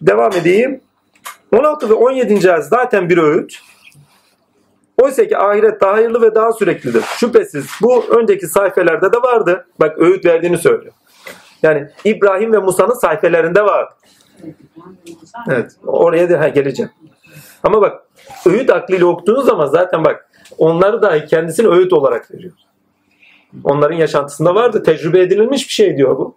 [0.01, 0.81] Devam edeyim.
[1.55, 2.51] 16 ve 17.
[2.51, 3.59] ayet zaten bir öğüt.
[5.01, 7.01] Oysa ki ahiret daha hayırlı ve daha süreklidir.
[7.01, 9.67] Şüphesiz bu önceki sayfelerde de vardı.
[9.79, 10.93] Bak öğüt verdiğini söylüyor.
[11.63, 13.93] Yani İbrahim ve Musa'nın sayfelerinde vardı.
[15.49, 16.91] Evet oraya da geleceğim.
[17.63, 18.03] Ama bak
[18.45, 22.53] öğüt aklıyla okuduğunuz zaman zaten bak onları dahi kendisini öğüt olarak veriyor.
[23.63, 24.83] Onların yaşantısında vardı.
[24.83, 26.35] Tecrübe edilmiş bir şey diyor bu.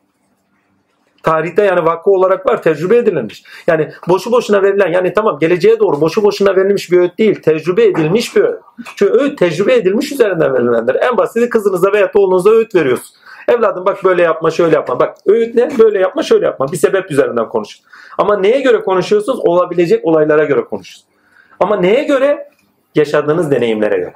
[1.23, 2.63] Tarihte yani vakı olarak var.
[2.63, 3.43] Tecrübe edilmiş.
[3.67, 7.43] Yani boşu boşuna verilen yani tamam geleceğe doğru boşu boşuna verilmiş bir öğüt değil.
[7.43, 8.61] Tecrübe edilmiş bir öğüt.
[8.97, 10.95] Çünkü öğüt tecrübe edilmiş üzerinden verilendir.
[10.95, 13.17] En basiti kızınıza veya oğlunuza öğüt veriyorsun.
[13.49, 15.01] Evladım bak böyle yapma şöyle yapma.
[15.01, 15.79] Bak öğüt ne?
[15.79, 16.73] Böyle yapma şöyle yapma.
[16.73, 17.79] Bir sebep üzerinden konuş.
[18.19, 19.41] Ama neye göre konuşuyorsunuz?
[19.43, 21.13] Olabilecek olaylara göre konuşuyorsunuz.
[21.61, 22.49] Ama neye göre?
[22.95, 24.15] Yaşadığınız deneyimlere göre.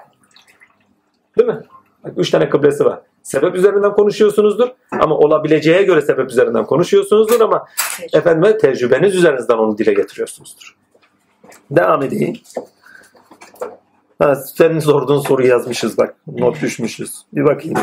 [1.38, 1.60] Değil mi?
[2.04, 3.00] Bak, üç tane kıblesi var.
[3.22, 4.68] Sebep üzerinden konuşuyorsunuzdur
[5.00, 7.66] ama olabileceğe göre sebep üzerinden konuşuyorsunuzdur ama
[8.12, 10.76] efendim tecrübeniz üzerinden onu dile getiriyorsunuzdur.
[11.70, 12.36] Devam edeyim.
[14.18, 16.14] Ha, senin sorduğun soruyu yazmışız bak.
[16.26, 17.10] Not düşmüşüz.
[17.32, 17.78] Bir bakayım.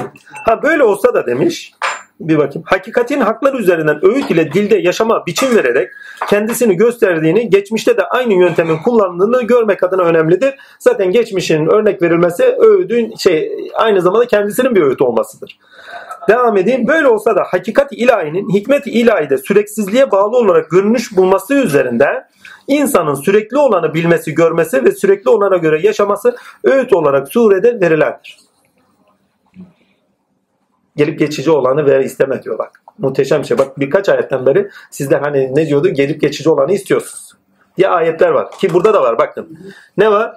[0.46, 1.74] Ha böyle olsa da demiş.
[2.20, 2.64] Bir bakayım.
[2.66, 5.90] Hakikatin haklar üzerinden öğüt ile dilde yaşama biçim vererek
[6.30, 10.54] kendisini gösterdiğini, geçmişte de aynı yöntemin kullanıldığını görmek adına önemlidir.
[10.80, 15.60] Zaten geçmişin örnek verilmesi öğüdün şey aynı zamanda kendisinin bir öğüt olmasıdır.
[16.30, 16.88] Devam edeyim.
[16.88, 22.28] Böyle olsa da hakikat ilahinin hikmet ilahide süreksizliğe bağlı olarak görünüş bulması üzerinden
[22.68, 28.38] insanın sürekli olanı bilmesi, görmesi ve sürekli olana göre yaşaması öğüt olarak surede verilendir.
[30.96, 32.84] Gelip geçici olanı ver isteme diyor bak.
[32.98, 33.58] Muhteşem bir şey.
[33.58, 35.90] Bak birkaç ayetten beri sizler hani ne diyordu?
[35.90, 37.32] Gelip geçici olanı istiyorsunuz.
[37.78, 38.52] diye ayetler var.
[38.52, 39.60] Ki burada da var bakın.
[39.98, 40.36] Ne var?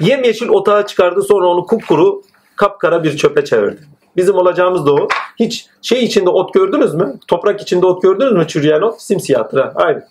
[0.00, 2.22] Yemyeşil otağı çıkardı sonra onu kupkuru
[2.56, 3.80] kapkara bir çöpe çevirdi.
[4.16, 5.08] Bizim olacağımız da o.
[5.40, 7.18] Hiç şey içinde ot gördünüz mü?
[7.28, 9.02] Toprak içinde ot gördünüz mü çürüyen ot?
[9.02, 9.64] Simsiyahtır.
[9.74, 10.04] Aynı.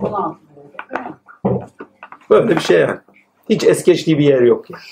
[0.00, 0.38] 16
[0.90, 1.66] değil mi?
[2.30, 2.98] Böyle bir şey yani.
[3.50, 4.82] Hiç es geçtiği bir yer yok yani.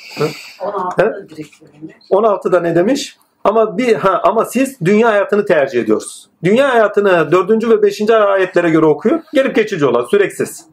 [0.59, 1.95] 16'da direkt verilmiş.
[2.11, 3.17] 16'da ne demiş?
[3.45, 6.29] Ama bir ha ama siz dünya hayatını tercih ediyorsunuz.
[6.45, 7.69] Dünya hayatını 4.
[7.71, 8.11] ve 5.
[8.11, 9.21] ayetlere göre okuyor.
[9.33, 10.67] Gelip geçici olan, süreksiz.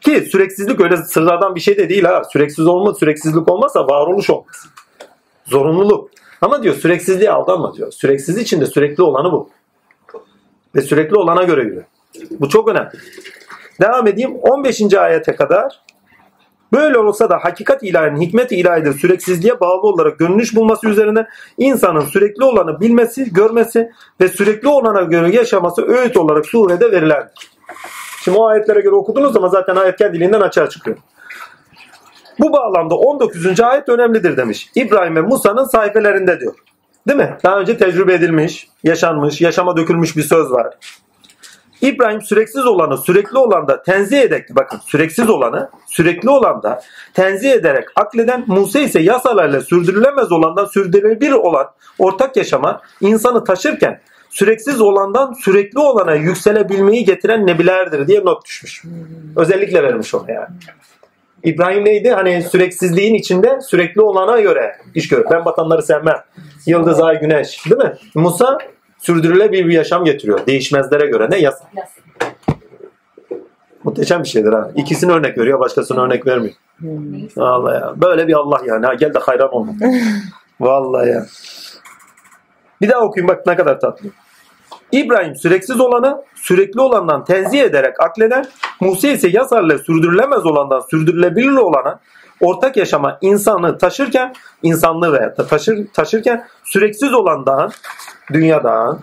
[0.00, 2.22] Ki süreksizlik öyle sıradan bir şey de değil ha.
[2.32, 4.66] Süreksiz olma, süreksizlik olmazsa varoluş olmaz.
[5.44, 6.10] Zorunluluk.
[6.40, 7.92] Ama diyor süreksizliğe aldanma diyor.
[7.92, 9.50] Süreksiz içinde sürekli olanı bu.
[10.74, 11.84] Ve sürekli olana göre yürü.
[12.30, 12.90] Bu çok önemli.
[13.80, 14.36] Devam edeyim.
[14.42, 14.94] 15.
[14.94, 15.80] ayete kadar
[16.72, 21.26] Böyle olsa da hakikat ilahinin hikmet ilahidir süreksizliğe bağlı olarak görünüş bulması üzerine
[21.58, 23.90] insanın sürekli olanı bilmesi, görmesi
[24.20, 27.50] ve sürekli olana göre yaşaması öğüt olarak surede verilendir.
[28.24, 30.96] Şimdi o ayetlere göre okudunuz ama zaten ayet kendiliğinden açığa çıkıyor.
[32.38, 33.60] Bu bağlamda 19.
[33.60, 34.70] ayet önemlidir demiş.
[34.74, 36.54] İbrahim ve Musa'nın sayfelerinde diyor.
[37.08, 37.36] Değil mi?
[37.44, 40.74] Daha önce tecrübe edilmiş, yaşanmış, yaşama dökülmüş bir söz var.
[41.82, 46.82] İbrahim süreksiz olanı sürekli olanda tenzih ederek bakın süreksiz olanı sürekli olanda
[47.14, 51.66] tenzih ederek akleden Musa ise yasalarla sürdürülemez olandan sürdürülebilir olan
[51.98, 54.00] ortak yaşama insanı taşırken
[54.30, 58.82] süreksiz olandan sürekli olana yükselebilmeyi getiren nebilerdir diye not düşmüş.
[59.36, 60.48] Özellikle vermiş ona yani.
[61.44, 62.10] İbrahim neydi?
[62.10, 65.24] Hani süreksizliğin içinde sürekli olana göre iş görür.
[65.30, 66.16] Ben batanları sevmem.
[66.66, 67.64] Yıldız, ay, güneş.
[67.70, 67.94] Değil mi?
[68.14, 68.58] Musa
[69.00, 70.46] sürdürülebilir bir yaşam getiriyor.
[70.46, 71.30] Değişmezlere göre.
[71.30, 71.38] Ne?
[71.38, 71.70] Yasa.
[73.84, 74.70] Muhteşem bir şeydir ha.
[74.76, 76.54] İkisini örnek veriyor, başkasını örnek vermiyor.
[77.36, 77.94] Vallahi ya.
[77.96, 78.86] Böyle bir Allah yani.
[78.86, 79.72] Ha, gel de hayran olma.
[80.60, 81.26] Vallahi ya.
[82.80, 84.08] Bir daha okuyayım bak ne kadar tatlı.
[84.92, 88.46] İbrahim süreksiz olanı sürekli olandan tenzih ederek akleden,
[88.80, 92.00] Musa ise yasarla sürdürülemez olandan sürdürülebilir olana
[92.40, 97.70] ortak yaşama insanı taşırken, insanlığı veya taşır, taşırken süreksiz olandan,
[98.32, 99.00] dünyadan,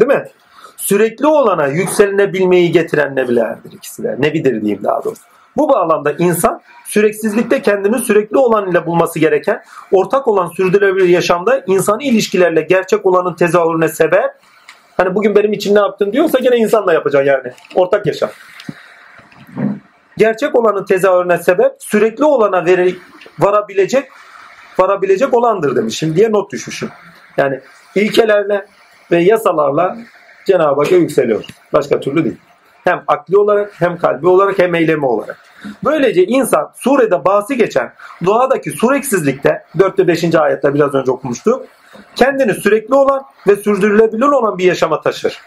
[0.00, 0.28] değil mi?
[0.76, 4.16] Sürekli olana yükselinebilmeyi getiren nebilerdir ikisi de.
[4.18, 5.22] Nebidir diyeyim daha doğrusu.
[5.56, 12.04] Bu bağlamda insan süreksizlikte kendini sürekli olan ile bulması gereken ortak olan sürdürülebilir yaşamda insani
[12.04, 14.30] ilişkilerle gerçek olanın tezahürüne sebep
[14.96, 17.52] hani bugün benim için ne yaptın diyorsa gene insanla yapacaksın yani.
[17.74, 18.30] Ortak yaşam.
[20.16, 22.96] Gerçek olanın tezahürüne sebep sürekli olana veri,
[23.38, 24.08] varabilecek
[24.78, 25.98] varabilecek olandır demiş.
[25.98, 26.88] Şimdi diye not düşmüşüm.
[27.36, 27.60] Yani
[27.94, 28.66] ilkelerle
[29.10, 29.96] ve yasalarla
[30.46, 31.44] Cenab-ı Hakk'a yükseliyor.
[31.72, 32.36] Başka türlü değil.
[32.84, 35.38] Hem akli olarak hem kalbi olarak hem eylemi olarak.
[35.84, 37.92] Böylece insan surede bahsi geçen
[38.24, 40.34] doğadaki süreksizlikte 4 ve 5.
[40.34, 41.66] ayette biraz önce okumuştuk.
[42.16, 45.40] Kendini sürekli olan ve sürdürülebilir olan bir yaşama taşır.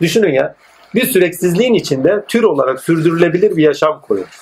[0.00, 0.54] Düşünün ya.
[0.94, 4.40] Bir süreksizliğin içinde tür olarak sürdürülebilir bir yaşam koyuyoruz.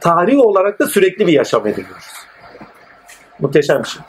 [0.00, 2.06] Tarihi olarak da sürekli bir yaşam ediniyoruz.
[3.38, 4.02] Muhteşem bir şey.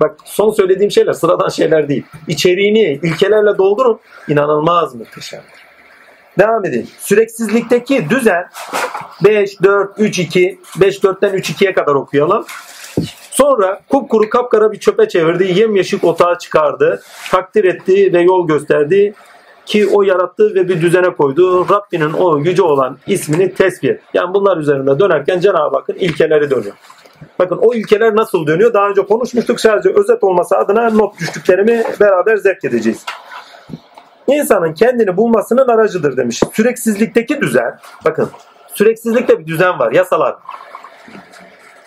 [0.00, 2.04] Bak son söylediğim şeyler sıradan şeyler değil.
[2.28, 4.00] İçeriğini ilkelerle doldurun.
[4.28, 5.42] İnanılmaz muhteşem.
[6.38, 6.88] Devam edin.
[6.98, 8.48] Süreksizlikteki düzen
[9.24, 12.44] 5, 4, 3, 2, 5, 4'ten 3, 2'ye kadar okuyalım.
[13.30, 15.58] Sonra kupkuru kapkara bir çöpe çevirdi.
[15.60, 17.02] Yemyeşil otağa çıkardı.
[17.30, 19.14] Takdir etti ve yol gösterdi.
[19.70, 21.68] Ki o yarattı ve bir düzene koydu.
[21.68, 23.96] Rabbinin o yüce olan ismini tesbih.
[24.14, 26.74] Yani bunlar üzerinde dönerken Cenab-ı Hakk'ın ilkeleri dönüyor.
[27.38, 28.72] Bakın o ilkeler nasıl dönüyor?
[28.74, 29.60] Daha önce konuşmuştuk.
[29.60, 33.04] Sadece özet olması adına not düştüklerimi beraber zevk edeceğiz.
[34.26, 36.40] İnsanın kendini bulmasının aracıdır demiş.
[36.52, 38.30] Süreksizlikteki düzen, bakın
[38.74, 40.36] süreksizlikte bir düzen var, yasalar.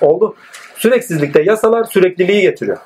[0.01, 0.35] Oldu.
[0.75, 2.77] Süreksizlikte yasalar sürekliliği getiriyor.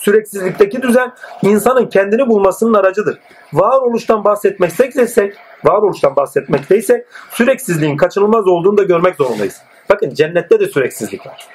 [0.00, 1.12] Süreksizlikteki düzen
[1.42, 3.18] insanın kendini bulmasının aracıdır.
[3.52, 9.62] Varoluştan bahsetmekteysek, varoluştan bahsetmekteysek süreksizliğin kaçınılmaz olduğunu da görmek zorundayız.
[9.88, 11.48] Bakın cennette de süreksizlik var.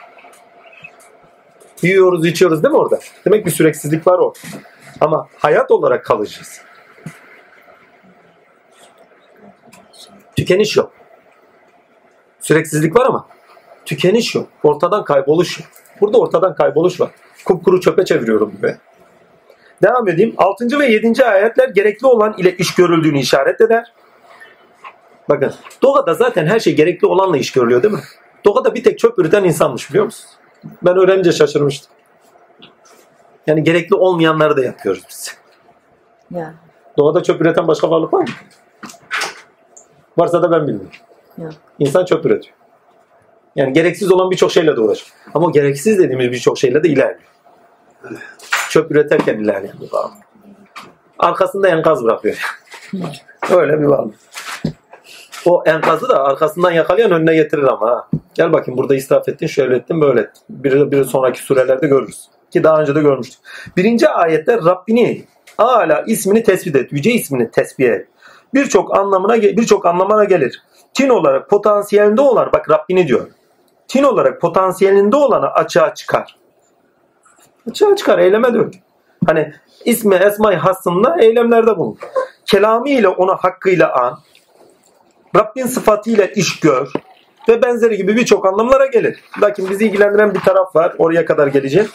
[1.82, 3.00] Yiyoruz, içiyoruz değil mi orada?
[3.26, 4.40] Demek bir süreksizlik var orada.
[5.02, 6.62] Ama hayat olarak kalacağız.
[10.36, 10.92] Tükeniş yok.
[12.40, 13.28] Süreksizlik var ama
[13.86, 14.48] tükeniş yok.
[14.64, 15.68] Ortadan kayboluş yok.
[16.02, 17.12] Burada ortadan kayboluş var.
[17.46, 18.76] Kupkuru çöpe çeviriyorum gibi.
[19.84, 20.34] Devam edeyim.
[20.38, 20.80] 6.
[20.80, 21.26] ve 7.
[21.26, 23.94] ayetler gerekli olan ile iş görüldüğünü işaret eder.
[25.30, 28.02] Bakın doğada zaten her şey gerekli olanla iş görülüyor değil mi?
[28.46, 30.34] Doğada bir tek çöp üreten insanmış biliyor musunuz?
[30.84, 31.92] Ben öğrenince şaşırmıştım.
[33.48, 35.38] Yani gerekli olmayanları da yapıyoruz biz.
[36.32, 36.54] Ya.
[36.98, 38.28] Doğada çöp üreten başka varlık var mı?
[40.18, 40.92] Varsa da ben bilmiyorum.
[41.38, 41.54] Yok.
[41.80, 42.56] İnsan çöp üretiyor.
[43.56, 45.18] Yani gereksiz olan birçok şeyle de uğraşıyor.
[45.34, 47.35] Ama gereksiz dediğimiz birçok şeyle de ilerliyor.
[48.70, 50.14] Çöp üreterken ilerleyen bir varlık.
[51.20, 52.58] Arkasında enkaz bırakıyor.
[53.52, 54.16] Öyle bir varlık.
[55.46, 58.08] O enkazı da arkasından yakalayan önüne getirir ama ha.
[58.34, 60.44] Gel bakayım burada israf ettin, şöyle ettin, böyle ettin.
[60.50, 62.30] Bir, bir sonraki surelerde görürüz.
[62.52, 63.40] Ki daha önce de görmüştük.
[63.78, 65.26] Birinci ayette Rabbini
[65.58, 66.92] Ala ismini tespit et.
[66.92, 68.08] Yüce ismini tespit et.
[68.54, 70.64] Birçok anlamına birçok anlamına gelir.
[70.94, 73.28] Tin olarak potansiyelinde olan bak Rabbini diyor.
[73.88, 76.36] Tin olarak potansiyelinde olanı açığa çıkar.
[77.70, 78.74] Açığa çıkar, eyleme dök.
[79.26, 79.54] Hani
[79.86, 81.98] ismi esma-i hassında eylemlerde bulun.
[82.46, 84.20] Kelamı ile onu hakkıyla an.
[85.36, 86.92] Rabbin sıfatıyla iş gör
[87.50, 89.20] ve benzeri gibi birçok anlamlara gelir.
[89.42, 90.96] Lakin bizi ilgilendiren bir taraf var.
[90.98, 91.88] Oraya kadar geleceğim.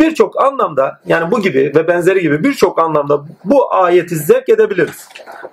[0.00, 5.08] Birçok anlamda yani bu gibi ve benzeri gibi birçok anlamda bu ayeti zevk edebiliriz.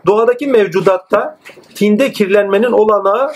[0.06, 1.38] Doğadaki mevcudatta
[1.76, 3.34] tinde kirlenmenin olanağı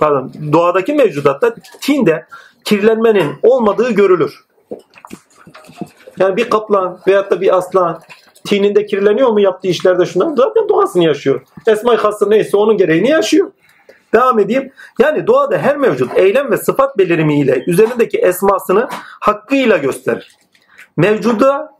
[0.00, 2.26] pardon doğadaki mevcudatta tinde
[2.64, 4.44] kirlenmenin olmadığı görülür.
[6.18, 8.00] Yani bir kaplan veyahut da bir aslan
[8.46, 10.36] tininde kirleniyor mu yaptığı işlerde şunlar?
[10.36, 11.40] Zaten doğasını yaşıyor.
[11.66, 13.50] Esma-i Hası neyse onun gereğini yaşıyor.
[14.14, 14.72] Devam edeyim.
[14.98, 18.88] Yani doğada her mevcut eylem ve sıfat belirimiyle üzerindeki esmasını
[19.20, 20.36] hakkıyla gösterir.
[20.96, 21.74] Mevcuda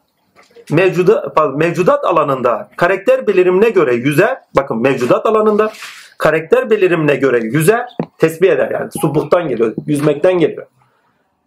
[0.71, 4.39] mevcuda pardon, mevcudat alanında karakter belirimine göre yüzer.
[4.57, 5.73] Bakın mevcudat alanında
[6.19, 7.87] karakter belirimine göre yüzer,
[8.19, 8.91] tesbih eder yani.
[9.01, 10.67] Subuktan geliyor, yüzmekten geliyor.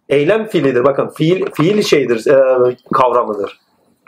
[0.08, 0.84] Eylem fiilidir.
[0.84, 3.60] Bakın fiil fiil şeydir, e, kavramıdır.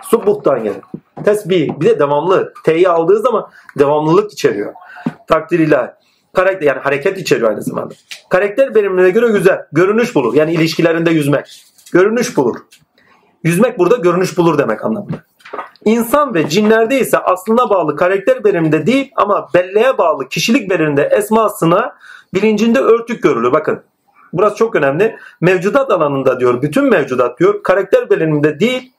[0.03, 0.83] Subuktan gelir.
[1.25, 2.53] Tesbih bir de devamlı.
[2.65, 4.73] T'yi aldığı zaman devamlılık içeriyor.
[5.29, 5.91] Takdir ilahi
[6.33, 7.95] karakter yani hareket içeriyor aynı zamanda.
[8.31, 9.67] Karakter birimine göre güzel.
[9.73, 10.35] Görünüş bulur.
[10.35, 11.65] Yani ilişkilerinde yüzmek.
[11.93, 12.57] Görünüş bulur.
[13.45, 15.17] Yüzmek burada görünüş bulur demek anlamında.
[15.85, 21.97] İnsan ve cinlerde ise aslına bağlı karakter biriminde değil ama belleğe bağlı kişilik biriminde esmasına
[22.35, 23.53] bilincinde örtük görülür.
[23.53, 23.83] Bakın
[24.33, 25.17] burası çok önemli.
[25.41, 28.93] Mevcudat alanında diyor bütün mevcudat diyor karakter biriminde değil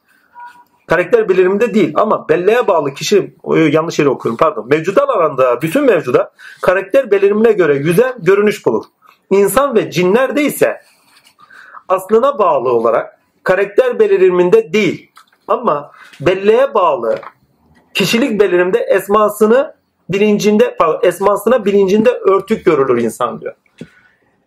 [0.88, 3.36] karakter beliriminde değil ama belleğe bağlı kişi
[3.72, 4.68] yanlış yere okuyorum pardon.
[4.70, 6.32] Mevcudat alanda bütün mevcuda
[6.62, 8.84] karakter belirimine göre güzel görünüş bulur.
[9.30, 10.82] İnsan ve cinlerde ise
[11.88, 15.12] aslına bağlı olarak karakter beliriminde değil
[15.48, 15.92] ama
[16.22, 17.20] belleğe bağlı
[17.94, 19.76] kişilik belirimde esmasını
[20.10, 23.54] bilincinde esmasına bilincinde örtük görülür insan diyor.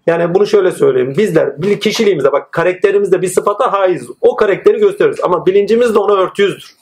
[0.07, 1.15] Yani bunu şöyle söyleyeyim.
[1.19, 4.09] Bizler bir kişiliğimize bak karakterimizde bir sıfata haiz.
[4.21, 6.77] O karakteri gösteririz ama bilincimiz de ona örtüyüzdür.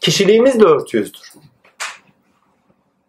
[0.00, 1.32] Kişiliğimiz de örtüyüzdür.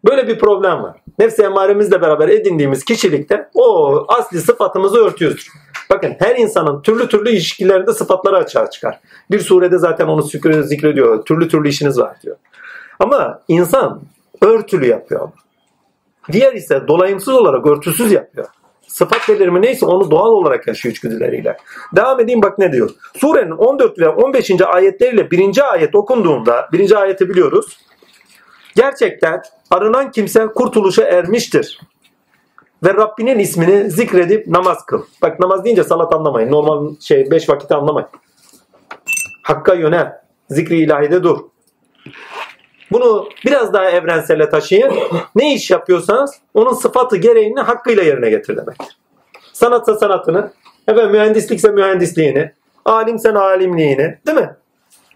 [0.08, 0.96] Böyle bir problem var.
[1.18, 5.48] Nefsi emaremizle beraber edindiğimiz kişilikte o asli sıfatımızı örtüyüzdür.
[5.90, 9.00] Bakın her insanın türlü türlü ilişkilerinde sıfatları açığa çıkar.
[9.30, 10.22] Bir surede zaten onu
[10.62, 11.24] zikrediyor.
[11.24, 12.36] Türlü türlü işiniz var diyor.
[12.98, 14.00] Ama insan
[14.42, 15.28] örtülü yapıyor.
[16.32, 18.46] Diğer ise dolayımsız olarak örtüsüz yapıyor.
[18.92, 21.56] Sıfat belirimi neyse onu doğal olarak yaşıyor içgüdüleriyle.
[21.96, 22.90] Devam edeyim bak ne diyor.
[23.16, 24.50] Surenin 14 ve 15.
[24.60, 27.78] ayetleriyle birinci ayet okunduğunda, birinci ayeti biliyoruz.
[28.76, 31.80] Gerçekten arınan kimse kurtuluşa ermiştir.
[32.84, 35.02] Ve Rabbinin ismini zikredip namaz kıl.
[35.22, 36.50] Bak namaz deyince salat anlamayın.
[36.50, 38.08] Normal şey beş vakit anlamayın.
[39.42, 40.12] Hakka yönel.
[40.50, 41.38] Zikri ilahide dur.
[42.92, 44.92] Bunu biraz daha evrensele taşıyın.
[45.34, 48.98] Ne iş yapıyorsanız onun sıfatı gereğini hakkıyla yerine getir demektir.
[49.52, 50.52] Sanatsa sanatını,
[50.88, 52.52] efendim mühendislikse mühendisliğini,
[52.84, 54.56] alimsen alimliğini, değil mi?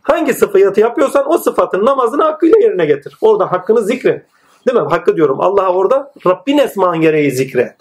[0.03, 3.17] Hangi sıfatı yapıyorsan o sıfatın namazını hakkıyla yerine getir.
[3.21, 4.27] Orada hakkını zikret.
[4.69, 4.89] Değil mi?
[4.89, 5.41] Hakkı diyorum.
[5.41, 7.77] Allah'a orada Rabbin esman gereği zikret.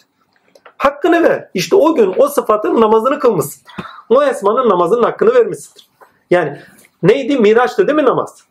[0.78, 1.50] Hakkını ver.
[1.54, 3.64] İşte o gün o sıfatın namazını kılmışsın.
[4.10, 5.88] O esmanın namazının hakkını vermişsindir.
[6.30, 6.58] Yani
[7.04, 7.38] neydi?
[7.38, 8.44] Miraçtı değil mi namaz?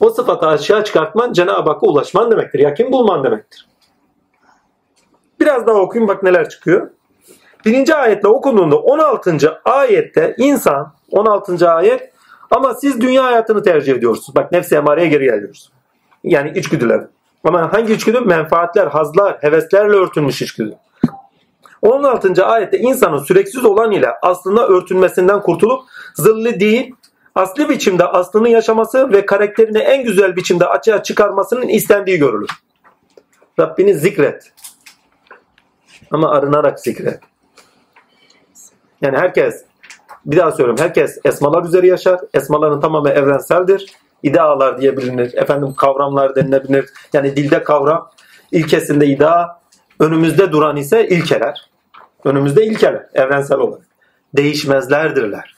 [0.00, 2.58] O sıfatı aşağı çıkartman Cenab-ı Hakk'a ulaşman demektir.
[2.58, 3.68] Yakin bulman demektir.
[5.40, 6.90] Biraz daha okuyun bak neler çıkıyor.
[7.64, 9.60] Birinci ayetle okunduğunda 16.
[9.64, 11.70] ayette insan 16.
[11.70, 12.12] ayet
[12.50, 14.36] ama siz dünya hayatını tercih ediyorsunuz.
[14.36, 15.72] Bak nefsi emareye geri geliyoruz.
[16.24, 17.06] Yani içgüdüler.
[17.44, 18.20] Ama hangi içgüdü?
[18.20, 20.74] Menfaatler, hazlar, heveslerle örtülmüş içgüdü.
[21.82, 22.46] 16.
[22.46, 25.82] ayette insanın süreksiz olan ile aslında örtünmesinden kurtulup
[26.14, 26.94] zıllı değil,
[27.36, 32.50] asli biçimde aslını yaşaması ve karakterini en güzel biçimde açığa çıkarmasının istendiği görülür.
[33.60, 34.52] Rabbini zikret.
[36.10, 37.20] Ama arınarak zikret.
[39.02, 39.64] Yani herkes,
[40.26, 42.20] bir daha söylüyorum, herkes esmalar üzeri yaşar.
[42.34, 43.92] Esmaların tamamı evrenseldir.
[44.22, 44.92] İdealar diye.
[45.34, 46.90] Efendim kavramlar denilebilir.
[47.12, 48.10] Yani dilde kavram,
[48.52, 49.60] ilkesinde idea,
[50.00, 51.70] önümüzde duran ise ilkeler.
[52.24, 53.86] Önümüzde ilkeler, evrensel olarak.
[54.36, 55.55] Değişmezlerdirler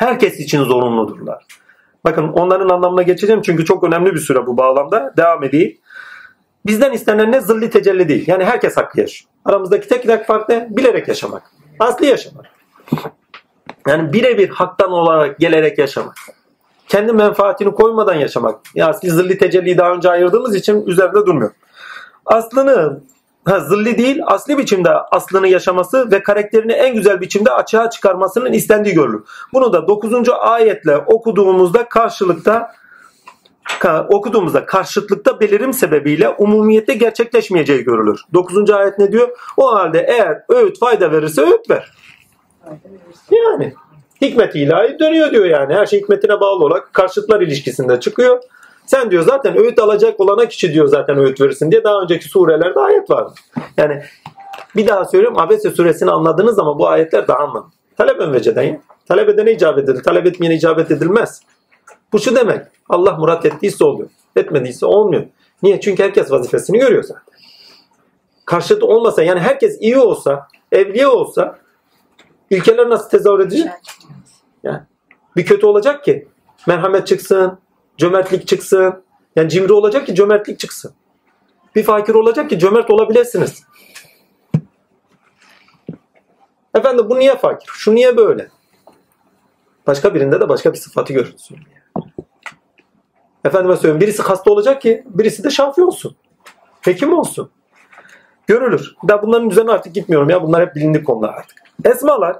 [0.00, 1.44] herkes için zorunludurlar.
[2.04, 5.14] Bakın onların anlamına geçeceğim çünkü çok önemli bir süre bu bağlamda.
[5.16, 5.78] Devam edeyim.
[6.66, 7.40] Bizden istenen ne?
[7.40, 8.24] Zilli tecelli değil.
[8.26, 9.30] Yani herkes hakkı yaşıyor.
[9.44, 10.68] Aramızdaki tek tek fark ne?
[10.70, 11.42] Bilerek yaşamak.
[11.80, 12.46] Asli yaşamak.
[13.86, 16.16] Yani birebir haktan olarak gelerek yaşamak.
[16.88, 18.60] Kendi menfaatini koymadan yaşamak.
[18.74, 21.50] Ya asli zilli tecelliyi daha önce ayırdığımız için üzerinde durmuyor.
[22.26, 23.00] Aslını
[23.44, 28.94] ha, zilli değil asli biçimde aslını yaşaması ve karakterini en güzel biçimde açığa çıkarmasının istendiği
[28.94, 29.22] görülür.
[29.52, 30.28] Bunu da 9.
[30.40, 32.72] ayetle okuduğumuzda karşılıkta
[33.80, 38.20] ka- okuduğumuzda karşıtlıkta belirim sebebiyle umumiyette gerçekleşmeyeceği görülür.
[38.34, 38.70] 9.
[38.70, 39.28] ayet ne diyor?
[39.56, 41.92] O halde eğer öğüt fayda verirse öğüt ver.
[43.30, 43.74] Yani
[44.22, 45.74] hikmet ilahi dönüyor diyor yani.
[45.74, 48.42] Her şey hikmetine bağlı olarak karşıtlar ilişkisinde çıkıyor.
[48.90, 52.80] Sen diyor zaten öğüt alacak olana kişi diyor zaten öğüt verirsin diye daha önceki surelerde
[52.80, 53.32] ayet vardı.
[53.76, 54.02] Yani
[54.76, 57.70] bir daha söylüyorum Abese suresini anladığınız zaman bu ayetler daha anlamlı.
[57.96, 58.80] Talep önveceden ya.
[59.08, 60.02] Talep edene icabet edilir.
[60.02, 61.42] Talep etmeyene icabet edilmez.
[62.12, 62.66] Bu şu demek.
[62.88, 64.08] Allah murat ettiyse oluyor.
[64.36, 65.26] Etmediyse olmuyor.
[65.62, 65.80] Niye?
[65.80, 67.24] Çünkü herkes vazifesini görüyor zaten.
[68.44, 71.58] Karşıtı olmasa yani herkes iyi olsa, evliya olsa
[72.50, 73.66] ilkeler nasıl tezahür edecek?
[74.62, 74.80] Yani
[75.36, 76.28] bir kötü olacak ki
[76.66, 77.58] merhamet çıksın,
[78.00, 79.04] cömertlik çıksın.
[79.36, 80.92] Yani cimri olacak ki cömertlik çıksın.
[81.74, 83.64] Bir fakir olacak ki cömert olabilirsiniz.
[86.74, 87.70] Efendim bu niye fakir?
[87.72, 88.48] Şu niye böyle?
[89.86, 91.58] Başka birinde de başka bir sıfatı görürsün.
[93.44, 96.16] Efendime söyleyeyim birisi hasta olacak ki birisi de şafi olsun.
[96.80, 97.50] Hekim olsun.
[98.46, 98.94] Görülür.
[99.08, 100.42] Da bunların üzerine artık gitmiyorum ya.
[100.42, 101.58] Bunlar hep bilindik konular artık.
[101.84, 102.36] Esmalar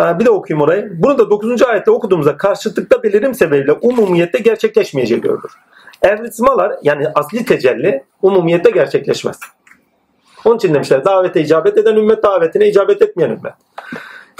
[0.00, 0.90] bir de okuyayım orayı.
[1.02, 1.62] Bunu da 9.
[1.62, 5.52] ayette okuduğumuzda karşıtlıkta belirim sebebiyle umumiyette gerçekleşmeyeceği görülür.
[6.02, 9.38] Evrismalar yani asli tecelli umumiyette gerçekleşmez.
[10.44, 13.52] Onun için demişler davete icabet eden ümmet davetine icabet etmeyen ümmet.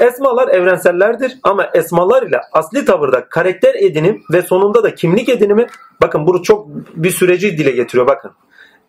[0.00, 5.66] Esmalar evrensellerdir ama esmalar ile asli tavırda karakter edinim ve sonunda da kimlik edinimi
[6.02, 8.30] bakın bunu çok bir süreci dile getiriyor bakın.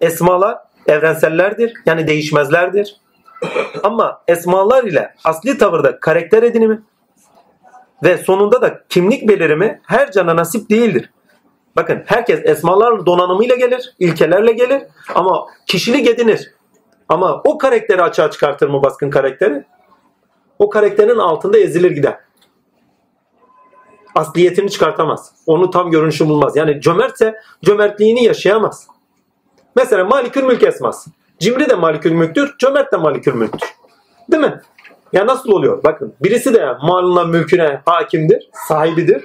[0.01, 0.57] Esmalar
[0.87, 2.95] evrensellerdir yani değişmezlerdir.
[3.83, 6.81] Ama esmalar ile asli tavırda karakter edinimi
[8.03, 11.09] ve sonunda da kimlik belirimi her cana nasip değildir.
[11.75, 14.83] Bakın herkes esmalar donanımıyla gelir, ilkelerle gelir
[15.15, 16.51] ama kişilik edinir.
[17.09, 19.65] Ama o karakteri açığa çıkartır mı baskın karakteri?
[20.59, 22.17] O karakterin altında ezilir gider.
[24.15, 25.33] Asliyetini çıkartamaz.
[25.45, 26.55] Onu tam görünüşü bulmaz.
[26.55, 27.35] Yani cömertse
[27.65, 28.87] cömertliğini yaşayamaz.
[29.75, 31.09] Mesela malikül mülk esması.
[31.41, 33.69] Cimri de malikül mülktür, cömert de malikül mülktür.
[34.31, 34.61] Değil mi?
[35.13, 35.83] Ya nasıl oluyor?
[35.83, 39.23] Bakın birisi de malına mülküne hakimdir, sahibidir.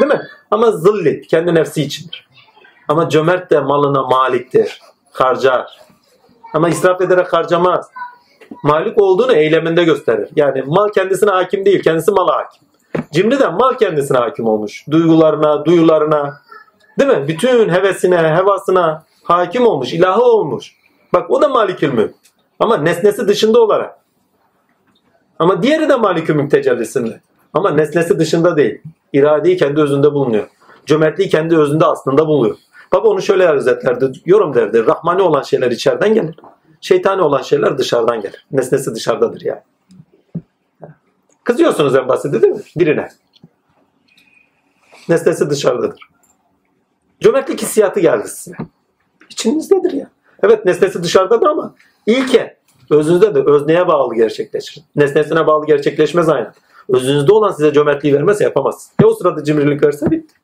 [0.00, 0.20] Değil mi?
[0.50, 2.28] Ama zilli, kendi nefsi içindir.
[2.88, 4.80] Ama cömert de malına maliktir,
[5.12, 5.66] harcar.
[6.54, 7.90] Ama israf ederek harcamaz.
[8.62, 10.28] Malik olduğunu eyleminde gösterir.
[10.36, 12.62] Yani mal kendisine hakim değil, kendisi mala hakim.
[13.12, 14.84] Cimri de mal kendisine hakim olmuş.
[14.90, 16.40] Duygularına, duyularına,
[16.98, 17.28] değil mi?
[17.28, 20.78] Bütün hevesine, hevasına hakim olmuş, ilahı olmuş.
[21.12, 22.14] Bak o da malikül mülk.
[22.58, 23.98] Ama nesnesi dışında olarak.
[25.38, 27.20] Ama diğeri de malikül mülk tecellisinde.
[27.54, 28.82] Ama nesnesi dışında değil.
[29.12, 30.48] İradeyi kendi özünde bulunuyor.
[30.86, 32.56] Cömertliği kendi özünde aslında buluyor.
[32.92, 34.12] Baba onu şöyle özetlerdi.
[34.26, 34.86] Yorum derdi.
[34.86, 36.36] Rahmani olan şeyler içeriden gelir.
[36.80, 38.46] Şeytani olan şeyler dışarıdan gelir.
[38.52, 39.60] Nesnesi dışarıdadır yani.
[41.44, 42.62] Kızıyorsunuz en basiti değil mi?
[42.76, 43.08] Birine.
[45.08, 46.00] Nesnesi dışarıdadır.
[47.20, 48.56] Cömertlik hissiyatı geldi size.
[49.30, 50.10] İçinizdedir ya.
[50.42, 51.74] Evet nesnesi dışarıdadır ama
[52.06, 52.56] ilke
[52.90, 54.82] özünüzde de özneye bağlı gerçekleşir.
[54.96, 56.52] Nesnesine bağlı gerçekleşmez aynen.
[56.88, 58.90] Özünüzde olan size cömertliği vermezse yapamaz.
[59.00, 60.34] Ya o sırada cimrilik verirse bitti.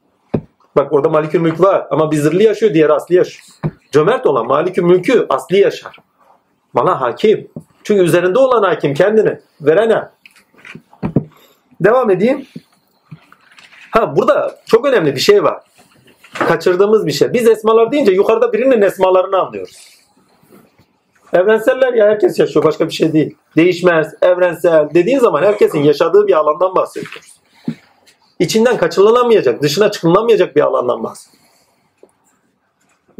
[0.77, 3.47] Bak orada malikül mülk var ama bir zırhlı yaşıyor diğeri asli yaşıyor.
[3.93, 5.97] Cömert olan malikül mülkü asli yaşar.
[6.75, 7.49] Bana hakim.
[7.85, 9.41] Çünkü üzerinde olan hakim kendini.
[9.61, 10.09] Verene.
[11.81, 12.47] Devam edeyim.
[13.91, 15.64] Ha burada çok önemli bir şey var.
[16.35, 17.32] Kaçırdığımız bir şey.
[17.32, 19.94] Biz esmalar deyince yukarıda birinin esmalarını anlıyoruz.
[21.32, 23.36] Evrenseller ya herkes yaşıyor başka bir şey değil.
[23.56, 27.35] Değişmez, evrensel dediğin zaman herkesin yaşadığı bir alandan bahsediyoruz.
[28.39, 31.44] İçinden kaçınılamayacak, dışına çıkılamayacak bir alandan bahsediyoruz.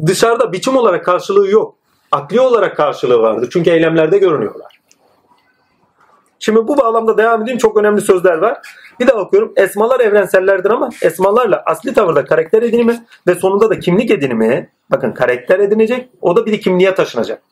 [0.07, 1.75] Dışarıda biçim olarak karşılığı yok.
[2.13, 3.49] Akli olarak karşılığı vardır.
[3.53, 4.74] Çünkü eylemlerde görünüyorlar.
[6.45, 7.59] Şimdi bu bağlamda devam edeyim.
[7.59, 8.59] Çok önemli sözler var.
[9.01, 9.53] Bir daha okuyorum.
[9.57, 15.59] Esmalar evrensellerdir ama esmalarla asli tavırda karakter edinimi ve sonunda da kimlik edinimi bakın karakter
[15.59, 17.43] edinecek o da bir kimliğe taşınacak.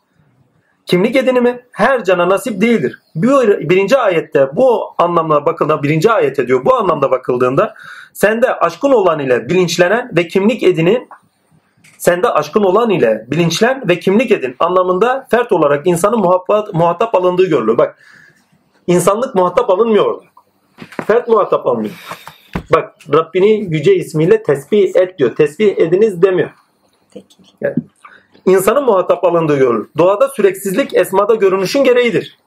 [0.87, 2.99] Kimlik edinimi her cana nasip değildir.
[3.15, 7.75] Bir, birinci ayette bu anlamda bakıldığında birinci ayet diyor bu anlamda bakıldığında
[8.13, 11.09] sende aşkın olan ile bilinçlenen ve kimlik edinin
[11.99, 17.47] sende aşkın olan ile bilinçlen ve kimlik edin anlamında fert olarak insanın muhatap, muhatap alındığı
[17.47, 17.79] görülür.
[17.79, 17.97] Bak
[18.87, 20.25] insanlık muhatap alınmıyor orada.
[21.07, 21.95] Fert muhatap alınıyor.
[22.73, 25.37] Bak Rabbini yüce ismiyle tesbih et diyor.
[25.37, 26.51] Tesbih ediniz demiyor.
[27.11, 27.45] Tekil.
[28.47, 29.89] İnsanın muhatap alındığı görülür.
[29.99, 32.39] Doğada süreksizlik esmada görünüşün gereğidir.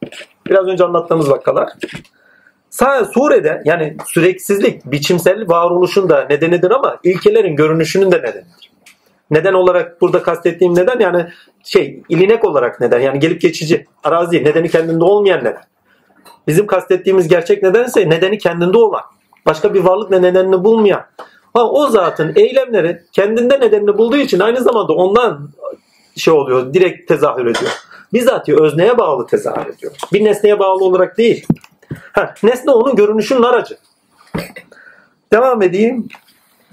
[0.47, 1.69] Biraz önce anlattığımız vakalar.
[2.69, 8.71] Sağ surede yani süreksizlik biçimsel varoluşun da nedenidir ama ilkelerin görünüşünün de nedenidir.
[9.31, 11.27] Neden olarak burada kastettiğim neden yani
[11.63, 15.63] şey ilinek olarak neden yani gelip geçici arazi nedeni kendinde olmayan neden.
[16.47, 19.01] Bizim kastettiğimiz gerçek neden ise nedeni kendinde olan.
[19.45, 21.05] Başka bir varlık ne nedenini bulmayan.
[21.53, 25.49] Ha, o zatın eylemleri kendinde nedenini bulduğu için aynı zamanda ondan
[26.15, 27.72] şey oluyor direkt tezahür ediyor.
[28.13, 29.93] Bizatihi özneye bağlı tezahür ediyor.
[30.13, 31.45] Bir nesneye bağlı olarak değil.
[32.11, 33.77] Ha, nesne onun görünüşünün aracı.
[35.34, 36.07] Devam edeyim.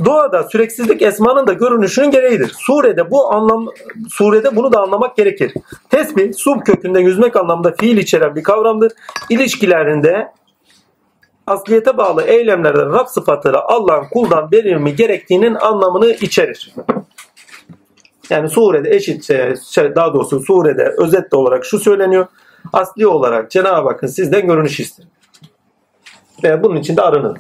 [0.05, 2.55] Doğada süreksizlik esmanın da görünüşünün gereğidir.
[2.59, 3.67] Surede bu anlam
[4.11, 5.55] surede bunu da anlamak gerekir.
[5.91, 8.93] Tesbih sub kökünden yüzmek anlamında fiil içeren bir kavramdır.
[9.31, 10.33] İlişkilerinde
[11.47, 16.75] asliyete bağlı eylemlerde Rab sıfatları Allah'ın kuldan verilmi gerektiğinin anlamını içerir.
[18.31, 22.27] Yani surede eşit şey, şey, daha doğrusu surede özetle olarak şu söyleniyor.
[22.73, 25.07] Asli olarak Cenab-ı Hakk'ın sizden görünüş ister.
[26.45, 27.39] Ve bunun için de arının.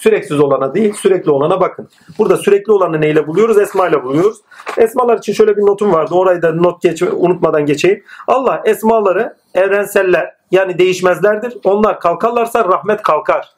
[0.00, 1.88] Süreksiz olana değil, sürekli olana bakın.
[2.18, 3.58] Burada sürekli olanı neyle buluyoruz?
[3.58, 4.38] Esma ile buluyoruz.
[4.78, 6.14] Esmalar için şöyle bir notum vardı.
[6.14, 8.02] Orayı da not geç, unutmadan geçeyim.
[8.26, 11.56] Allah esmaları evrenseller yani değişmezlerdir.
[11.64, 13.48] Onlar kalkarlarsa rahmet kalkar.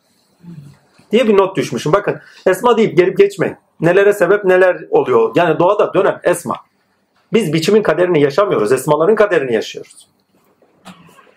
[1.12, 1.92] Diye bir not düşmüşüm.
[1.92, 3.56] Bakın esma deyip gelip geçmeyin.
[3.80, 5.32] Nelere sebep neler oluyor.
[5.34, 6.56] Yani doğada dönen esma.
[7.32, 8.72] Biz biçimin kaderini yaşamıyoruz.
[8.72, 10.08] Esmaların kaderini yaşıyoruz.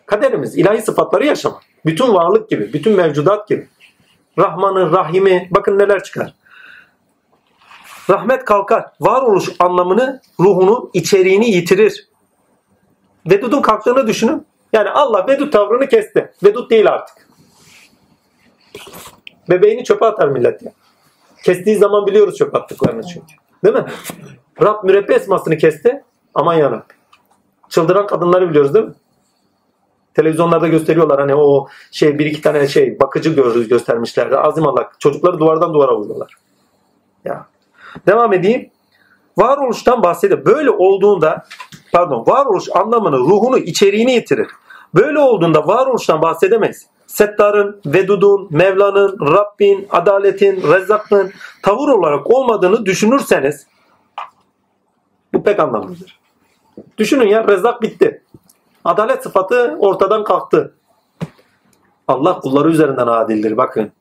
[0.05, 1.61] Kaderimiz ilahi sıfatları yaşamak.
[1.85, 3.67] Bütün varlık gibi, bütün mevcudat gibi.
[4.37, 6.33] Rahman'ı, Rahim'i bakın neler çıkar.
[8.09, 8.85] Rahmet kalkar.
[9.01, 12.09] Varoluş anlamını, ruhunu, içeriğini yitirir.
[13.29, 14.47] Vedud'un kalktığını düşünün.
[14.73, 16.31] Yani Allah Vedud tavrını kesti.
[16.43, 17.27] Vedud değil artık.
[19.49, 20.71] Bebeğini çöpe atar millet ya.
[21.43, 23.33] Kestiği zaman biliyoruz çöpe attıklarını çünkü.
[23.63, 23.85] Değil mi?
[24.61, 26.03] Rab mürebbi esmasını kesti.
[26.33, 26.95] Aman yarabbim.
[27.69, 28.93] Çıldıran kadınları biliyoruz değil mi?
[30.15, 34.37] Televizyonlarda gösteriyorlar hani o şey bir iki tane şey bakıcı gördü göstermişlerdi.
[34.37, 34.91] Azim Allah.
[34.99, 36.33] Çocukları duvardan duvara vuruyorlar.
[37.25, 37.45] Ya.
[38.07, 38.69] Devam edeyim.
[39.37, 40.45] Varoluştan bahsediyor.
[40.45, 41.45] Böyle olduğunda
[41.91, 44.47] pardon varoluş anlamını, ruhunu, içeriğini yitirir.
[44.95, 46.87] Böyle olduğunda varoluştan bahsedemeyiz.
[47.07, 51.31] Settar'ın, Vedud'un, Mevla'nın, Rabbin, Adaletin, Rezzak'ın
[51.63, 53.67] tavır olarak olmadığını düşünürseniz
[55.33, 56.19] bu pek anlamlıdır.
[56.97, 58.21] Düşünün ya Rezzak bitti.
[58.85, 60.73] Adalet sıfatı ortadan kalktı.
[62.07, 63.91] Allah kulları üzerinden adildir bakın.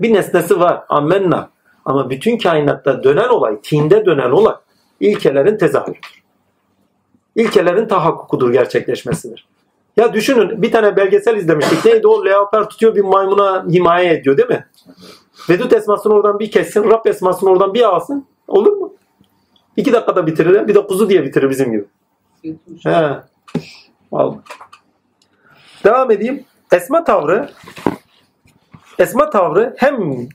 [0.00, 0.84] Bir nesnesi var.
[0.88, 1.50] Ammenna.
[1.84, 4.54] Ama bütün kainatta dönen olay, tinde dönen olay
[5.00, 6.22] ilkelerin tezahürüdür.
[7.36, 9.48] İlkelerin tahakkukudur, gerçekleşmesidir.
[9.96, 11.84] Ya düşünün bir tane belgesel izlemiştik.
[11.84, 12.24] Neydi o?
[12.24, 14.66] Leoper tutuyor bir maymuna himaye ediyor değil mi?
[15.50, 18.26] Vedut esmasını oradan bir kessin, Rab esmasını oradan bir alsın.
[18.48, 18.94] Olur mu?
[19.76, 20.68] İki dakikada bitirir.
[20.68, 21.84] Bir de kuzu diye bitirir bizim gibi.
[22.82, 23.18] He.
[24.12, 24.38] Vallahi.
[25.84, 26.44] Devam edeyim.
[26.72, 27.50] Esma tavrı
[28.98, 30.28] esma tavrı hem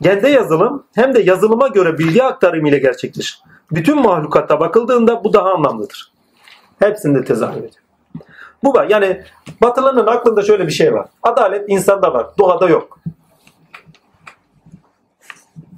[0.00, 3.42] gende yazılım hem de yazılıma göre bilgi aktarımı ile gerçekleşir.
[3.70, 6.12] Bütün mahlukatta bakıldığında bu daha anlamlıdır.
[6.78, 7.82] Hepsinde tezahür ediyor.
[8.64, 8.86] Bu var.
[8.88, 9.22] Yani
[9.62, 11.06] Batılı'nın aklında şöyle bir şey var.
[11.22, 12.26] Adalet insanda var.
[12.38, 12.98] Doğada yok.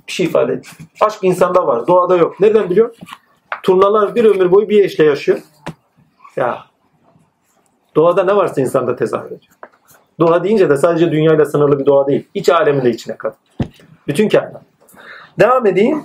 [0.07, 0.71] Bir şey ifade et.
[1.01, 1.87] Aşk insanda var.
[1.87, 2.41] Doğada yok.
[2.41, 2.97] Nereden biliyor?
[3.63, 5.39] Turnalar bir ömür boyu bir eşle yaşıyor.
[6.37, 6.65] Ya
[7.97, 9.53] Doğada ne varsa insanda tezahür ediyor.
[10.21, 12.29] Doğa deyince de sadece dünyayla sınırlı bir doğa değil.
[12.35, 13.37] İç alemi de içine kat.
[14.07, 14.63] Bütün kainat.
[15.41, 16.05] Devam edeyim.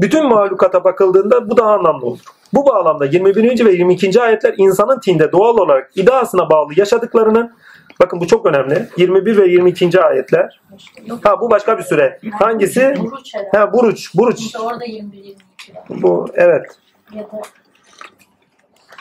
[0.00, 2.18] Bütün mahlukata bakıldığında bu daha anlamlı olur.
[2.54, 3.64] Bu bağlamda 21.
[3.66, 4.22] ve 22.
[4.22, 7.52] ayetler insanın tinde doğal olarak iddiasına bağlı yaşadıklarının
[8.00, 8.88] bakın bu çok önemli.
[8.96, 10.00] 21 ve 22.
[10.02, 10.60] ayetler.
[11.22, 12.18] Ha bu başka bir süre.
[12.32, 12.94] Hangisi?
[12.98, 13.32] Buruç.
[13.54, 14.14] Ha buruç.
[14.14, 14.40] Buruç.
[14.40, 15.34] İşte orada 21-22
[15.74, 15.84] var.
[15.88, 16.66] Bu evet.
[17.14, 17.42] Ya da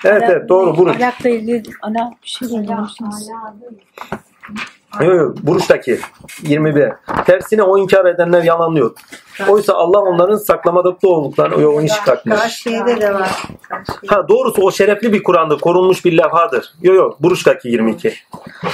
[0.04, 0.96] Evet evet doğru buruç.
[0.96, 3.30] Ahlakla ilgili ana bir şey söylemişsiniz.
[5.02, 6.00] Yok yok Buruş'taki
[6.42, 6.92] 21.
[7.26, 8.92] Tersine o inkar edenler yalanlıyor.
[9.48, 12.40] Oysa Allah onların saklamada olduklarını o işi takmış.
[12.40, 13.44] Karşıyede de var.
[14.08, 15.60] Ha doğrusu o şerefli bir Kur'an'dır.
[15.60, 16.74] Korunmuş bir levhadır.
[16.82, 18.14] Yok yok Buruş'taki 22.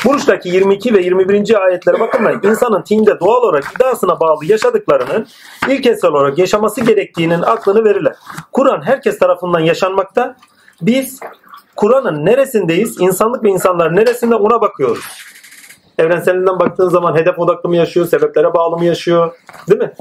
[0.05, 1.63] Buruş'taki 22 ve 21.
[1.65, 5.27] ayetlere bakın da insanın tinde doğal olarak iddiasına bağlı yaşadıklarının
[5.67, 8.15] ilkesel olarak yaşaması gerektiğinin aklını verirler.
[8.51, 10.35] Kur'an herkes tarafından yaşanmakta.
[10.81, 11.19] Biz
[11.75, 13.01] Kur'an'ın neresindeyiz?
[13.01, 15.05] İnsanlık ve insanlar neresinde ona bakıyoruz.
[15.97, 19.35] Evrenselinden baktığın zaman hedef odaklı mı yaşıyor, sebeplere bağlı mı yaşıyor?
[19.69, 19.93] Değil mi?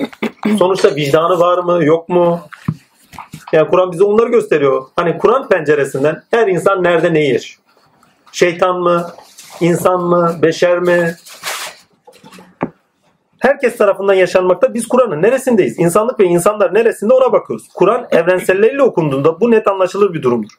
[0.59, 2.41] Sonuçta vicdanı var mı, yok mu?
[3.53, 4.87] Yani Kur'an bize onları gösteriyor.
[4.97, 7.61] Hani Kur'an penceresinden her insan nerede neyi yaşıyor?
[8.33, 9.07] Şeytan mı?
[9.61, 10.37] insan mı?
[10.43, 11.17] Beşer mi?
[13.45, 14.75] Herkes tarafından yaşanmakta.
[14.75, 15.79] Biz Kur'an'ın neresindeyiz?
[15.79, 17.69] İnsanlık ve insanlar neresinde ona bakıyoruz.
[17.75, 20.51] Kur'an evrenselleriyle okunduğunda bu net anlaşılır bir durumdur.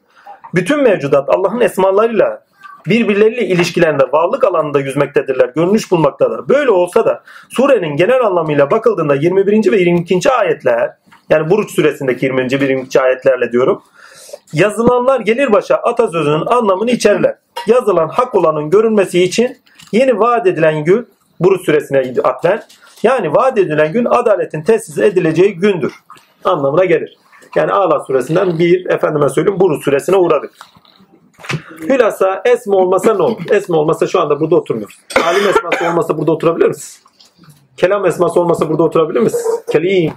[0.55, 2.43] Bütün mevcudat Allah'ın esmalarıyla
[2.87, 6.49] birbirleriyle ilişkilerinde varlık alanında yüzmektedirler, görünüş bulmaktadır.
[6.49, 9.71] Böyle olsa da surenin genel anlamıyla bakıldığında 21.
[9.71, 10.31] ve 22.
[10.31, 10.91] ayetler
[11.29, 12.61] yani Buruç suresindeki 20.
[12.61, 13.01] ve 22.
[13.01, 13.81] ayetlerle diyorum.
[14.53, 17.35] Yazılanlar gelir başa atasözünün anlamını içerler.
[17.67, 19.57] Yazılan hak olanın görünmesi için
[19.91, 21.07] yeni vaat edilen gün
[21.39, 22.63] Buruç suresine atfen
[23.03, 25.93] yani vaat edilen gün adaletin tesis edileceği gündür
[26.43, 27.17] anlamına gelir.
[27.55, 30.51] Yani Ala suresinden bir efendime söyleyeyim Buruç suresine uğradık.
[31.81, 33.41] Hülasa esma olmasa ne olur?
[33.51, 34.99] Esma olmasa şu anda burada oturmuyoruz.
[35.25, 37.03] Alim esması olmasa burada oturabilir misin?
[37.77, 39.41] Kelam esması olmasa burada oturabilir misin?
[39.71, 40.13] Kelim.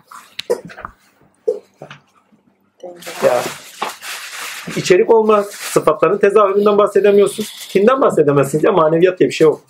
[3.25, 3.43] Ya.
[4.77, 5.47] İçerik olmaz.
[5.51, 7.45] Sıfatların tezahüründen bahsedemiyorsun.
[7.69, 9.61] Kimden bahsedemezsin ya maneviyat diye bir şey yok.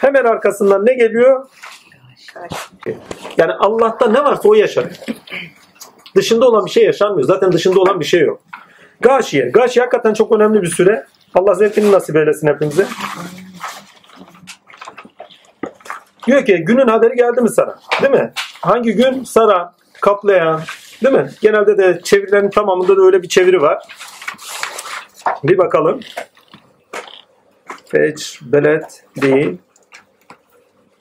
[0.00, 1.46] Hemen arkasından ne geliyor?
[3.36, 4.96] Yani Allah'ta ne varsa o yaşanıyor.
[6.16, 7.28] Dışında olan bir şey yaşanmıyor.
[7.28, 8.40] Zaten dışında olan bir şey yok.
[9.00, 9.44] Gâşiye.
[9.44, 11.06] Gâşiye hakikaten çok önemli bir süre.
[11.34, 12.86] Allah zevkini nasip eylesin hepimize.
[16.26, 17.78] Diyor ki günün haberi geldi mi sana?
[18.02, 18.32] Değil mi?
[18.60, 19.24] Hangi gün?
[19.24, 20.60] Saran, kaplayan.
[21.04, 21.30] Değil mi?
[21.40, 23.82] Genelde de çevirilerin tamamında da öyle bir çeviri var.
[25.44, 26.00] Bir bakalım.
[27.86, 29.58] Feç, belet değil.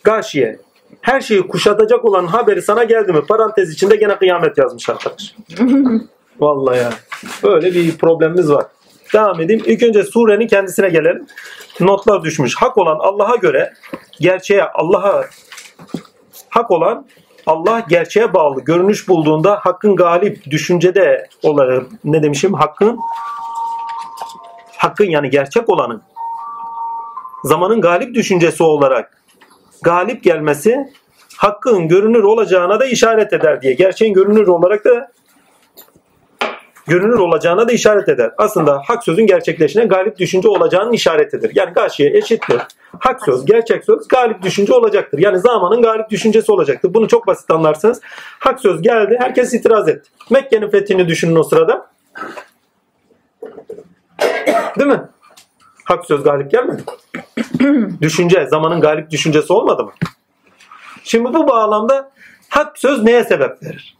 [0.07, 0.59] Gâşiye.
[1.01, 3.21] Her şeyi kuşatacak olan haberi sana geldi mi?
[3.27, 5.35] Parantez içinde gene kıyamet yazmış arkadaş.
[6.39, 6.89] Vallahi ya.
[7.43, 8.65] Böyle bir problemimiz var.
[9.13, 9.63] Devam edeyim.
[9.65, 11.25] İlk önce surenin kendisine gelelim.
[11.79, 12.55] Notlar düşmüş.
[12.55, 13.73] Hak olan Allah'a göre
[14.19, 15.25] gerçeğe Allah'a
[16.49, 17.05] hak olan
[17.45, 22.99] Allah gerçeğe bağlı görünüş bulduğunda hakkın galip düşüncede olarak ne demişim hakkın
[24.77, 26.01] hakkın yani gerçek olanın
[27.43, 29.17] zamanın galip düşüncesi olarak
[29.81, 30.93] galip gelmesi
[31.37, 33.73] hakkın görünür olacağına da işaret eder diye.
[33.73, 35.11] Gerçeğin görünür olarak da
[36.87, 38.31] görünür olacağına da işaret eder.
[38.37, 41.51] Aslında hak sözün gerçekleşine galip düşünce olacağının işaretidir.
[41.55, 42.61] Yani karşıya eşittir.
[42.99, 45.19] Hak söz, gerçek söz galip düşünce olacaktır.
[45.19, 46.93] Yani zamanın galip düşüncesi olacaktır.
[46.93, 48.01] Bunu çok basit anlarsınız.
[48.39, 50.09] Hak söz geldi, herkes itiraz etti.
[50.29, 51.87] Mekke'nin fethini düşünün o sırada.
[54.79, 55.01] Değil mi?
[55.87, 56.81] Hak söz galip gelmedi.
[58.01, 59.91] Düşünce, zamanın galip düşüncesi olmadı mı?
[61.03, 62.11] Şimdi bu bağlamda
[62.49, 63.97] hak söz neye sebep verir?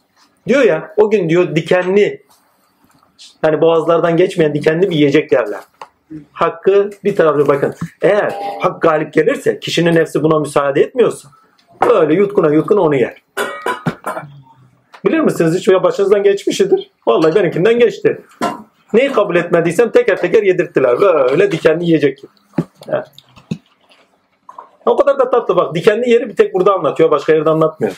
[0.48, 2.22] Diyor ya o gün diyor dikenli
[3.42, 5.60] hani boğazlardan geçmeyen dikenli bir yiyecek yerler.
[6.32, 7.74] Hakkı bir tarafı bakın.
[8.02, 11.28] Eğer hak galip gelirse kişinin nefsi buna müsaade etmiyorsa
[11.90, 13.22] böyle yutkuna yutkuna onu yer.
[15.04, 16.90] Bilir misiniz hiç ya başınızdan geçmişidir.
[17.06, 18.22] Vallahi benimkinden geçti.
[18.92, 21.00] Neyi kabul etmediysem teker teker yedirttiler.
[21.00, 22.22] Böyle dikenli yiyecek.
[22.86, 23.04] Yani.
[24.86, 25.74] O kadar da tatlı bak.
[25.74, 27.10] Dikenli yeri bir tek burada anlatıyor.
[27.10, 27.92] Başka yerde anlatmıyor.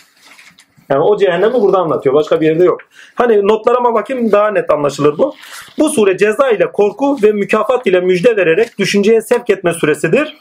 [0.88, 2.14] Yani o cehennemi burada anlatıyor.
[2.14, 2.80] Başka bir yerde yok.
[3.14, 5.34] Hani notlarıma bakayım daha net anlaşılır bu.
[5.78, 10.36] Bu sure ceza ile korku ve mükafat ile müjde vererek düşünceye sevk etme süresidir.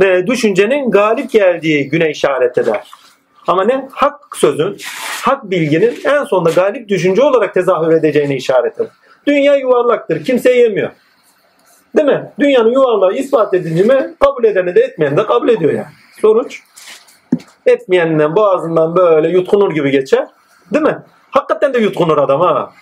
[0.00, 2.90] Ve düşüncenin galip geldiği güne işaret eder.
[3.46, 3.88] Ama ne?
[3.92, 4.76] Hak sözün,
[5.22, 8.92] hak bilginin en sonunda galip düşünce olarak tezahür edeceğini işaret eder.
[9.26, 10.24] Dünya yuvarlaktır.
[10.24, 10.90] Kimse yemiyor.
[11.96, 12.32] Değil mi?
[12.38, 15.86] Dünyanın yuvarlağı ispat edildi mi kabul edeni de etmeyeni de kabul ediyor yani.
[16.20, 16.62] Sonuç
[17.66, 20.26] etmeyeninden boğazından böyle yutkunur gibi geçer.
[20.72, 20.98] Değil mi?
[21.30, 22.72] Hakikaten de yutkunur adam ha.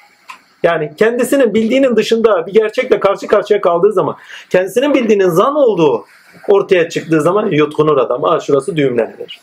[0.63, 4.17] Yani kendisinin bildiğinin dışında bir gerçekle karşı karşıya kaldığı zaman
[4.51, 6.05] kendisinin bildiğinin zan olduğu
[6.49, 8.23] ortaya çıktığı zaman yutkunur adam.
[8.23, 9.41] Ha şurası düğümlenir.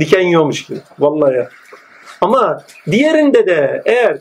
[0.00, 0.78] Diken yiyormuş gibi.
[0.98, 1.48] Vallahi ya.
[2.22, 4.18] Ama diğerinde de eğer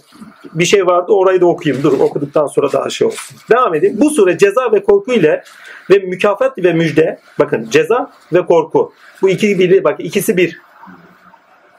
[0.54, 1.84] bir şey vardı orayı da okuyayım.
[1.84, 3.38] Dur okuduktan sonra daha şey olsun.
[3.52, 3.98] Devam edeyim.
[4.00, 5.44] Bu sure ceza ve korku ile
[5.90, 7.20] ve mükafat ve müjde.
[7.40, 8.94] Bakın ceza ve korku.
[9.22, 10.62] Bu iki biri bak ikisi bir.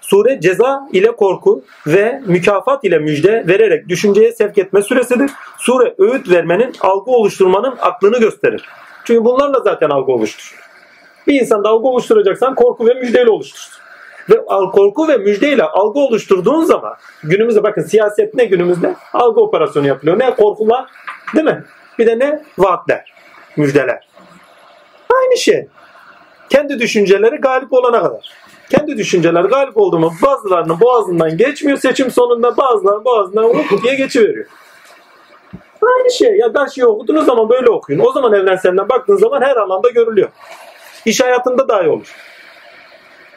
[0.00, 5.30] Sure ceza ile korku ve mükafat ile müjde vererek düşünceye sevk etme süresidir.
[5.58, 8.64] Sure öğüt vermenin, algı oluşturmanın aklını gösterir.
[9.04, 10.62] Çünkü bunlarla zaten algı oluşturur.
[11.26, 13.81] Bir insanda algı oluşturacaksan korku ve müjdeyle oluşturur.
[14.30, 18.94] Ve korku ve müjdeyle algı oluşturduğun zaman günümüzde bakın siyaset ne günümüzde?
[19.12, 20.18] Algı operasyonu yapılıyor.
[20.18, 20.86] Ne korkular
[21.34, 21.64] değil mi?
[21.98, 22.42] Bir de ne?
[22.58, 23.12] Vaatler,
[23.56, 24.08] müjdeler.
[25.14, 25.68] Aynı şey.
[26.50, 28.32] Kendi düşünceleri galip olana kadar.
[28.70, 31.78] Kendi düşünceler galip oldu mu bazılarının boğazından geçmiyor.
[31.78, 34.46] Seçim sonunda bazılarının boğazından hukuk diye geçiveriyor.
[35.82, 36.36] Aynı şey.
[36.36, 38.00] Ya ders şey okuduğunuz zaman böyle okuyun.
[38.00, 40.28] O zaman evrenselden baktığınız zaman her alanda görülüyor.
[41.04, 42.14] İş hayatında dahi olur.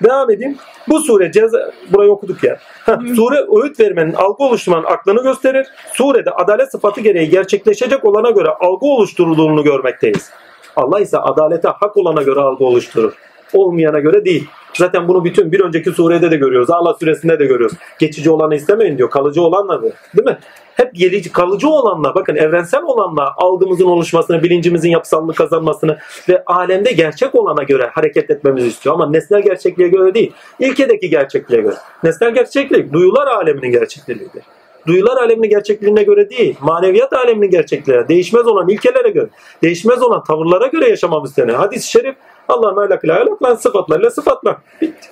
[0.03, 0.57] Devam edeyim.
[0.87, 2.57] Bu sure ceza burayı okuduk ya.
[2.85, 5.67] Heh, sure öğüt vermenin, algı oluşturmanın aklını gösterir.
[5.93, 10.29] Surede adalet sıfatı gereği gerçekleşecek olana göre algı oluşturulduğunu görmekteyiz.
[10.75, 13.13] Allah ise adalete hak olana göre algı oluşturur.
[13.53, 14.49] Olmayana göre değil.
[14.77, 16.69] Zaten bunu bütün bir önceki surede de görüyoruz.
[16.69, 17.77] Allah suresinde de görüyoruz.
[17.99, 19.09] Geçici olanı istemeyin diyor.
[19.09, 19.81] Kalıcı olanla.
[19.81, 20.37] Değil mi?
[20.75, 25.97] Hep gelici, kalıcı olanla bakın evrensel olanla algımızın oluşmasını, bilincimizin yapısallılık kazanmasını
[26.29, 28.95] ve alemde gerçek olana göre hareket etmemizi istiyor.
[28.95, 30.33] Ama nesnel gerçekliğe göre değil.
[30.59, 31.75] İlkedeki gerçekliğe göre.
[32.03, 34.43] Nesnel gerçeklik duyular aleminin gerçekliğidir.
[34.87, 39.27] Duyular aleminin gerçekliğine göre değil, maneviyat aleminin gerçekliğine, değişmez olan ilkelere göre,
[39.63, 41.57] değişmez olan tavırlara göre yaşamamız isteniyor.
[41.57, 42.15] Hadis-i şerif
[42.49, 44.57] Allah'ın ahlakıyla ahlaklan, sıfatlarıyla sıfatlan.
[44.81, 45.07] Bitti.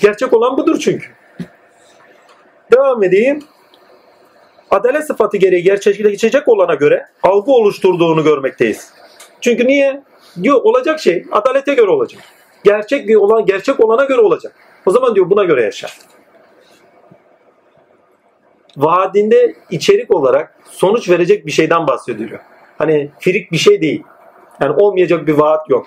[0.00, 1.06] Gerçek olan budur çünkü.
[2.72, 3.42] Devam edeyim.
[4.70, 8.92] Adalet sıfatı gereği gerçekleşecek olana göre algı oluşturduğunu görmekteyiz.
[9.40, 10.02] Çünkü niye?
[10.42, 12.22] Diyor olacak şey adalete göre olacak.
[12.64, 14.54] Gerçek bir olan gerçek olana göre olacak.
[14.86, 15.88] O zaman diyor buna göre yaşa.
[18.76, 22.40] Vaadinde içerik olarak sonuç verecek bir şeyden bahsediliyor.
[22.78, 24.02] Hani firik bir şey değil.
[24.60, 25.86] Yani olmayacak bir vaat yok.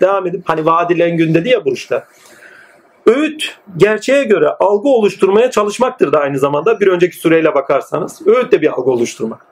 [0.00, 2.06] Devam edip hani vaadilen gün dedi ya Buruş'ta.
[3.06, 8.26] Öğüt gerçeğe göre algı oluşturmaya çalışmaktır da aynı zamanda bir önceki süreyle bakarsanız.
[8.26, 9.46] Öğüt de bir algı oluşturmak.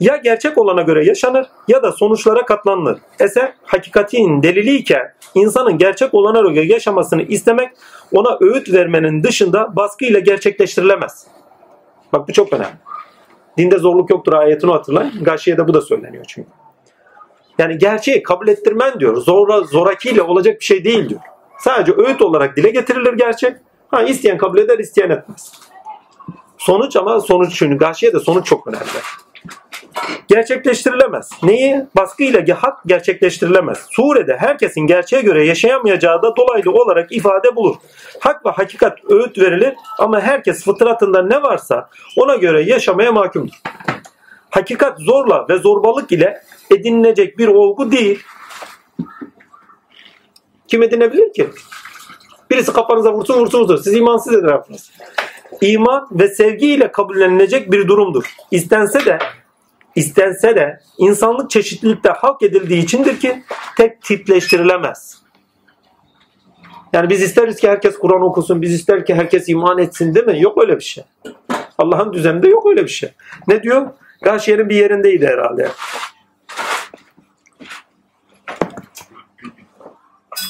[0.00, 2.98] Ya gerçek olana göre yaşanır ya da sonuçlara katlanılır.
[3.20, 7.70] Eser hakikatin deliliyken insanın gerçek olana göre yaşamasını istemek
[8.12, 11.26] ona öğüt vermenin dışında baskıyla gerçekleştirilemez.
[12.12, 12.76] Bak bu çok önemli.
[13.58, 15.24] Dinde zorluk yoktur ayetini hatırlayın.
[15.24, 16.63] Gâşiye'de bu da söyleniyor çünkü.
[17.58, 19.16] Yani gerçeği kabul ettirmen diyor.
[19.16, 21.20] Zora, zorakiyle olacak bir şey değil diyor.
[21.58, 23.56] Sadece öğüt olarak dile getirilir gerçek.
[23.88, 25.52] Ha isteyen kabul eder, isteyen etmez.
[26.58, 28.84] Sonuç ama sonuç çünkü gâşiye de sonuç çok önemli.
[30.28, 31.30] Gerçekleştirilemez.
[31.42, 31.86] Neyi?
[31.96, 33.86] Baskıyla hak gerçekleştirilemez.
[33.90, 37.76] Surede herkesin gerçeğe göre yaşayamayacağı da dolaylı olarak ifade bulur.
[38.20, 43.54] Hak ve hakikat öğüt verilir ama herkes fıtratında ne varsa ona göre yaşamaya mahkumdur.
[44.50, 48.22] Hakikat zorla ve zorbalık ile edinilecek bir olgu değil.
[50.68, 51.48] Kim edinebilir ki?
[52.50, 53.76] Birisi kafanıza vursun vursun vursun.
[53.76, 54.90] Siz imansız etrafınız.
[55.60, 58.34] İman ve sevgiyle kabullenilecek bir durumdur.
[58.50, 59.18] İstense de
[59.94, 63.42] istense de insanlık çeşitlilikte halk edildiği içindir ki
[63.76, 65.24] tek tipleştirilemez.
[66.92, 70.42] Yani biz isteriz ki herkes Kur'an okusun, biz ister ki herkes iman etsin değil mi?
[70.42, 71.04] Yok öyle bir şey.
[71.78, 73.12] Allah'ın düzeninde yok öyle bir şey.
[73.48, 73.86] Ne diyor?
[74.22, 75.68] Gâşiye'nin bir yerindeydi herhalde.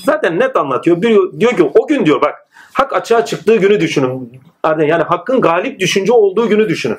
[0.04, 1.02] Zaten net anlatıyor.
[1.02, 2.34] Bir, diyor ki o gün diyor bak
[2.72, 4.40] hak açığa çıktığı günü düşünün.
[4.64, 6.98] Yani hakkın galip düşünce olduğu günü düşünün.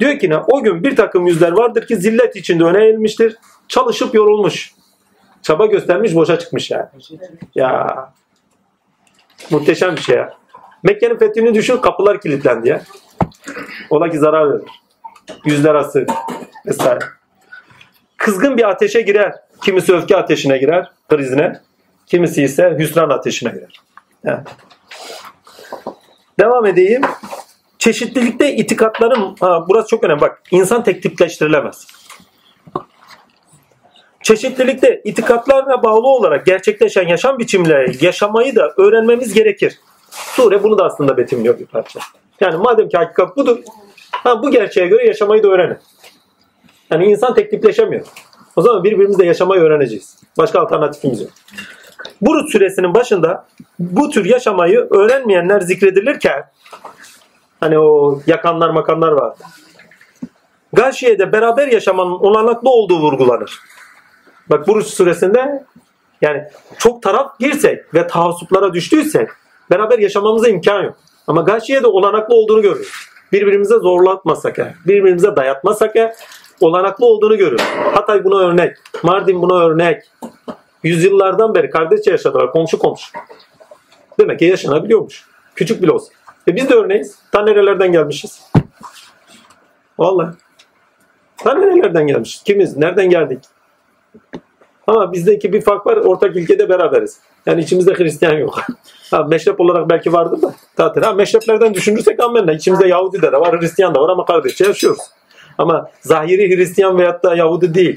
[0.00, 0.36] Diyor ki ne?
[0.36, 3.36] O gün bir takım yüzler vardır ki zillet içinde öne eğilmiştir.
[3.68, 4.72] Çalışıp yorulmuş.
[5.42, 6.86] Çaba göstermiş boşa çıkmış yani.
[7.54, 7.86] Ya.
[9.50, 10.32] Muhteşem bir şey ya.
[10.82, 12.82] Mekke'nin fethini düşün kapılar kilitlendi ya.
[13.90, 14.68] Ola ki zarar verir.
[15.44, 16.06] Yüzler asır
[16.66, 16.98] vesaire.
[18.16, 19.34] Kızgın bir ateşe girer.
[19.64, 21.60] Kimisi öfke ateşine girer, krizine.
[22.06, 23.80] Kimisi ise hüsran ateşine girer.
[26.40, 27.02] Devam edeyim.
[27.78, 31.86] Çeşitlilikte itikatların, ha, burası çok önemli bak, insan tek tipleştirilemez.
[34.22, 39.78] Çeşitlilikte itikatlarla bağlı olarak gerçekleşen yaşam biçimleri yaşamayı da öğrenmemiz gerekir.
[40.10, 42.00] Sure bunu da aslında betimliyor bir parça.
[42.40, 43.58] Yani madem ki hakikat budur,
[44.10, 45.78] ha, bu gerçeğe göre yaşamayı da öğrenin.
[46.90, 48.06] Yani insan tek tipleşemiyor.
[48.56, 50.16] O zaman birbirimizle yaşamayı öğreneceğiz.
[50.38, 51.30] Başka alternatifimiz yok.
[52.20, 53.46] Burut suresinin başında
[53.78, 56.44] bu tür yaşamayı öğrenmeyenler zikredilirken
[57.60, 59.44] hani o yakanlar makanlar vardı.
[60.72, 63.60] Gâşiye'de beraber yaşamanın olanaklı olduğu vurgulanır.
[64.50, 65.64] Bak Burut suresinde
[66.20, 66.44] yani
[66.78, 69.28] çok taraf girsek ve taassuplara düştüysek
[69.70, 70.96] beraber yaşamamıza imkan yok.
[71.26, 72.92] Ama Gâşiye'de olanaklı olduğunu görürüz.
[73.32, 76.14] Birbirimize zorlatmasak eğer, birbirimize dayatmasak eğer
[76.60, 77.62] olanaklı olduğunu görürüz.
[77.94, 80.02] Hatay buna örnek, Mardin buna örnek.
[80.86, 83.12] Yüzyıllardan beri kardeşçe yaşadılar, komşu komşu.
[84.20, 85.24] Demek ki yaşanabiliyormuş.
[85.54, 86.12] Küçük bile olsa.
[86.48, 87.18] E biz de örneğiz.
[87.32, 88.42] Ta nerelerden gelmişiz?
[89.98, 90.34] Vallahi.
[91.36, 92.42] Ta nerelerden gelmişiz?
[92.42, 92.76] Kimiz?
[92.76, 93.38] Nereden geldik?
[94.86, 95.96] Ama bizdeki bir fark var.
[95.96, 97.20] Ortak ülkede beraberiz.
[97.46, 98.60] Yani içimizde Hristiyan yok.
[99.10, 100.54] Ha, meşrep olarak belki vardır da.
[100.76, 102.52] Zaten ha, meşreplerden düşünürsek amenna.
[102.52, 105.00] İçimizde Yahudi de var, Hristiyan da var ama kardeşçe yaşıyoruz.
[105.58, 107.96] Ama zahiri Hristiyan veyahut da Yahudi değil.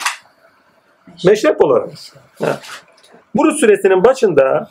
[1.26, 1.90] Meşrep olarak.
[3.36, 4.70] Buruz suresinin başında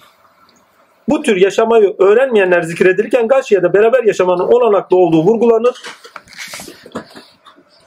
[1.08, 5.82] bu tür yaşamayı öğrenmeyenler zikredilirken Gâşiye'de beraber yaşamanın olanaklı olduğu vurgulanır.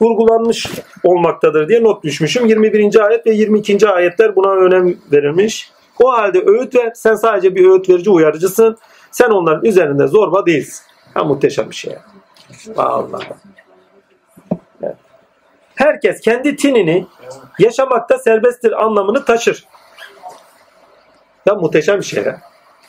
[0.00, 0.66] Vurgulanmış
[1.04, 2.46] olmaktadır diye not düşmüşüm.
[2.46, 3.00] 21.
[3.00, 3.88] ayet ve 22.
[3.88, 5.72] ayetler buna önem verilmiş.
[6.02, 6.92] O halde öğüt ver.
[6.94, 8.78] Sen sadece bir öğüt verici uyarıcısın.
[9.10, 10.86] Sen onların üzerinde zorba değilsin.
[11.14, 11.96] Ha, muhteşem bir şey.
[14.82, 14.96] Evet.
[15.74, 17.06] Herkes kendi tinini
[17.58, 19.64] yaşamakta serbesttir anlamını taşır.
[21.46, 22.40] Ya muhteşem bir şey ya.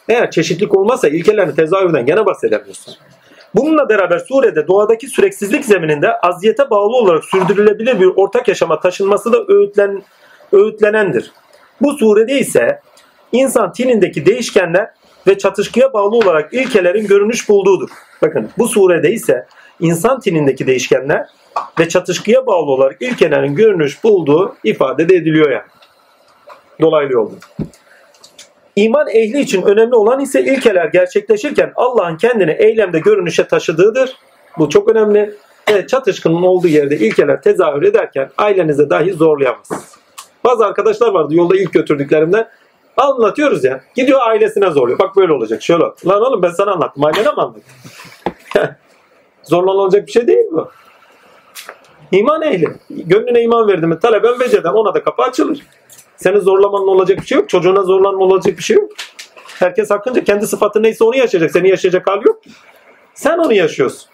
[0.09, 2.95] Eğer çeşitlilik olmazsa ilkelerin tezahürden gene bahsedemiyorsun.
[3.55, 9.37] Bununla beraber surede doğadaki süreksizlik zemininde aziyete bağlı olarak sürdürülebilir bir ortak yaşama taşınması da
[9.47, 10.03] öğütlen,
[10.51, 11.31] öğütlenendir.
[11.81, 12.81] Bu surede ise
[13.31, 14.89] insan tinindeki değişkenler
[15.27, 17.89] ve çatışkıya bağlı olarak ilkelerin görünüş bulduğudur.
[18.21, 19.47] Bakın bu surede ise
[19.83, 21.27] insan tinindeki değişkenler
[21.79, 25.67] ve çatışkıya bağlı olarak ilkelerin görünüş bulduğu ifade de ediliyor yani.
[26.81, 27.35] Dolaylı yolda.
[28.75, 34.17] İman ehli için önemli olan ise ilkeler gerçekleşirken Allah'ın kendini eylemde görünüşe taşıdığıdır.
[34.57, 35.35] Bu çok önemli.
[35.71, 39.69] Ve çatışkının olduğu yerde ilkeler tezahür ederken ailenize dahi zorlayamaz.
[40.43, 42.47] Bazı arkadaşlar vardı yolda ilk götürdüklerimde
[42.97, 43.81] anlatıyoruz ya.
[43.95, 44.99] Gidiyor ailesine zorluyor.
[44.99, 45.61] Bak böyle olacak.
[45.61, 45.83] Şöyle.
[45.83, 47.03] Lan oğlum ben sana anlattım.
[47.03, 47.63] Ailene mi anlattım?
[49.43, 50.71] Zorlanılacak bir şey değil bu.
[52.11, 52.67] İman ehli.
[52.89, 55.59] Gönlüne iman verdi mi taleben veceden ona da kapı açılır.
[56.17, 57.49] Seni zorlamanın olacak bir şey yok.
[57.49, 58.91] Çocuğuna zorlanma olacak bir şey yok.
[59.59, 61.51] Herkes hakkınca kendi sıfatı neyse onu yaşayacak.
[61.51, 62.41] Seni yaşayacak hali yok.
[63.13, 64.09] Sen onu yaşıyorsun.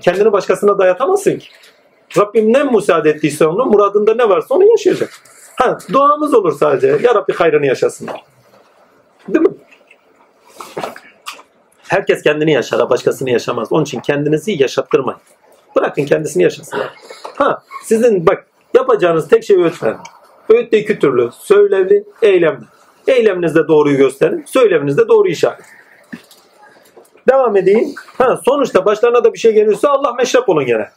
[0.00, 1.48] Kendini başkasına dayatamazsın ki.
[2.18, 5.10] Rabbim ne müsaade ettiyse onu, muradında ne varsa onu yaşayacak.
[5.56, 6.86] Ha, duamız olur sadece.
[6.86, 8.24] Ya Rabbi hayrını yaşasınlar.
[9.28, 9.54] Değil mi?
[11.88, 13.68] Herkes kendini yaşar, başkasını yaşamaz.
[13.70, 15.20] Onun için kendinizi yaşattırmayın.
[15.76, 16.88] Bırakın kendisini yaşasınlar.
[17.36, 20.06] Ha, sizin bak yapacağınız tek şey öğüt vermek.
[20.48, 21.30] Öğüt de iki türlü.
[21.32, 22.64] Söylevli, eylemli.
[23.06, 24.44] Eyleminizde doğruyu gösterin.
[24.46, 25.64] Söyleminizde doğru işaret.
[27.30, 27.94] Devam edeyim.
[28.18, 30.88] Ha, sonuçta başlarına da bir şey geliyorsa Allah meşrep olun gene.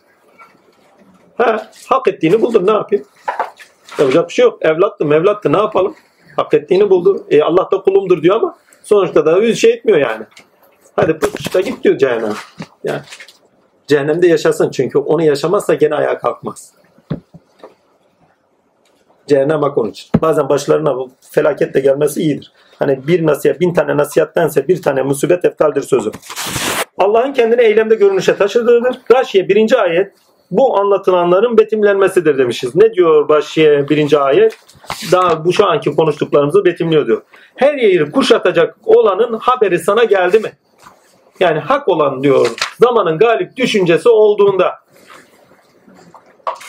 [1.37, 3.05] Ha, hak ettiğini buldun ne yapayım?
[3.99, 4.65] Yapacak bir şey yok.
[4.65, 5.95] Evlattı evlattı ne yapalım?
[6.35, 7.25] Hak ettiğini buldu.
[7.29, 10.25] E, Allah da kulumdur diyor ama sonuçta da bir şey etmiyor yani.
[10.99, 12.33] Hadi pıtışta git diyor cehennem.
[12.83, 13.01] Yani
[13.87, 16.73] cehennemde yaşasın çünkü onu yaşamazsa gene ayağa kalkmaz.
[19.27, 20.09] Cehennem bak onun için.
[20.21, 22.51] Bazen başlarına bu felaketle gelmesi iyidir.
[22.79, 26.11] Hani bir nasihat, bin tane nasihattense bir tane musibet eftaldir sözü.
[26.97, 29.01] Allah'ın kendini eylemde görünüşe taşıdığıdır.
[29.05, 30.13] Gâşiye birinci ayet
[30.51, 32.75] bu anlatılanların betimlenmesidir demişiz.
[32.75, 34.57] Ne diyor Başiye birinci ayet?
[35.11, 37.21] Daha bu şu anki konuştuklarımızı betimliyor diyor.
[37.55, 40.51] Her yeri kuşatacak olanın haberi sana geldi mi?
[41.39, 42.47] Yani hak olan diyor
[42.79, 44.79] zamanın galip düşüncesi olduğunda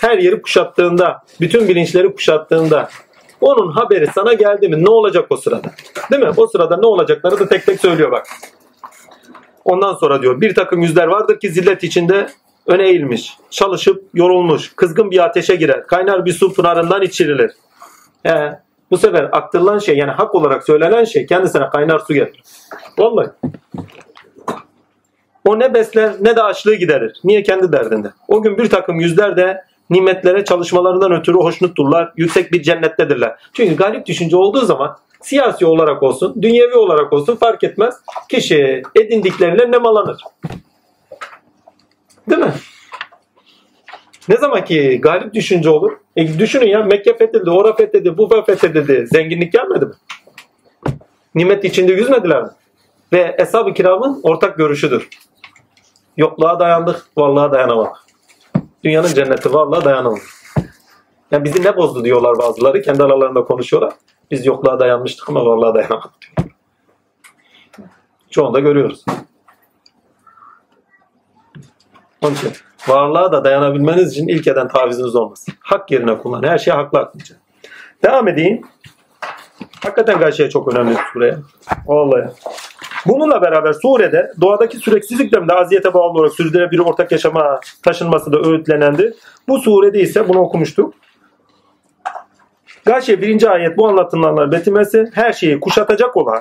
[0.01, 2.89] her yeri kuşattığında, bütün bilinçleri kuşattığında
[3.41, 4.85] onun haberi sana geldi mi?
[4.85, 5.71] Ne olacak o sırada?
[6.11, 6.31] Değil mi?
[6.37, 8.27] O sırada ne olacakları da tek tek söylüyor bak.
[9.65, 12.29] Ondan sonra diyor bir takım yüzler vardır ki zillet içinde
[12.67, 17.51] öne eğilmiş, çalışıp yorulmuş, kızgın bir ateşe girer, kaynar bir su pınarından içirilir.
[18.23, 18.59] He,
[18.91, 22.43] bu sefer aktarılan şey yani hak olarak söylenen şey kendisine kaynar su getirir.
[22.99, 23.29] Vallahi.
[25.49, 27.21] O ne besler ne de açlığı giderir.
[27.25, 28.13] Niye kendi derdinde?
[28.29, 32.13] O gün bir takım yüzler de nimetlere çalışmalarından ötürü hoşnutturlar.
[32.17, 33.37] Yüksek bir cennettedirler.
[33.53, 37.95] Çünkü galip düşünce olduğu zaman siyasi olarak olsun, dünyevi olarak olsun fark etmez.
[38.29, 40.21] Kişi edindikleriyle nemalanır.
[42.31, 42.53] Değil mi?
[44.29, 45.93] Ne zaman ki galip düşünce olur?
[46.17, 49.07] E düşünün ya Mekke fethedildi, ora fethedildi, bu fethedildi.
[49.07, 49.95] Zenginlik gelmedi mi?
[51.35, 52.49] Nimet içinde yüzmediler mi?
[53.13, 55.09] Ve Eshab-ı Kiram'ın ortak görüşüdür.
[56.19, 57.97] Yokluğa dayandık, varlığa dayanamadık.
[58.85, 60.29] Dünyanın cenneti varlığa dayanamadık.
[61.31, 62.83] Yani bizi ne bozdu diyorlar bazıları.
[62.83, 63.93] Kendi aralarında konuşuyorlar.
[64.31, 66.13] Biz yokluğa dayanmıştık ama varlığa dayanamadık.
[68.31, 69.05] Çoğunda görüyoruz.
[72.23, 72.53] Onun için
[72.89, 75.55] varlığa da dayanabilmeniz için ilkeden taviziniz olmasın.
[75.61, 76.43] Hak yerine kullan.
[76.43, 77.35] Her şey haklı aklınca.
[78.05, 78.63] Devam edeyim.
[79.83, 81.39] Hakikaten karşıya çok önemli sure.
[81.87, 82.31] Vallahi.
[83.07, 89.15] Bununla beraber surede doğadaki süreksizlikle de aziyete bağlı olarak sürdürülebilir ortak yaşama taşınması da öğütlenendi.
[89.49, 90.95] Bu surede ise bunu okumuştuk.
[92.85, 96.41] Gâşiye birinci ayet bu anlatılanlar betimesi her şeyi kuşatacak olan,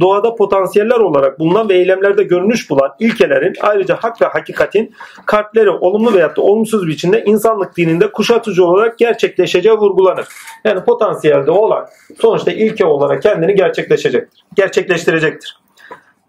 [0.00, 4.94] doğada potansiyeller olarak bulunan ve eylemlerde görünüş bulan ilkelerin ayrıca hak ve hakikatin
[5.26, 10.26] kalpleri olumlu veyahut da olumsuz biçimde insanlık dininde kuşatıcı olarak gerçekleşeceği vurgulanır.
[10.64, 11.86] Yani potansiyelde olan
[12.20, 14.44] sonuçta ilke olarak kendini gerçekleşecektir.
[14.56, 15.63] Gerçekleştirecektir.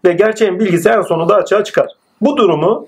[0.06, 1.88] Ve gerçeğin bilgisi en sonunda açığa çıkar.
[2.22, 2.88] Bu durumu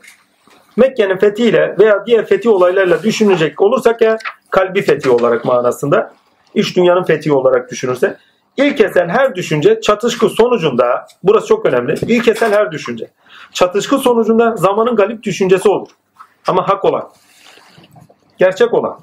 [0.78, 4.18] Mekke'nin fethiyle veya diğer fethi olaylarla düşünecek olursak ya
[4.50, 6.14] kalbi fethi olarak manasında
[6.56, 8.18] iç dünyanın fethi olarak düşünürse
[8.58, 11.94] ilkesel her düşünce çatışkı sonucunda burası çok önemli.
[12.08, 13.08] İlkesel her düşünce
[13.54, 15.90] çatışkı sonucunda zamanın galip düşüncesi olur.
[16.48, 17.10] Ama hak olan.
[18.38, 19.00] Gerçek olan.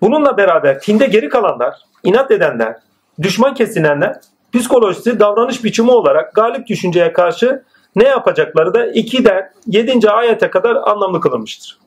[0.00, 1.74] Bununla beraber tinde geri kalanlar,
[2.04, 2.76] inat edenler,
[3.22, 4.20] düşman kesinenler
[4.54, 7.62] psikolojisi davranış biçimi olarak galip düşünceye karşı
[7.96, 10.10] ne yapacakları da 2'den 7.
[10.10, 11.78] ayete kadar anlamlı kılınmıştır.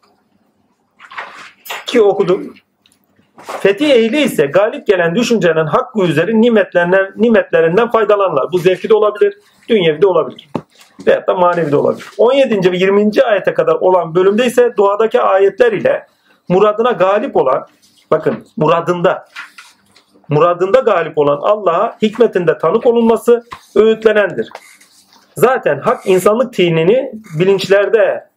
[1.85, 2.53] Ki okudum.
[3.41, 8.51] Fetih ehli ise galip gelen düşüncenin hakkı üzeri nimetlerinden, nimetlerinden faydalanırlar.
[8.51, 9.37] Bu zevki de olabilir,
[9.69, 10.49] dünyevi de olabilir.
[11.07, 12.05] Veyahut da manevi de olabilir.
[12.17, 12.71] 17.
[12.71, 13.11] ve 20.
[13.23, 16.05] ayete kadar olan bölümde ise duadaki ayetler ile
[16.49, 17.65] muradına galip olan,
[18.11, 19.25] bakın muradında,
[20.29, 23.43] muradında galip olan Allah'a hikmetinde tanık olunması
[23.75, 24.49] öğütlenendir.
[25.35, 28.27] Zaten hak insanlık dinini bilinçlerde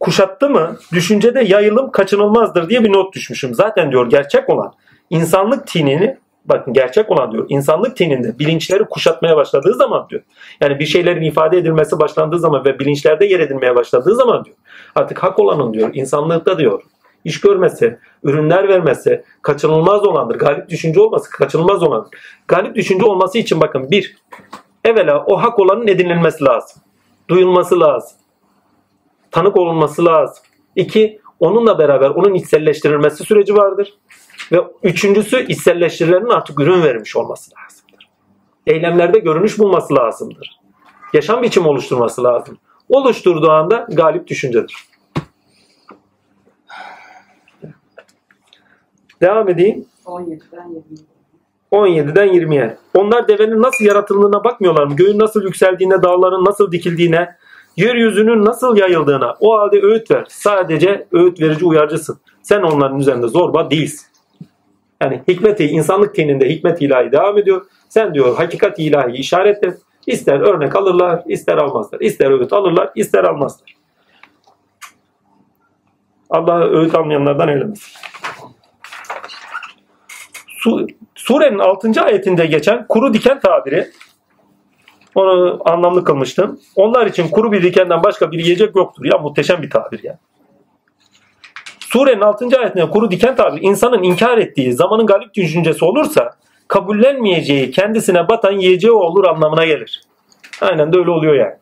[0.00, 3.54] kuşattı mı düşüncede yayılım kaçınılmazdır diye bir not düşmüşüm.
[3.54, 4.72] Zaten diyor gerçek olan
[5.10, 10.22] insanlık tinini bakın gerçek olan diyor insanlık tininde bilinçleri kuşatmaya başladığı zaman diyor.
[10.60, 14.56] Yani bir şeylerin ifade edilmesi başlandığı zaman ve bilinçlerde yer edilmeye başladığı zaman diyor.
[14.94, 16.82] Artık hak olanın diyor insanlıkta diyor
[17.24, 20.38] iş görmesi, ürünler vermesi kaçınılmaz olandır.
[20.38, 22.10] Galip düşünce olması kaçınılmaz olandır.
[22.48, 24.16] Galip düşünce olması için bakın bir,
[24.84, 26.82] evvela o hak olanın edinilmesi lazım.
[27.28, 28.18] Duyulması lazım
[29.30, 30.44] tanık olunması lazım.
[30.76, 33.94] İki, onunla beraber onun içselleştirilmesi süreci vardır.
[34.52, 38.08] Ve üçüncüsü içselleştirilenin artık ürün vermiş olması lazımdır.
[38.66, 40.60] Eylemlerde görünüş bulması lazımdır.
[41.12, 42.58] Yaşam biçimi oluşturması lazım.
[42.88, 44.74] Oluşturduğu anda galip düşüncedir.
[49.20, 49.84] Devam edeyim.
[50.04, 51.04] 17'den 20'ye.
[51.72, 52.76] 17'den 20'ye.
[52.94, 54.96] Onlar devenin nasıl yaratıldığına bakmıyorlar mı?
[54.96, 57.36] Göğün nasıl yükseldiğine, dağların nasıl dikildiğine,
[57.76, 60.24] yeryüzünün nasıl yayıldığına o halde öğüt ver.
[60.28, 62.18] Sadece öğüt verici uyarıcısın.
[62.42, 64.06] Sen onların üzerinde zorba değilsin.
[65.02, 67.66] Yani hikmeti, insanlık teninde hikmet ilahi devam ediyor.
[67.88, 69.78] Sen diyor hakikat ilahi işaret et.
[70.06, 72.00] İster örnek alırlar, ister almazlar.
[72.00, 73.74] İster öğüt alırlar, ister almazlar.
[76.30, 77.92] Allah öğüt almayanlardan eylemesin.
[80.58, 82.02] Su, surenin 6.
[82.02, 83.90] ayetinde geçen kuru diken tabiri
[85.14, 86.60] onu anlamlı kılmıştım.
[86.76, 89.04] Onlar için kuru bir dikenden başka bir yiyecek yoktur.
[89.04, 90.18] Ya muhteşem bir tabir ya.
[91.80, 92.58] Surenin 6.
[92.58, 96.30] ayetinde kuru diken tabiri insanın inkar ettiği zamanın galip düşüncesi olursa
[96.68, 100.02] kabullenmeyeceği kendisine batan yiyeceği olur anlamına gelir.
[100.60, 101.54] Aynen de öyle oluyor yani.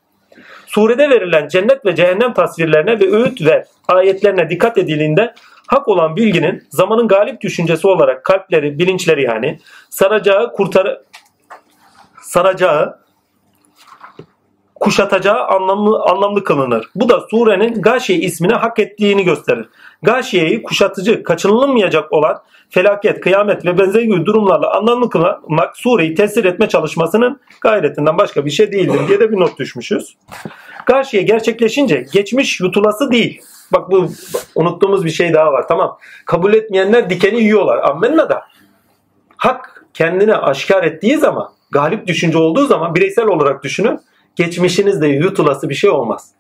[0.67, 5.35] Surede verilen cennet ve cehennem tasvirlerine ve öğüt ve ayetlerine dikkat edildiğinde
[5.67, 9.59] hak olan bilginin zamanın galip düşüncesi olarak kalpleri, bilinçleri yani
[9.91, 10.99] saracağı, kurtar
[12.21, 12.99] saracağı,
[14.75, 16.87] kuşatacağı anlamlı, anlamlı kılınır.
[16.95, 19.69] Bu da surenin Gâşiye ismini hak ettiğini gösterir.
[20.03, 26.69] Gâşiye'yi kuşatıcı, kaçınılmayacak olan felaket, kıyamet ve benzeri gibi durumlarla anlamlı kılmak sureyi tesir etme
[26.69, 30.17] çalışmasının gayretinden başka bir şey değildir diye de bir not düşmüşüz.
[30.87, 33.41] Gâşiye gerçekleşince geçmiş yutulası değil.
[33.73, 34.09] Bak bu
[34.55, 35.69] unuttuğumuz bir şey daha var.
[35.69, 35.99] Tamam.
[36.25, 37.79] Kabul etmeyenler dikeni yiyorlar.
[37.79, 38.43] Ammenna da.
[39.37, 44.01] Hak kendini aşikar ettiği zaman, galip düşünce olduğu zaman bireysel olarak düşünün
[44.37, 46.31] geçmişinizde yutulası bir şey olmaz.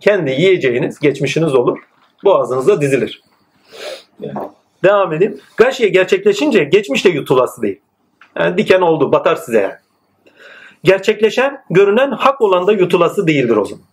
[0.00, 1.78] Kendi yiyeceğiniz geçmişiniz olur.
[2.24, 3.22] Boğazınıza dizilir.
[4.20, 4.38] Yani
[4.84, 5.40] devam edeyim.
[5.56, 7.80] Gaşiye gerçekleşince geçmiş de yutulası değil.
[8.38, 9.74] Yani diken oldu, batar size yani.
[10.84, 13.84] Gerçekleşen, görünen hak olan da yutulası değildir o zaman.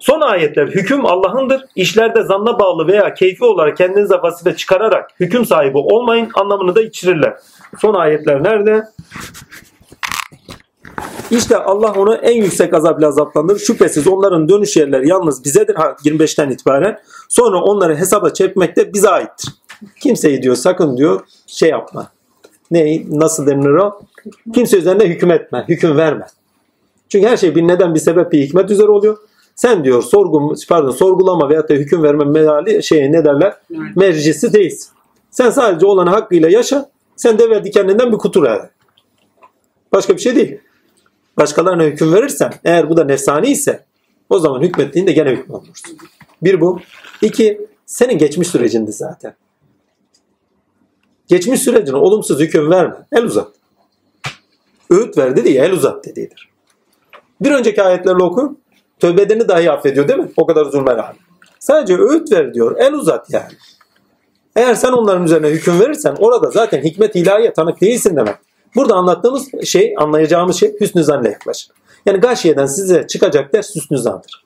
[0.00, 1.64] Son ayetler hüküm Allah'ındır.
[1.76, 7.34] İşlerde zanna bağlı veya keyfi olarak kendinize vazife çıkararak hüküm sahibi olmayın anlamını da içirirler.
[7.80, 8.84] Son ayetler nerede?
[11.30, 13.58] İşte Allah onu en yüksek azapla azaplandırır.
[13.58, 15.74] Şüphesiz onların dönüş yerleri yalnız bizedir.
[15.74, 16.98] Ha, 25'ten itibaren.
[17.28, 19.54] Sonra onları hesaba çekmek de bize aittir.
[20.00, 22.10] Kimseyi diyor sakın diyor şey yapma.
[22.70, 24.00] Ne, nasıl denilir o?
[24.54, 26.26] Kimse üzerinde hüküm etme, hüküm verme.
[27.08, 29.18] Çünkü her şey bir neden bir sebep bir hikmet üzere oluyor.
[29.60, 33.56] Sen diyor sorgu, pardon, sorgulama veyahut da hüküm verme meali şey ne derler?
[33.96, 34.90] Mercisi değilsin.
[35.30, 36.90] Sen sadece olanı hakkıyla yaşa.
[37.16, 38.68] Sen deve dikeninden bir kutur yani.
[39.92, 40.60] Başka bir şey değil.
[41.36, 43.84] Başkalarına hüküm verirsen eğer bu da nefsani ise
[44.30, 45.98] o zaman hükmettiğinde gene hüküm olursun.
[46.42, 46.80] Bir bu.
[47.22, 49.34] İki, senin geçmiş sürecindi zaten.
[51.28, 52.96] Geçmiş sürecine olumsuz hüküm verme.
[53.12, 53.52] El uzat.
[54.90, 56.48] Öğüt ver dedi ya el uzat dediğidir.
[57.40, 58.56] Bir önceki ayetlerle oku.
[59.00, 60.28] Tövbe edeni dahi affediyor değil mi?
[60.36, 61.16] O kadar zulme rağmen.
[61.58, 62.76] Sadece öğüt ver diyor.
[62.78, 63.52] El uzat yani.
[64.56, 68.34] Eğer sen onların üzerine hüküm verirsen orada zaten hikmet ilahiye tanık değilsin demek.
[68.74, 71.70] Burada anlattığımız şey, anlayacağımız şey hüsnü zanla yaklaşır.
[72.06, 74.44] Yani gâşiyeden size çıkacak ders hüsnü zandır.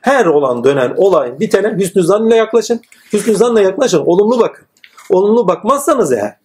[0.00, 2.80] Her olan dönen olayın bitene hüsnü zanla yaklaşın.
[3.12, 4.02] Hüsnü zanla yaklaşın.
[4.06, 4.66] Olumlu bakın.
[5.10, 6.36] Olumlu bakmazsanız eğer,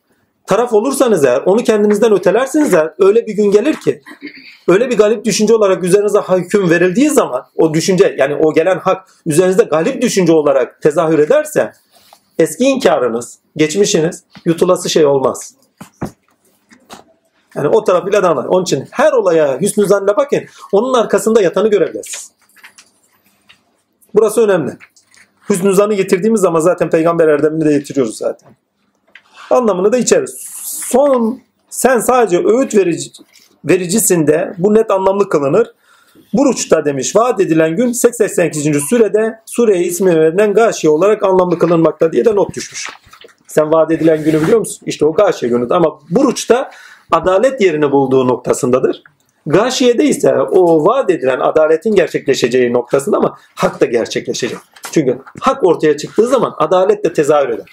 [0.47, 4.01] taraf olursanız eğer, onu kendinizden ötelerseniz eğer öyle bir gün gelir ki
[4.67, 9.07] öyle bir galip düşünce olarak üzerinize hüküm verildiği zaman o düşünce yani o gelen hak
[9.25, 11.71] üzerinizde galip düşünce olarak tezahür ederse
[12.39, 15.55] eski inkarınız, geçmişiniz yutulası şey olmaz.
[17.55, 18.45] Yani o tarafıyla da anlar.
[18.45, 20.43] Onun için her olaya hüsnü zanla bakın.
[20.71, 22.31] Onun arkasında yatanı görebilirsiniz.
[24.15, 24.77] Burası önemli.
[25.49, 28.55] Hüsnü zanı getirdiğimiz zaman zaten peygamber erdemini de getiriyoruz zaten.
[29.49, 30.37] Anlamını da içeriz.
[30.63, 31.39] Son
[31.69, 33.11] sen sadece öğüt verici,
[33.65, 35.67] vericisinde bu net anlamlı kılınır.
[36.33, 38.83] Buruç'ta demiş vaat edilen gün 88.
[38.89, 42.89] surede sureye ismi verilen gâşiye olarak anlamlı kılınmakta diye de not düşmüş.
[43.47, 44.79] Sen vaat edilen günü biliyor musun?
[44.85, 45.67] İşte o gâşiye günü.
[45.69, 46.71] Ama Buruç'ta
[47.11, 49.03] adalet yerini bulduğu noktasındadır.
[49.45, 54.57] Gâşiye'de ise o vaat edilen adaletin gerçekleşeceği noktasında ama hak da gerçekleşecek.
[54.91, 57.65] Çünkü hak ortaya çıktığı zaman adalet de tezahür eder.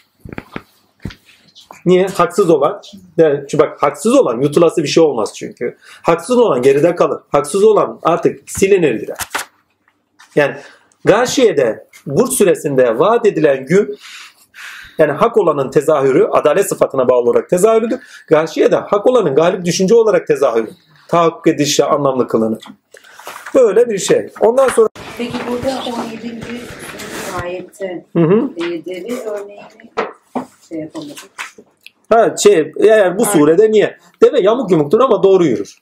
[1.87, 2.07] Niye?
[2.07, 2.83] Haksız olan,
[3.19, 5.77] çünkü bak haksız olan yutulası bir şey olmaz çünkü.
[6.03, 7.21] Haksız olan geride kalır.
[7.33, 9.17] Haksız olan artık silinir gider.
[10.37, 10.57] Yani
[11.05, 13.99] Gâşiye'de Burç süresinde vaat edilen gün
[14.99, 18.01] yani hak olanın tezahürü adalet sıfatına bağlı olarak tezahürüdür.
[18.29, 20.71] Gâşiye'de hak olanın galip düşünce olarak tezahürü.
[21.09, 22.65] Tahakkuk edişle anlamlı kılınır.
[23.55, 24.29] Böyle bir şey.
[24.41, 24.89] Ondan sonra
[25.19, 26.41] Peki burada 17.
[27.43, 28.51] ayette hı hı.
[28.57, 29.63] e, deve örneğini
[30.69, 31.42] şey yapamadık.
[32.13, 33.97] Ha şey eğer bu surede niye?
[34.23, 35.79] Deve yamuk yumuktur ama doğru yürür.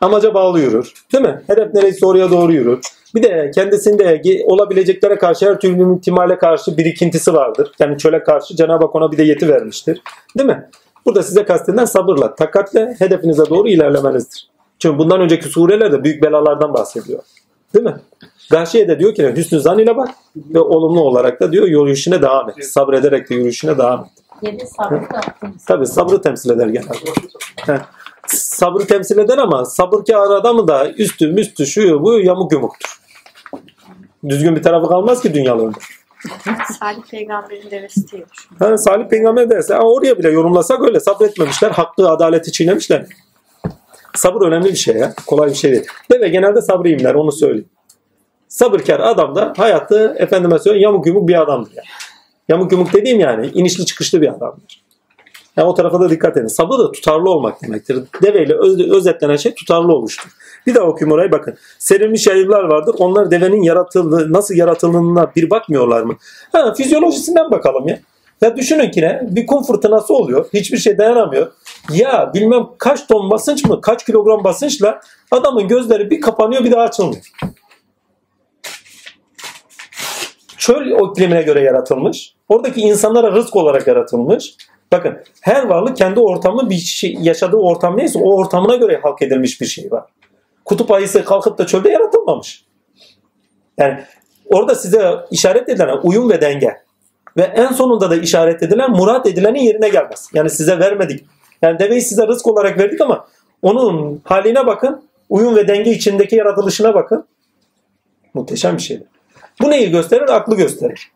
[0.00, 0.92] Amaca bağlı yürür.
[1.12, 1.42] Değil mi?
[1.46, 2.80] Hedef neresi oraya doğru yürür.
[3.14, 7.72] Bir de kendisinde olabileceklere karşı her türlü ihtimale karşı birikintisi vardır.
[7.78, 10.02] Yani çöle karşı Cenab-ı Hak ona bir de yeti vermiştir.
[10.38, 10.68] Değil mi?
[11.06, 14.48] Burada size kastedilen sabırla, takatle hedefinize doğru ilerlemenizdir.
[14.78, 17.22] Çünkü bundan önceki surelerde büyük belalardan bahsediyor.
[17.74, 17.96] Değil mi?
[18.50, 22.50] Gâşiye de diyor ki hüsnü zan ile bak ve olumlu olarak da diyor yürüyüşüne devam
[22.50, 22.64] et.
[22.64, 24.27] Sabrederek de yürüyüşüne devam et.
[24.42, 25.64] Yedi sabır da attınız.
[25.64, 27.10] Tabi sabrı temsil eder genelde.
[27.56, 27.78] Heh.
[28.26, 33.00] Sabrı temsil eder ama sabır ki adamı da üstü müstü şu bu yamuk yumuktur.
[34.28, 35.78] Düzgün bir tarafı kalmaz ki dünyalarında.
[36.80, 38.24] Salih peygamberin devesi diye.
[38.58, 41.70] Ha, Salih peygamber derse oraya bile yorumlasak öyle sabretmemişler.
[41.70, 43.06] Hakkı adaleti çiğnemişler.
[44.14, 45.14] Sabır önemli bir şey ya.
[45.26, 45.86] Kolay bir şey değil.
[46.12, 47.68] Deve genelde sabriyimler onu söyleyeyim.
[48.48, 51.86] Sabırkar adam da hayatı efendime söyleyeyim yamuk yumuk bir adamdır yani.
[52.48, 54.82] Yamuk yumuk dediğim yani inişli çıkışlı bir adamdır.
[55.56, 56.46] Yani o tarafa da dikkat edin.
[56.46, 57.98] Sabır da tutarlı olmak demektir.
[58.22, 60.30] Deveyle öz, özetlenen şey tutarlı oluştur.
[60.66, 61.56] Bir daha okuyayım orayı bakın.
[61.78, 62.94] Serilmiş yayıllar vardır.
[62.98, 66.16] Onlar devenin yaratıldığı, nasıl yaratıldığına bir bakmıyorlar mı?
[66.52, 67.98] Ha, fizyolojisinden bakalım ya.
[68.40, 69.20] Ya düşünün ki ne?
[69.30, 70.46] Bir kum fırtınası oluyor.
[70.52, 71.52] Hiçbir şey dayanamıyor.
[71.92, 75.00] Ya bilmem kaç ton basınç mı, kaç kilogram basınçla
[75.30, 77.30] adamın gözleri bir kapanıyor bir daha açılmıyor.
[80.58, 82.37] Çöl iklimine göre yaratılmış.
[82.48, 84.56] Oradaki insanlara rızk olarak yaratılmış.
[84.92, 89.60] Bakın her varlık kendi ortamı bir şey, yaşadığı ortam neyse o ortamına göre halk edilmiş
[89.60, 90.04] bir şey var.
[90.64, 92.64] Kutup ayısı kalkıp da çölde yaratılmamış.
[93.78, 94.00] Yani
[94.46, 96.76] orada size işaret edilen uyum ve denge
[97.36, 100.28] ve en sonunda da işaret edilen murat edilenin yerine gelmez.
[100.34, 101.26] Yani size vermedik.
[101.62, 103.26] Yani deveyi size rızk olarak verdik ama
[103.62, 105.02] onun haline bakın.
[105.28, 107.24] Uyum ve denge içindeki yaratılışına bakın.
[108.34, 109.06] Muhteşem bir şeydir.
[109.62, 110.28] Bu neyi gösterir?
[110.28, 111.10] Aklı gösterir.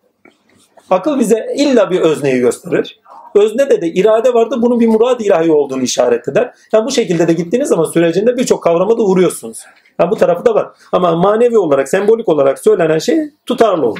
[0.92, 3.00] Akıl bize illa bir özneyi gösterir.
[3.34, 4.56] Öznede de irade vardı.
[4.62, 6.54] Bunun bir murad ilahi olduğunu işaret eder.
[6.72, 9.58] Yani bu şekilde de gittiğiniz zaman sürecinde birçok kavrama da vuruyorsunuz.
[9.98, 10.68] Yani bu tarafı da var.
[10.92, 13.98] Ama manevi olarak, sembolik olarak söylenen şey tutarlı olur.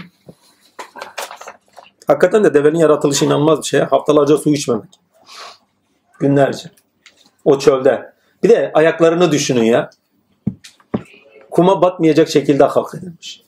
[2.06, 3.80] Hakikaten de devenin yaratılışı inanılmaz bir şey.
[3.80, 4.90] Haftalarca su içmemek.
[6.18, 6.70] Günlerce.
[7.44, 8.12] O çölde.
[8.42, 9.90] Bir de ayaklarını düşünün ya.
[11.50, 13.41] Kuma batmayacak şekilde halk edilmiş.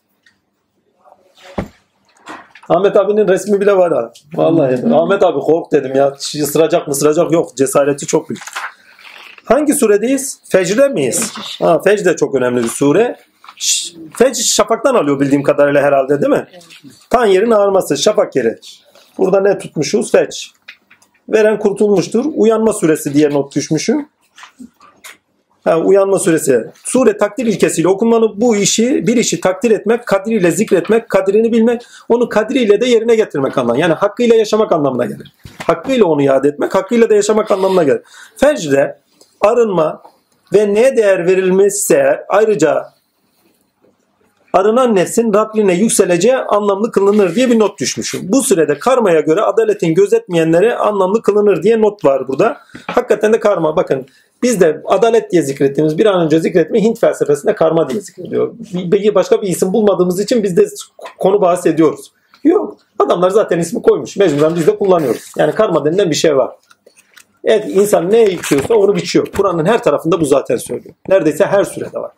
[2.69, 4.13] Ahmet abinin resmi bile var ha.
[4.35, 4.95] Vallahi.
[4.95, 6.15] Ahmet abi kork dedim ya.
[6.35, 7.57] Isıracak mı ısıracak yok.
[7.57, 8.43] Cesareti çok büyük.
[9.45, 10.39] Hangi suredeyiz?
[10.49, 11.33] Fecr'de miyiz?
[11.63, 13.17] Ha, Fecr de çok önemli bir sure.
[14.17, 16.47] Fecr şafaktan alıyor bildiğim kadarıyla herhalde değil mi?
[17.11, 18.59] Tan yerin ağarması, şafak yeri.
[19.19, 20.13] Burada ne tutmuşuz?
[20.13, 20.53] Fecr.
[21.29, 22.25] Veren kurtulmuştur.
[22.35, 24.09] Uyanma suresi diye not düşmüşüm.
[25.67, 26.67] Uyanma suresi.
[26.85, 32.29] Sure takdir ilkesiyle okunmalı bu işi, bir işi takdir etmek, kadriyle zikretmek, kadrini bilmek, onu
[32.29, 33.81] kadriyle de yerine getirmek anlamına.
[33.81, 35.33] Yani hakkıyla yaşamak anlamına gelir.
[35.67, 38.01] Hakkıyla onu yad etmek, hakkıyla da yaşamak anlamına gelir.
[38.37, 38.99] Fecr'de
[39.41, 40.03] arınma
[40.55, 42.95] ve neye değer verilmişse ayrıca
[44.53, 48.21] arınan nefsin Rabbine yükseleceği anlamlı kılınır diye bir not düşmüşüm.
[48.25, 52.57] Bu sürede karmaya göre adaletin gözetmeyenlere anlamlı kılınır diye not var burada.
[52.87, 54.07] Hakikaten de karma bakın
[54.45, 58.55] biz de adalet diye zikrettiğimiz bir an önce zikretmeyi Hint felsefesinde karma diye zikrediyor.
[58.75, 60.67] Bir, başka bir isim bulmadığımız için biz de
[61.19, 62.13] konu bahsediyoruz.
[62.45, 62.77] Yok.
[62.99, 64.17] Adamlar zaten ismi koymuş.
[64.17, 65.33] Mecburen biz de kullanıyoruz.
[65.39, 66.51] Yani karma denilen bir şey var.
[67.45, 69.27] Evet insan ne ekiyorsa onu biçiyor.
[69.37, 70.95] Kur'an'ın her tarafında bu zaten söylüyor.
[71.09, 72.11] Neredeyse her surede var.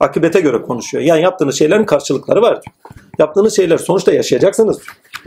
[0.00, 1.04] Akibete göre konuşuyor.
[1.04, 2.74] Yani yaptığınız şeylerin karşılıkları var diyor.
[3.18, 4.78] Yaptığınız şeyler sonuçta yaşayacaksınız.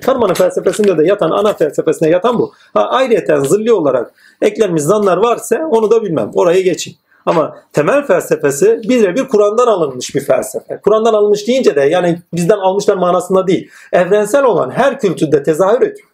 [0.02, 2.52] Karmanın felsefesinde de yatan, ana felsefesinde yatan bu.
[2.74, 6.32] Ha, ayrıyeten zilli olarak eklenmiş zanlar varsa onu da bilmem.
[6.34, 6.96] Oraya geçin.
[7.26, 10.80] Ama temel felsefesi birebir Kur'an'dan alınmış bir felsefe.
[10.84, 13.70] Kur'an'dan alınmış deyince de yani bizden almışlar manasında değil.
[13.94, 16.08] Evrensel olan her kültürde tezahür ediyor.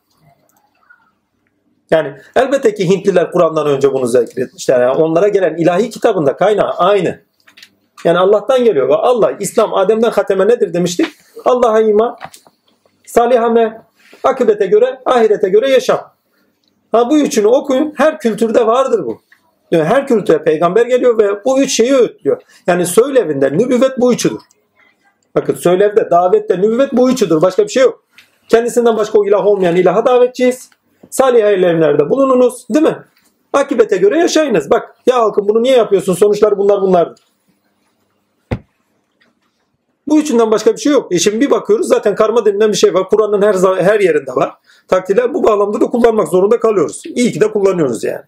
[1.91, 4.81] Yani elbette ki Hintliler Kur'an'dan önce bunu zikretmişler.
[4.81, 7.19] Yani onlara gelen ilahi kitabında kaynağı aynı.
[8.05, 8.89] Yani Allah'tan geliyor.
[8.89, 11.07] Ve Allah, İslam, Adem'den hateme nedir demiştik?
[11.45, 12.17] Allah'a iman,
[13.05, 13.81] salih amel,
[14.23, 16.12] akıbete göre, ahirete göre yaşam.
[16.93, 17.93] Ha bu üçünü okuyun.
[17.97, 19.21] Her kültürde vardır bu.
[19.71, 22.41] Yani her kültüre peygamber geliyor ve bu üç şeyi öğütlüyor.
[22.67, 24.39] Yani söylevinde nübüvvet bu üçüdür.
[25.35, 27.41] Bakın söylevde, davette, nübüvvet bu üçüdür.
[27.41, 28.03] Başka bir şey yok.
[28.49, 30.69] Kendisinden başka o ilah olmayan ilaha davetçiyiz.
[31.09, 32.65] Salih eylemlerde bulununuz.
[32.69, 32.97] Değil mi?
[33.53, 34.71] Akibete göre yaşayınız.
[34.71, 36.13] Bak ya halkım bunu niye yapıyorsun?
[36.13, 37.23] Sonuçlar bunlar bunlardır.
[40.07, 41.15] Bu üçünden başka bir şey yok.
[41.15, 43.09] E şimdi bir bakıyoruz zaten karma denilen bir şey var.
[43.09, 44.53] Kur'an'ın her her yerinde var.
[44.87, 47.01] Takdirler bu bağlamda da kullanmak zorunda kalıyoruz.
[47.05, 48.23] İyi ki de kullanıyoruz yani.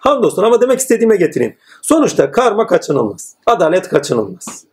[0.00, 1.56] Hamdolsun ama demek istediğime getireyim.
[1.82, 3.34] Sonuçta karma kaçınılmaz.
[3.46, 4.64] Adalet kaçınılmaz.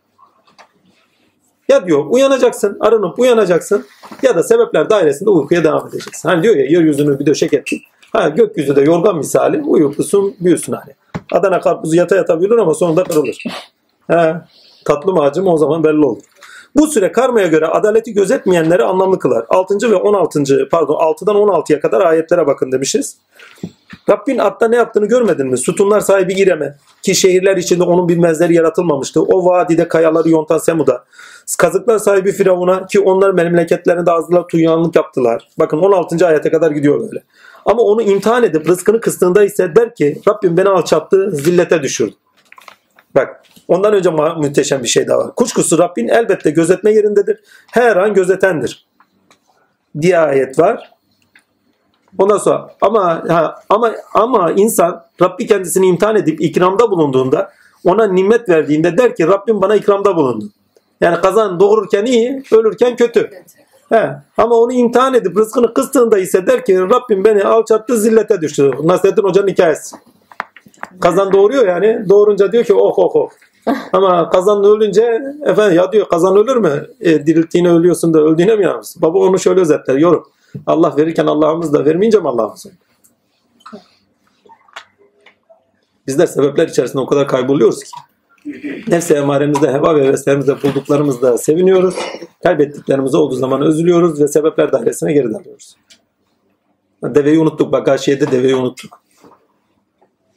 [1.68, 3.86] Ya diyor uyanacaksın, arınıp uyanacaksın
[4.22, 6.28] ya da sebepler dairesinde uykuya devam edeceksin.
[6.28, 7.82] Hani diyor ya yeryüzünü bir döşek ettik.
[8.12, 10.94] Ha gökyüzü de yorgan misali uyuklusun büyüsün hani.
[11.32, 13.44] Adana karpuzu yata yata büyür ama sonunda kırılır.
[14.08, 14.48] Ha,
[14.84, 16.22] tatlı mı acı mı o zaman belli olur.
[16.76, 19.44] Bu süre karmaya göre adaleti gözetmeyenleri anlamlı kılar.
[19.48, 19.90] 6.
[19.90, 20.68] ve 16.
[20.70, 23.16] pardon 6'dan 16'ya kadar ayetlere bakın demişiz.
[24.10, 25.58] Rabbin atta ne yaptığını görmedin mi?
[25.58, 29.22] Sütunlar sahibi İrem'e ki şehirler içinde onun bilmezleri yaratılmamıştı.
[29.22, 31.04] O vadide kayaları yontan Semud'a.
[31.58, 35.48] Kazıklar sahibi Firavun'a ki onlar memleketlerinde azdılar tuyanlık yaptılar.
[35.58, 36.26] Bakın 16.
[36.26, 37.22] ayete kadar gidiyor böyle.
[37.66, 42.14] Ama onu imtihan edip rızkını kıstığında ise der ki Rabbim beni alçattı, zillete düşürdü.
[43.16, 45.34] Bak ondan önce müteşem bir şey daha var.
[45.34, 47.40] Kuşkusuz Rabbin elbette gözetme yerindedir.
[47.72, 48.86] Her an gözetendir.
[50.00, 50.92] Diye ayet var.
[52.18, 57.52] Ondan sonra ama ha, ama ama insan Rabbi kendisini imtihan edip ikramda bulunduğunda
[57.84, 60.44] ona nimet verdiğinde der ki Rabbim bana ikramda bulundu.
[61.00, 63.30] Yani kazan doğururken iyi, ölürken kötü.
[63.88, 64.10] He.
[64.36, 68.70] Ama onu imtihan edip rızkını kıstığında ise der ki Rabbim beni alçattı zillete düştü.
[68.82, 69.96] Nasrettin Hoca'nın hikayesi.
[71.00, 72.08] Kazan doğuruyor yani.
[72.08, 73.28] Doğurunca diyor ki oh oh oh.
[73.92, 76.86] Ama kazan ölünce efendim ya diyor kazan ölür mü?
[77.00, 79.02] E, dirilttiğine ölüyorsun da öldüğüne mi yanırsın?
[79.02, 80.26] Baba onu şöyle özetler yorum.
[80.66, 82.66] Allah verirken Allah'ımız da vermeyince mi Allah'ımız?
[86.06, 87.90] Bizler sebepler içerisinde o kadar kayboluyoruz ki.
[88.88, 91.94] Nefse emaremizde, heva ve heveslerimizde bulduklarımızda seviniyoruz.
[92.42, 95.76] Kaybettiklerimiz olduğu zaman üzülüyoruz ve sebepler dairesine geri dalıyoruz.
[97.04, 97.72] Deveyi unuttuk.
[97.72, 99.05] Bak Gâşiye'de deveyi unuttuk.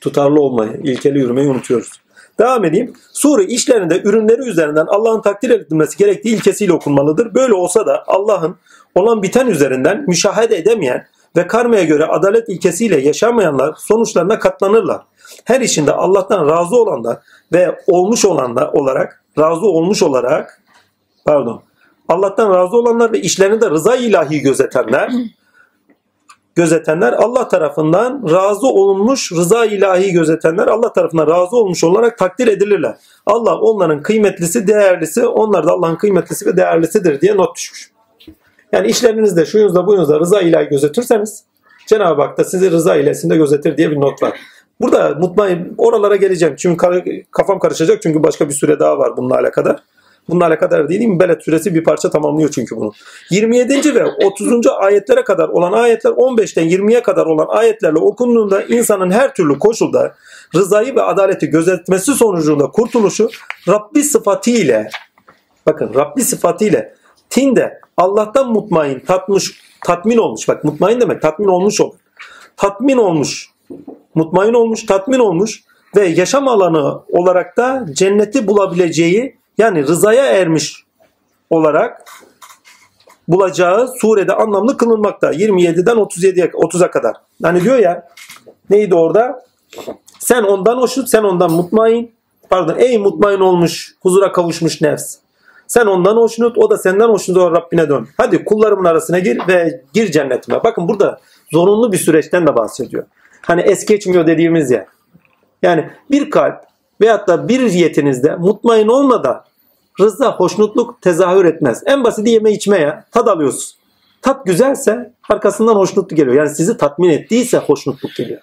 [0.02, 1.92] Tutarlı olmayı, ilkeli yürümeyi unutuyoruz.
[2.40, 2.94] Devam edeyim.
[3.14, 7.34] Sure işlerinde ürünleri üzerinden Allah'ın takdir edilmesi gerektiği ilkesiyle okunmalıdır.
[7.34, 8.56] Böyle olsa da Allah'ın
[8.96, 11.08] olan biten üzerinden müşahede edemeyen
[11.38, 15.02] ve karmaya göre adalet ilkesiyle yaşamayanlar sonuçlarına katlanırlar.
[15.46, 17.18] Her işinde Allah'tan razı olanlar
[17.54, 20.62] ve olmuş olanlar olarak razı olmuş olarak
[21.26, 21.62] pardon
[22.08, 25.12] Allah'tan razı olanlar ve işlerinde rıza ilahi gözetenler
[26.56, 32.96] gözetenler Allah tarafından razı olunmuş rıza ilahi gözetenler Allah tarafından razı olmuş olarak takdir edilirler.
[33.26, 37.92] Allah onların kıymetlisi, değerlisi, onlar da Allah'ın kıymetlisi ve değerlisidir diye not düşmüş.
[38.72, 41.44] Yani işlerinizde, şuyunuzda, buyunuzda rıza ilahi gözetirseniz
[41.88, 44.40] Cenab-ı Hak da sizi rıza ilesinde gözetir diye bir not var.
[44.82, 46.56] Burada mutmain oralara geleceğim.
[46.58, 49.84] Çünkü kafam karışacak çünkü başka bir süre daha var bununla alakadar.
[50.30, 52.92] Bununla alakadar değil Beled suresi bir parça tamamlıyor çünkü bunu.
[53.30, 53.96] 27.
[53.96, 54.68] ve 30.
[54.68, 60.16] ayetlere kadar olan ayetler 15'ten 20'ye kadar olan ayetlerle okunduğunda insanın her türlü koşulda
[60.56, 63.30] rızayı ve adaleti gözetmesi sonucunda kurtuluşu
[63.68, 64.88] Rabbi sıfatıyla
[65.66, 66.86] bakın Rabbi sıfatıyla
[67.30, 70.48] tinde Allah'tan mutmain, tatmış, tatmin olmuş.
[70.48, 71.96] Bak mutmain demek tatmin olmuş olur.
[72.58, 73.50] Tatmin olmuş,
[74.16, 75.64] mutmain olmuş, tatmin olmuş
[75.96, 80.84] ve yaşam alanı olarak da cenneti bulabileceği yani rızaya ermiş
[81.50, 82.06] olarak
[83.28, 85.32] bulacağı surede anlamlı kılınmakta.
[85.32, 87.16] 27'den 37'ye 30'a kadar.
[87.44, 88.08] Hani diyor ya
[88.70, 89.46] neydi orada?
[90.20, 92.12] Sen ondan hoşnut, sen ondan mutmain.
[92.50, 95.16] Pardon, ey mutmain olmuş, huzura kavuşmuş nefs.
[95.68, 98.08] Sen ondan hoşnut, o da senden hoşnut olarak Rabbine dön.
[98.18, 100.64] Hadi kullarımın arasına gir ve gir cennetime.
[100.64, 101.20] Bakın burada
[101.52, 103.06] zorunlu bir süreçten de bahsediyor.
[103.42, 104.86] Hani es geçmiyor dediğimiz ya.
[105.62, 106.69] Yani bir kalp
[107.02, 109.44] veyahut da bir yetinizde mutmain olmadan
[110.00, 111.84] rıza, hoşnutluk tezahür etmez.
[111.86, 113.80] En basiti yeme içmeye tad alıyorsun.
[114.22, 116.36] Tat güzelse arkasından hoşnutluk geliyor.
[116.36, 118.42] Yani sizi tatmin ettiyse hoşnutluk geliyor.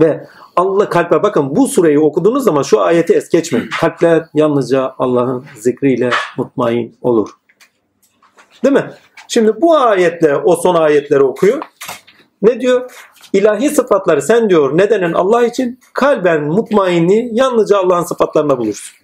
[0.00, 0.26] Ve
[0.56, 3.68] Allah kalbe bakın bu sureyi okuduğunuz zaman şu ayeti es geçmeyin.
[3.80, 7.30] Kalpler yalnızca Allah'ın zikriyle mutmain olur.
[8.64, 8.90] Değil mi?
[9.28, 11.62] Şimdi bu ayetle o son ayetleri okuyor.
[12.42, 12.90] Ne diyor?
[13.32, 19.00] İlahi sıfatları sen diyor nedenen Allah için kalben mutmainni yalnızca Allah'ın sıfatlarına bulursun.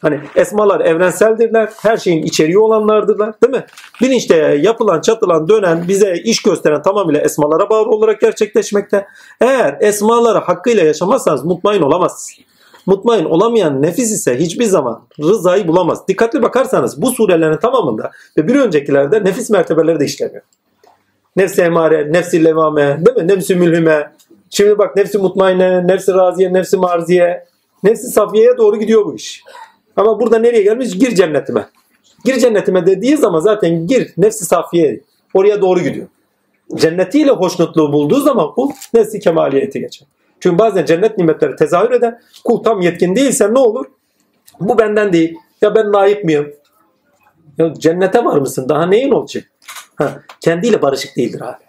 [0.00, 1.68] Hani esmalar evrenseldirler.
[1.82, 3.34] Her şeyin içeriği olanlardırlar.
[3.42, 3.66] Değil mi?
[4.00, 9.06] Bilinçte yapılan, çatılan, dönen, bize iş gösteren tamamıyla esmalara bağlı olarak gerçekleşmekte.
[9.40, 12.48] Eğer esmaları hakkıyla yaşamazsanız mutmain olamazsınız.
[12.86, 16.08] Mutmain olamayan nefis ise hiçbir zaman rızayı bulamaz.
[16.08, 20.42] Dikkatli bakarsanız bu surelerin tamamında ve bir öncekilerde nefis mertebeleri de işleniyor.
[21.36, 23.28] Nefsi emare, nefsi levame, değil mi?
[23.28, 24.12] Nefsi mülhime.
[24.50, 27.44] Şimdi bak nefsi mutmaine, nefsi raziye, nefsi marziye,
[27.82, 29.42] nefsi safiyeye doğru gidiyor bu iş.
[29.96, 30.98] Ama burada nereye gelmiş?
[30.98, 31.66] Gir cennetime.
[32.24, 35.00] Gir cennetime dediği zaman zaten gir nefsi safiye
[35.34, 36.06] oraya doğru gidiyor.
[36.74, 40.08] Cennetiyle hoşnutluğu bulduğu zaman kul nefsi kemaliyeti geçer.
[40.40, 42.18] Çünkü bazen cennet nimetleri tezahür eder.
[42.44, 43.86] Kul tam yetkin değilse ne olur?
[44.60, 45.36] Bu benden değil.
[45.62, 46.52] Ya ben layık mıyım?
[47.58, 48.68] Ya cennete var mısın?
[48.68, 49.44] Daha neyin olacak?
[49.98, 51.64] Ha, kendiyle barışık değildir abi.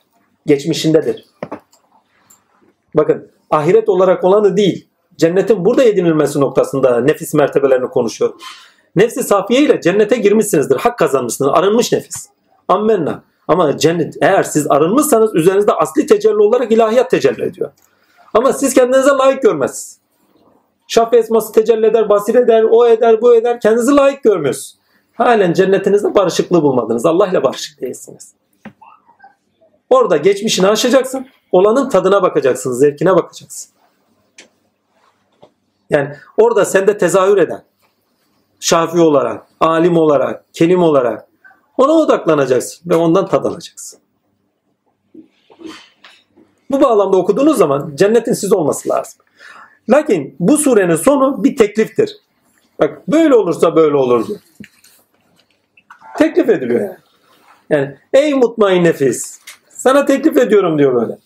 [0.45, 1.25] Geçmişindedir.
[2.95, 4.87] Bakın ahiret olarak olanı değil.
[5.17, 8.33] Cennetin burada edinilmesi noktasında nefis mertebelerini konuşuyor.
[8.95, 10.75] Nefsi safiye ile cennete girmişsinizdir.
[10.75, 11.51] Hak kazanmışsınız.
[11.53, 12.29] Arınmış nefis.
[12.67, 13.23] Ammenna.
[13.47, 17.71] Ama cennet eğer siz arınmışsanız üzerinizde asli tecelli olarak ilahiyat tecelli ediyor.
[18.33, 19.99] Ama siz kendinize layık görmezsiniz.
[20.87, 23.59] Şaf esması tecelli eder, basir eder, o eder, bu eder.
[23.59, 24.78] Kendinizi layık görmüyorsunuz.
[25.19, 27.05] Halen cennetinizde barışıklığı bulmadınız.
[27.05, 28.33] Allah ile barışık değilsiniz.
[29.89, 31.27] Orada geçmişini aşacaksın.
[31.51, 33.71] Olanın tadına bakacaksın, zevkine bakacaksın.
[35.89, 37.63] Yani orada sende tezahür eden,
[38.59, 41.27] şafi olarak, alim olarak, kelim olarak
[41.77, 43.99] ona odaklanacaksın ve ondan tad alacaksın.
[46.71, 49.19] Bu bağlamda okuduğunuz zaman cennetin siz olması lazım.
[49.89, 52.17] Lakin bu surenin sonu bir tekliftir.
[52.79, 54.39] Bak böyle olursa böyle olur diyor.
[56.17, 56.97] Teklif ediliyor yani.
[57.69, 61.17] Yani ey mutmain nefis sana teklif ediyorum diyor böyle.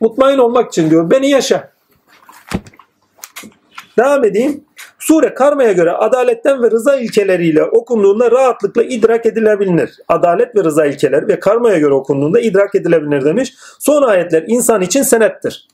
[0.00, 1.70] Mutmain olmak için diyor beni yaşa.
[3.98, 4.64] Devam edeyim.
[4.98, 9.98] Sure karmaya göre adaletten ve rıza ilkeleriyle okunduğunda rahatlıkla idrak edilebilir.
[10.08, 13.54] Adalet ve rıza ilkeleri ve karmaya göre okunduğunda idrak edilebilir demiş.
[13.78, 15.68] Son ayetler insan için senettir.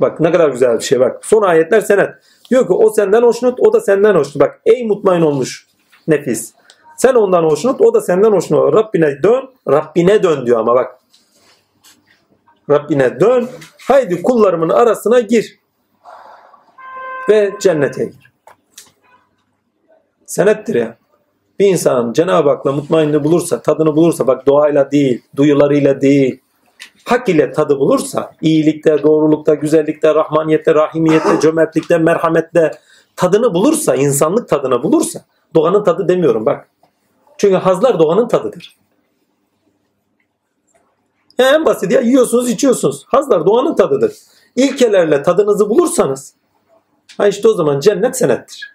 [0.00, 1.26] Bak ne kadar güzel bir şey bak.
[1.26, 2.10] Son ayetler senet.
[2.50, 4.40] Diyor ki o senden hoşnut, o da senden hoşnut.
[4.40, 5.66] Bak ey mutmain olmuş
[6.08, 6.52] nefis.
[6.98, 8.74] Sen ondan hoşnut, o da senden hoşnut.
[8.74, 10.98] Rabbine dön, Rabbine dön diyor ama bak.
[12.70, 13.48] Rabbine dön.
[13.88, 15.58] Haydi kullarımın arasına gir
[17.28, 18.32] ve cennete gir.
[20.26, 20.96] Senettir ya.
[21.58, 26.40] Bir insan Cenab-ı Hak'la mutmainliği bulursa, tadını bulursa, bak doğayla değil, duyularıyla değil,
[27.04, 32.70] hak ile tadı bulursa, iyilikte, doğrulukta, güzellikte, rahmaniyette, rahimiyette, cömertlikte, merhamette
[33.16, 36.68] tadını bulursa, insanlık tadını bulursa, doğanın tadı demiyorum bak.
[37.38, 38.76] Çünkü hazlar doğanın tadıdır.
[41.38, 43.04] Ya en basit ya yiyorsunuz içiyorsunuz.
[43.06, 44.12] Hazlar doğanın tadıdır.
[44.56, 46.34] İlkelerle tadınızı bulursanız
[47.18, 48.74] Ha işte o zaman cennet senettir.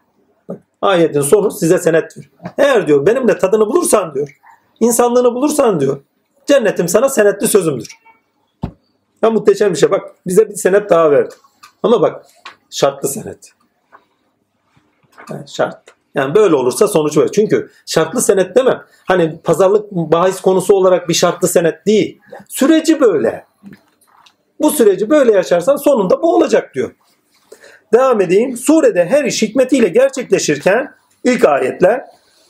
[0.81, 2.29] Ayetin sonu size senettir.
[2.57, 4.39] Eğer diyor benimle tadını bulursan diyor,
[4.79, 6.01] insanlığını bulursan diyor,
[6.45, 7.87] cennetim sana senetli sözümdür.
[9.21, 9.91] Ya muhteşem bir şey.
[9.91, 11.35] Bak bize bir senet daha verdi.
[11.83, 12.25] Ama bak
[12.69, 13.51] şartlı senet.
[15.29, 15.92] Yani şart.
[16.15, 17.31] Yani böyle olursa sonuç böyle.
[17.31, 18.83] Çünkü şartlı senet demem.
[19.05, 22.19] Hani pazarlık bahis konusu olarak bir şartlı senet değil.
[22.47, 23.45] Süreci böyle.
[24.59, 26.91] Bu süreci böyle yaşarsan sonunda bu olacak diyor.
[27.93, 28.57] Devam edeyim.
[28.57, 32.05] Surede her iş hikmetiyle gerçekleşirken ilk ayetler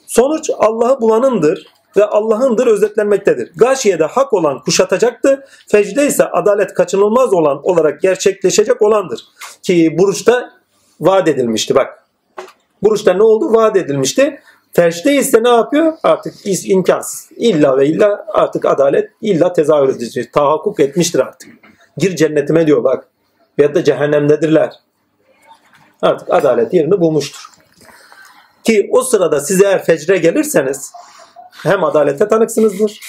[0.07, 1.68] sonuç Allah'ı bulanındır
[1.98, 3.52] ve Allah'ındır özetlenmektedir.
[3.56, 5.45] Gâşiyede hak olan kuşatacaktı.
[5.68, 9.26] Fecde ise adalet kaçınılmaz olan olarak gerçekleşecek olandır.
[9.61, 10.49] Ki Buruş'ta
[10.99, 12.03] vaat edilmişti bak.
[12.84, 13.53] Buruş'ta ne oldu?
[13.53, 14.39] Vaat edilmişti.
[14.72, 15.93] Fecde ise ne yapıyor?
[16.03, 16.34] Artık
[16.65, 17.30] imkansız.
[17.38, 20.34] İlla ve illa artık adalet illa tezahür edecek.
[20.34, 21.49] Tahakkuk etmiştir artık.
[21.97, 23.07] Gir cennetime diyor bak.
[23.57, 24.73] Ya da cehennemdedirler
[26.01, 27.49] artık adalet yerini bulmuştur.
[28.64, 30.91] Ki o sırada siz eğer fecre gelirseniz
[31.64, 32.99] hem adalete tanıksınızdır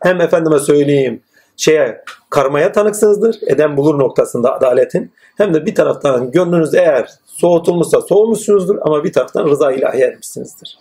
[0.00, 1.22] hem efendime söyleyeyim
[1.62, 3.38] şeye karmaya tanıksınızdır.
[3.46, 5.12] Eden bulur noktasında adaletin.
[5.36, 10.78] Hem de bir taraftan gönlünüz eğer soğutulmuşsa soğumuşsunuzdur ama bir taraftan rıza ilahi ermişsinizdir.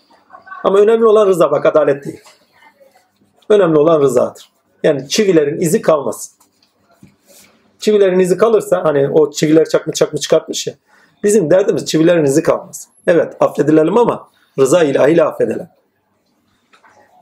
[0.64, 2.22] Ama önemli olan rıza bak adalet değil.
[3.50, 4.50] Önemli olan rızadır.
[4.84, 6.34] Yani çivilerin izi kalmasın.
[7.80, 10.74] Çivilerin izi kalırsa hani o çiviler çakma çakma çıkartmış ya.
[11.24, 12.92] Bizim derdimiz çivilerin izi kalmasın.
[13.08, 14.28] Evet affedilelim ama
[14.60, 15.68] rıza ilahiyle affedelim.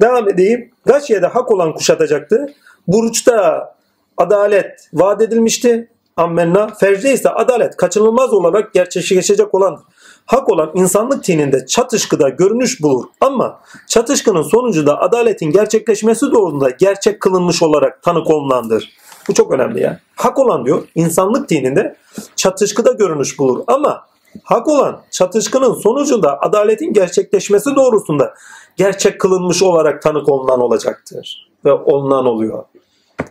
[0.02, 0.72] Devam edeyim.
[0.86, 2.54] Gaşye'de hak olan kuşatacaktı.
[2.90, 3.70] Buruç'ta
[4.18, 5.92] adalet vaat edilmişti.
[6.18, 6.68] Ammenna.
[6.68, 9.80] Fecde ise adalet kaçınılmaz olarak gerçekleşecek olan.
[10.26, 17.64] hak olan insanlık tininde çatışkıda görünüş bulur ama çatışkının sonucunda adaletin gerçekleşmesi doğrultusunda gerçek kılınmış
[17.64, 18.90] olarak tanık olunandır.
[19.28, 20.00] Bu çok önemli ya.
[20.16, 21.96] Hak olan diyor insanlık dininde
[22.36, 24.06] çatışkıda görünüş bulur ama
[24.44, 28.34] hak olan çatışkının sonucunda adaletin gerçekleşmesi doğrusunda
[28.76, 31.50] gerçek kılınmış olarak tanık olunan olacaktır.
[31.66, 32.64] Ve olunan oluyor.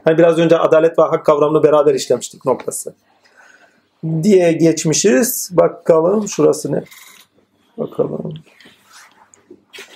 [0.09, 2.95] Hani biraz önce adalet ve hak kavramını beraber işlemiştik noktası.
[4.23, 5.51] Diye geçmişiz.
[5.53, 6.85] Bakalım şurası ne?
[7.79, 8.35] Bakalım.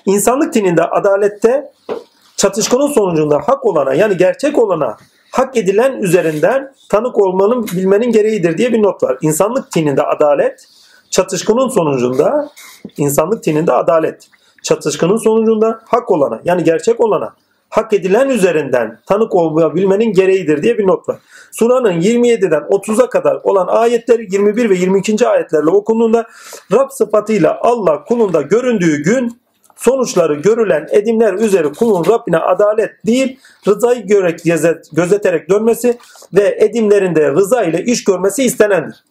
[0.07, 1.73] İnsanlık dininde adalette
[2.37, 4.97] çatışkının sonucunda hak olana yani gerçek olana
[5.31, 9.19] hak edilen üzerinden tanık olmanın bilmenin gereğidir diye bir not var.
[9.21, 10.69] İnsanlık tininde adalet
[11.11, 12.51] çatışkının sonucunda
[12.97, 14.29] insanlık tininde adalet
[14.63, 17.35] çatışkının sonucunda hak olana yani gerçek olana
[17.73, 21.19] hak edilen üzerinden tanık olabilmenin gereğidir diye bir not var.
[21.53, 25.29] Suranın 27'den 30'a kadar olan ayetleri 21 ve 22.
[25.29, 26.27] ayetlerle okunduğunda
[26.73, 29.41] Rab sıfatıyla Allah kulunda göründüğü gün
[29.77, 33.39] sonuçları görülen edimler üzeri kulun Rabbine adalet değil
[33.69, 34.41] rızayı görerek
[34.93, 35.99] gözeterek dönmesi
[36.35, 39.05] ve edimlerinde rıza ile iş görmesi istenendir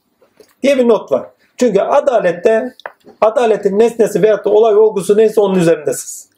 [0.63, 1.25] diye bir not var.
[1.57, 2.75] Çünkü adalette
[3.21, 6.30] adaletin nesnesi veyahut da olay olgusu neyse onun üzerindesiniz.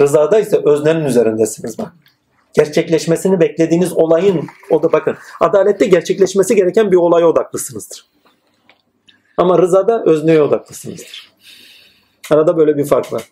[0.00, 1.92] Rızada ise öznenin üzerindesiniz bak.
[2.54, 8.06] Gerçekleşmesini beklediğiniz olayın o da bakın adalette gerçekleşmesi gereken bir olaya odaklısınızdır.
[9.36, 11.32] Ama rızada özneye odaklısınızdır.
[12.30, 13.22] Arada böyle bir fark var.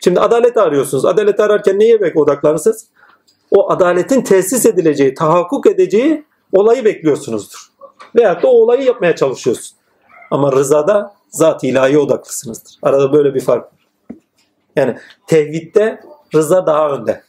[0.00, 1.04] Şimdi adalet arıyorsunuz.
[1.04, 2.86] Adalet ararken neye bek odaklanırsınız?
[3.50, 7.72] O adaletin tesis edileceği, tahakkuk edeceği olayı bekliyorsunuzdur.
[8.16, 9.76] Veyahut da o olayı yapmaya çalışıyorsun.
[10.30, 12.78] Ama rızada zat-ı ilahi odaklısınızdır.
[12.82, 13.71] Arada böyle bir fark.
[14.76, 14.96] Yani
[15.26, 16.00] tevhidde
[16.34, 17.22] rıza daha önde.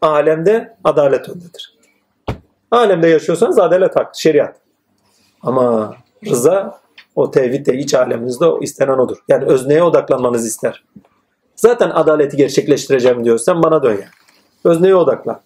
[0.00, 1.78] Alemde adalet öndedir.
[2.70, 4.56] Alemde yaşıyorsanız adalet hak, şeriat.
[5.42, 5.96] Ama
[6.26, 6.80] rıza
[7.16, 9.16] o tevhidde iç aleminizde o istenen odur.
[9.28, 10.84] Yani özneye odaklanmanızı ister.
[11.56, 14.04] Zaten adaleti gerçekleştireceğim diyorsan bana dön yani.
[14.64, 15.40] Özneye odaklan.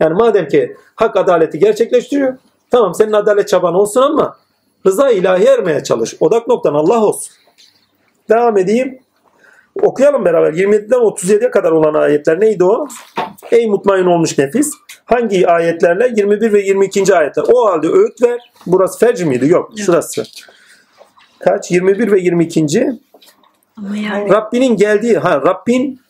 [0.00, 2.38] Yani madem ki hak adaleti gerçekleştiriyor.
[2.70, 4.36] Tamam senin adalet çaban olsun ama
[4.86, 6.16] rıza ilahi ermeye çalış.
[6.20, 7.34] Odak noktan Allah olsun.
[8.30, 8.98] Devam edeyim.
[9.82, 10.52] Okuyalım beraber.
[10.52, 12.88] 27'den 37'ye kadar olan ayetler neydi o?
[13.50, 14.70] Ey mutmain olmuş nefis.
[15.04, 16.12] Hangi ayetlerle?
[16.16, 17.14] 21 ve 22.
[17.14, 17.44] ayetler.
[17.52, 18.40] O halde öğüt ver.
[18.66, 19.48] Burası fecr miydi?
[19.48, 19.72] Yok.
[19.86, 20.22] Şurası.
[21.38, 21.70] Kaç?
[21.70, 22.66] 21 ve 22.
[23.76, 26.00] Ama yani Rabbinin geldiği, ha Rabbin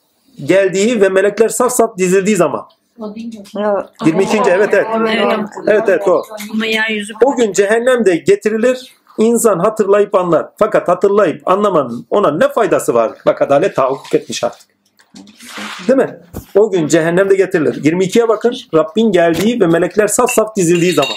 [0.45, 2.67] geldiği ve melekler saf saf dizildiği zaman.
[3.01, 3.43] O değil mi?
[4.07, 4.39] 22.
[4.51, 4.87] evet evet.
[5.67, 5.87] Evet.
[5.87, 6.23] Evet o.
[7.25, 8.95] O gün cehennem de getirilir.
[9.19, 10.47] İnsan hatırlayıp anlar.
[10.57, 13.13] Fakat hatırlayıp anlamanın ona ne faydası var?
[13.27, 14.69] Bak adalet tahakkuk etmiş artık.
[15.89, 16.21] Değil mi?
[16.55, 17.85] O gün cehennemde getirilir.
[17.85, 18.57] 22'ye bakın.
[18.75, 21.17] Rabbin geldiği ve melekler saf saf dizildiği zaman.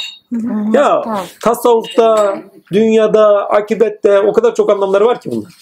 [0.74, 1.04] Ya
[1.44, 2.38] tasavvufta,
[2.72, 5.54] dünyada, akibette o kadar çok anlamları var ki bunlar.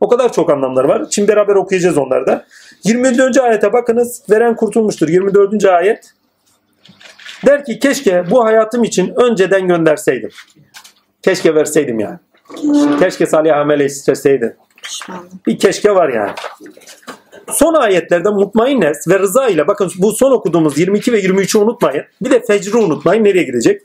[0.00, 1.06] O kadar çok anlamları var.
[1.10, 2.44] Şimdi beraber okuyacağız onları da.
[2.84, 3.38] 24.
[3.38, 4.22] ayete bakınız.
[4.30, 5.08] Veren kurtulmuştur.
[5.08, 5.64] 24.
[5.64, 6.12] ayet.
[7.46, 10.30] Der ki keşke bu hayatım için önceden gönderseydim.
[11.22, 12.18] Keşke verseydim yani.
[13.00, 14.56] Keşke salih amel isteseydim.
[14.82, 15.28] pişmanım.
[15.46, 16.30] Bir keşke var yani.
[17.52, 22.04] Son ayetlerde mutmainnes ve rıza ile bakın bu son okuduğumuz 22 ve 23'ü unutmayın.
[22.20, 23.82] Bir de fecri unutmayın nereye gidecek?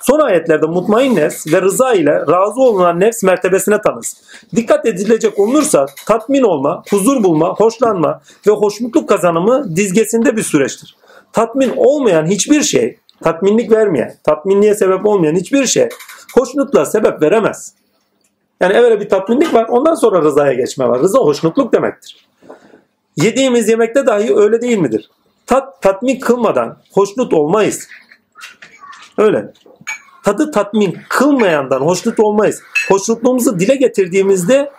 [0.00, 4.16] Son ayetlerde mutmainnes ve rıza ile razı olunan nefs mertebesine tanız.
[4.56, 10.96] Dikkat edilecek olursa tatmin olma, huzur bulma, hoşlanma ve hoşnutluk kazanımı dizgesinde bir süreçtir.
[11.32, 15.88] Tatmin olmayan hiçbir şey, tatminlik vermeyen, tatminliğe sebep olmayan hiçbir şey
[16.34, 17.74] hoşnutluğa sebep veremez.
[18.60, 21.00] Yani evvela bir tatminlik var ondan sonra rızaya geçme var.
[21.00, 22.28] Rıza hoşnutluk demektir.
[23.16, 25.10] Yediğimiz yemekte dahi öyle değil midir?
[25.46, 27.88] Tat, tatmin kılmadan hoşnut olmayız.
[29.18, 29.52] Öyle.
[30.24, 32.62] Tadı tatmin kılmayandan hoşnut olmayız.
[32.88, 34.70] Hoşnutluğumuzu dile getirdiğimizde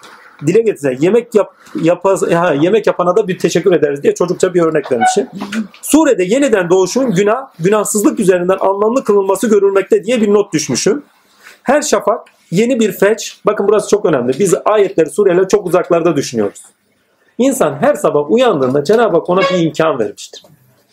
[0.48, 4.62] dile getirse yemek yap, yapa, ha, yemek yapana da bir teşekkür ederiz diye çocukça bir
[4.62, 5.28] örnek vermişim.
[5.82, 11.04] Surede yeniden doğuşun günah, günahsızlık üzerinden anlamlı kılınması görülmekte diye bir not düşmüşüm.
[11.66, 13.40] Her şafak yeni bir feç.
[13.46, 14.40] Bakın burası çok önemli.
[14.40, 16.62] Biz ayetleri sureyle çok uzaklarda düşünüyoruz.
[17.38, 20.44] İnsan her sabah uyandığında Cenab-ı Hak ona bir imkan vermiştir.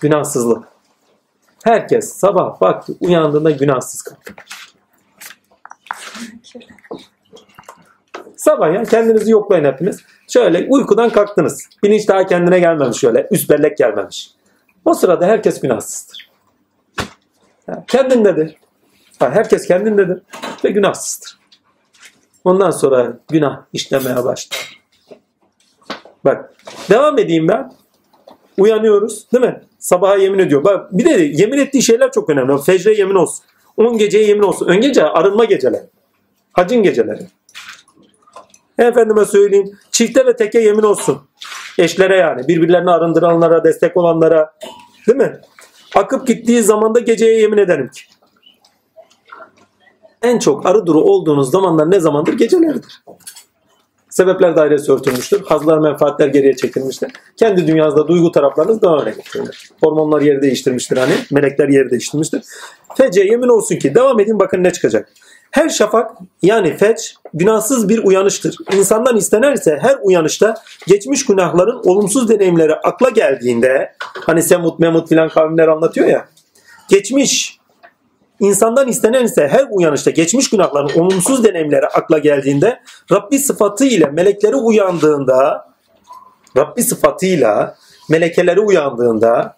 [0.01, 0.65] Günahsızlık.
[1.65, 4.35] Herkes sabah baktı uyandığında günahsız kalktı.
[8.37, 10.01] Sabah ya kendinizi yoklayın hepiniz.
[10.29, 11.69] Şöyle uykudan kalktınız.
[11.83, 13.29] Bilinç daha kendine gelmemiş şöyle.
[13.31, 14.31] Üst bellek gelmemiş.
[14.85, 16.31] O sırada herkes günahsızdır.
[17.89, 18.57] Kendindedir.
[19.19, 20.23] Herkes kendindedir
[20.65, 21.39] ve günahsızdır.
[22.45, 24.83] Ondan sonra günah işlemeye başlar.
[26.25, 26.55] Bak
[26.91, 27.73] devam edeyim ben.
[28.59, 29.63] Uyanıyoruz değil mi?
[29.79, 30.65] Sabaha yemin ediyor.
[30.65, 32.63] Bak bir de yemin ettiği şeyler çok önemli.
[32.63, 33.45] Fecre yemin olsun.
[33.77, 34.69] 10 geceye yemin olsun.
[34.69, 35.83] Ön gece arınma geceleri.
[36.53, 37.27] Hacın geceleri.
[38.79, 39.79] Efendime söyleyeyim.
[39.91, 41.19] Çifte ve teke yemin olsun.
[41.79, 42.49] Eşlere yani.
[42.49, 44.53] Birbirlerini arındıranlara, destek olanlara.
[45.07, 45.41] Değil mi?
[45.97, 48.03] Akıp gittiği zamanda geceye yemin ederim ki.
[50.23, 52.33] En çok arı duru olduğunuz zamanlar ne zamandır?
[52.33, 53.03] Geceleridir.
[54.11, 55.45] Sebepler dairesi örtülmüştür.
[55.45, 57.11] Hazlar menfaatler geriye çekilmiştir.
[57.37, 59.71] Kendi dünyanızda duygu taraflarınız daha öne getirilir.
[59.83, 61.13] Hormonlar yeri değiştirmiştir hani.
[61.31, 62.43] Melekler yeri değiştirmiştir.
[62.97, 65.09] Fece yemin olsun ki devam edin bakın ne çıkacak.
[65.51, 66.11] Her şafak
[66.43, 68.57] yani feç günahsız bir uyanıştır.
[68.77, 70.55] İnsandan istenirse her uyanışta
[70.87, 73.93] geçmiş günahların olumsuz deneyimleri akla geldiğinde
[74.27, 76.29] hani Semut Memut filan kavimler anlatıyor ya.
[76.89, 77.59] Geçmiş
[78.43, 82.81] insandan istenen ise her uyanışta geçmiş günahların olumsuz deneyimleri akla geldiğinde
[83.13, 85.69] Rabbi sıfatı ile melekleri uyandığında
[86.57, 87.77] Rabbi sıfatıyla
[88.11, 89.57] melekeleri uyandığında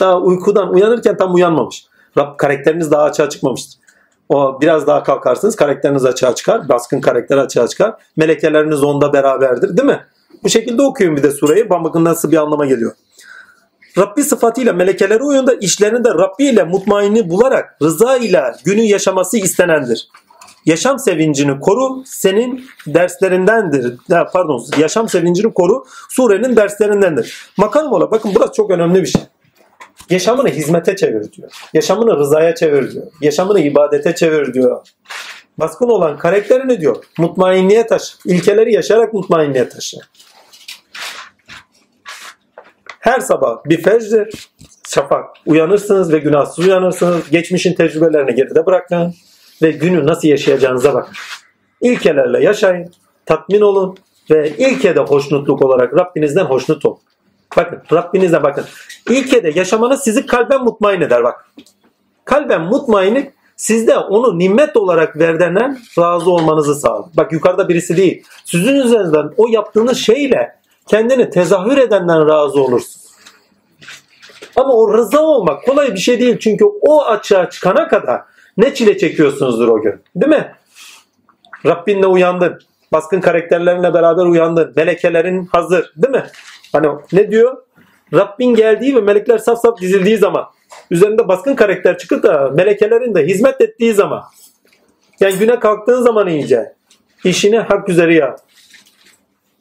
[0.00, 1.84] daha uykudan uyanırken tam uyanmamış.
[2.18, 3.80] Rab karakteriniz daha açığa çıkmamıştır.
[4.28, 6.68] O biraz daha kalkarsınız karakteriniz açığa çıkar.
[6.68, 7.94] Baskın karakter açığa çıkar.
[8.16, 10.00] Melekeleriniz onda beraberdir değil mi?
[10.44, 11.70] Bu şekilde okuyun bir de sureyi.
[11.70, 12.92] Bakın nasıl bir anlama geliyor.
[13.98, 20.08] Rabbi sıfatıyla melekeleri uyunda işlerinde Rabbi ile mutmainni bularak rıza ile günü yaşaması istenendir.
[20.66, 23.94] Yaşam sevincini koru senin derslerindendir.
[24.08, 27.50] Ya pardon yaşam sevincini koru surenin derslerindendir.
[27.56, 29.22] Makam ola bakın burası çok önemli bir şey.
[30.10, 31.50] Yaşamını hizmete çevir diyor.
[31.74, 33.06] Yaşamını rızaya çevir diyor.
[33.20, 34.86] Yaşamını ibadete çevir diyor.
[35.58, 37.04] Baskın olan karakterini diyor.
[37.18, 38.16] Mutmainliğe taşı.
[38.24, 39.96] İlkeleri yaşayarak mutmainliğe taşı.
[43.00, 44.50] Her sabah bir fecrdir.
[44.88, 45.24] Şafak.
[45.46, 47.30] Uyanırsınız ve günahsız uyanırsınız.
[47.30, 49.14] Geçmişin tecrübelerini geride bırakın.
[49.62, 51.14] Ve günü nasıl yaşayacağınıza bakın.
[51.80, 52.92] İlkelerle yaşayın.
[53.26, 53.96] Tatmin olun.
[54.30, 56.98] Ve ilkede hoşnutluk olarak Rabbinizden hoşnut olun.
[57.56, 58.64] Bakın Rabbinize bakın.
[59.10, 61.50] İlkede yaşamanız sizi kalben mutmain eder bak.
[62.24, 67.04] Kalben mutmainlik sizde onu nimet olarak verdenen razı olmanızı sağlar.
[67.16, 68.24] Bak yukarıda birisi değil.
[68.44, 70.59] Sizin üzerinizden o yaptığınız şeyle
[70.90, 73.00] kendini tezahür edenden razı olursun.
[74.56, 76.38] Ama o rıza olmak kolay bir şey değil.
[76.38, 78.22] Çünkü o açığa çıkana kadar
[78.56, 79.94] ne çile çekiyorsunuzdur o gün.
[80.16, 80.54] Değil mi?
[81.66, 82.58] Rabbinle uyandın.
[82.92, 84.72] Baskın karakterlerinle beraber uyandın.
[84.76, 85.92] Melekelerin hazır.
[85.96, 86.26] Değil mi?
[86.72, 87.56] Hani ne diyor?
[88.14, 90.44] Rabbin geldiği ve melekler saf saf dizildiği zaman
[90.90, 94.22] üzerinde baskın karakter çıkıp da melekelerin de hizmet ettiği zaman
[95.20, 96.74] yani güne kalktığın zaman iyice
[97.24, 98.40] işini hak üzere yap.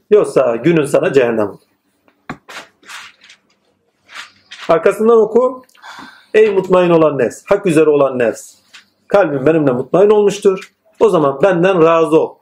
[0.09, 1.59] Yoksa günün sana cehennem olur.
[4.69, 5.63] Arkasından oku.
[6.33, 7.43] Ey mutmain olan nefs.
[7.45, 8.55] Hak üzere olan nefs.
[9.07, 10.71] Kalbim benimle mutmain olmuştur.
[10.99, 12.35] O zaman benden razı ol.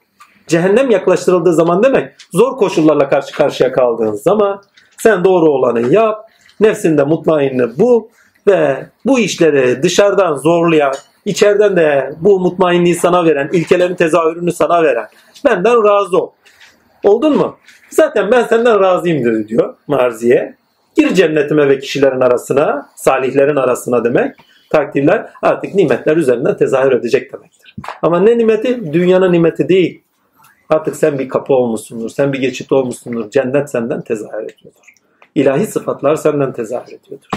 [0.48, 4.62] Cehennem yaklaştırıldığı zaman demek zor koşullarla karşı karşıya kaldığın zaman
[4.98, 6.30] sen doğru olanı yap.
[6.60, 8.04] Nefsinde mutmainini bul
[8.48, 10.94] ve bu işleri dışarıdan zorlayan,
[11.26, 15.08] içeriden de bu mutmainliği sana veren, ilkelerin tezahürünü sana veren
[15.46, 16.32] benden razı ol.
[17.04, 17.58] Oldun mu?
[17.90, 20.56] Zaten ben senden razıyımdır diyor Marziye.
[20.96, 24.36] Gir cennetime ve kişilerin arasına, salihlerin arasına demek.
[24.70, 27.76] Takdirler artık nimetler üzerinden tezahür edecek demektir.
[28.02, 28.94] Ama ne nimeti?
[28.94, 30.02] Dünyanın nimeti değil.
[30.70, 33.30] Artık sen bir kapı olmuşsundur, sen bir geçit olmuşsundur.
[33.30, 34.96] Cennet senden tezahür ediyordur.
[35.36, 37.30] İlahi sıfatlar senden tezahür ediyordur.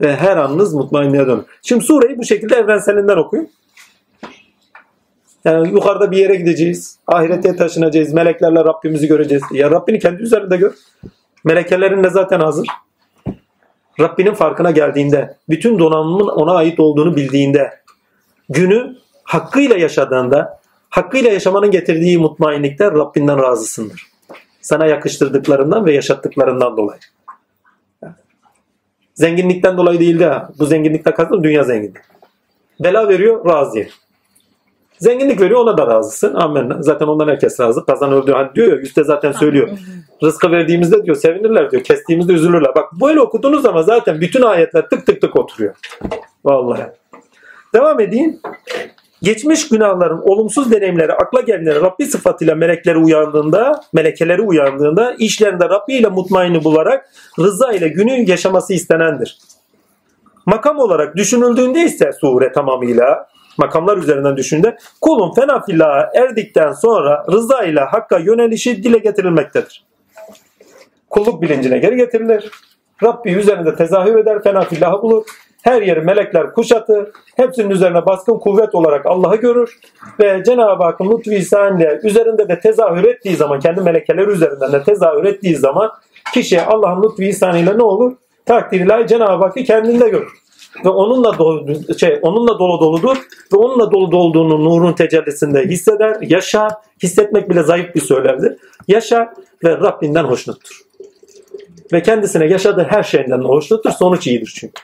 [0.00, 1.46] Ve her anınız mutmainliğe dönün.
[1.62, 3.48] Şimdi sureyi bu şekilde evrenselinden okuyun.
[5.46, 6.98] Yani yukarıda bir yere gideceğiz.
[7.06, 8.12] Ahirete taşınacağız.
[8.12, 9.42] Meleklerle Rabbimizi göreceğiz.
[9.52, 10.74] Ya Rabbini kendi üzerinde gör.
[11.44, 12.68] Melekelerin de zaten hazır.
[14.00, 17.70] Rabbinin farkına geldiğinde, bütün donanımın ona ait olduğunu bildiğinde,
[18.48, 20.60] günü hakkıyla yaşadığında,
[20.90, 24.06] hakkıyla yaşamanın getirdiği mutmainlikte Rabbinden razısındır.
[24.60, 27.00] Sana yakıştırdıklarından ve yaşattıklarından dolayı.
[29.14, 32.04] Zenginlikten dolayı değil de bu zenginlikten kastım dünya zenginliği.
[32.80, 33.86] Bela veriyor razı.
[34.98, 36.34] Zenginlik veriyor ona da razısın.
[36.34, 36.72] Amin.
[36.80, 37.84] Zaten ondan herkes razı.
[37.84, 38.32] Kazan öldü.
[38.32, 39.68] Hani diyor ya üstte zaten söylüyor.
[40.22, 41.82] Rızkı verdiğimizde diyor sevinirler diyor.
[41.82, 42.70] Kestiğimizde üzülürler.
[42.74, 45.74] Bak böyle okuduğunuz zaman zaten bütün ayetler tık tık tık oturuyor.
[46.44, 46.82] Vallahi.
[47.74, 48.40] Devam edeyim.
[49.22, 56.08] Geçmiş günahların olumsuz deneyimleri akla gelenleri Rabbi sıfatıyla melekleri uyandığında, melekeleri uyandığında işlerinde Rabbi ile
[56.08, 57.08] mutmaini bularak
[57.38, 59.38] rıza ile günü yaşaması istenendir.
[60.46, 63.28] Makam olarak düşünüldüğünde ise sure tamamıyla
[63.58, 69.84] makamlar üzerinden düşünde kulun fena fillaha erdikten sonra rıza ile hakka yönelişi dile getirilmektedir.
[71.10, 72.50] Kulluk bilincine geri getirilir.
[73.02, 75.24] Rabbi üzerinde tezahür eder, fena fillahı bulur.
[75.62, 77.08] Her yeri melekler kuşatır.
[77.36, 79.78] Hepsinin üzerine baskın kuvvet olarak Allah'ı görür.
[80.20, 85.24] Ve Cenab-ı Hakk'ın lütfu ihsanıyla üzerinde de tezahür ettiği zaman, kendi melekeleri üzerinden de tezahür
[85.24, 85.90] ettiği zaman
[86.34, 88.12] kişi Allah'ın lütfu ihsanıyla ne olur?
[88.46, 90.32] Takdir ilahi Cenab-ı Hakk'ı kendinde görür.
[90.84, 93.16] Ve onunla dolu, şey onunla dolu doludur
[93.52, 96.72] ve onunla dolu dolduğunu nurun tecellisinde hisseder, yaşar.
[97.02, 98.56] Hissetmek bile zayıf bir söylemdir.
[98.88, 99.28] Yaşar
[99.64, 100.80] ve Rabbinden hoşnuttur.
[101.92, 103.90] Ve kendisine yaşadığı her şeyden de hoşnuttur.
[103.90, 104.82] Sonuç iyidir çünkü.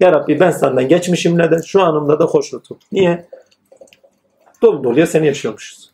[0.00, 2.78] Ya Rabbi ben senden geçmişimle de şu anımda da hoşnutum.
[2.92, 3.26] Niye?
[4.62, 5.90] Dolu doluya seni yaşıyormuşuz.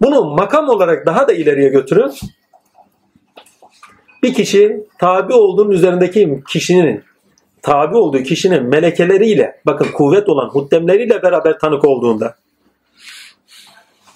[0.00, 2.12] Bunu makam olarak daha da ileriye götürün.
[4.26, 7.04] Bir kişi tabi olduğunun üzerindeki kişinin
[7.62, 12.34] tabi olduğu kişinin melekeleriyle bakın kuvvet olan huddemleriyle beraber tanık olduğunda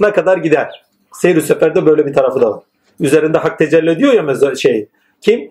[0.00, 0.84] ne kadar gider?
[1.12, 2.60] Seyr-i Sefer'de böyle bir tarafı da var.
[3.00, 4.88] Üzerinde hak tecelli ediyor ya meza- şey.
[5.20, 5.50] Kim?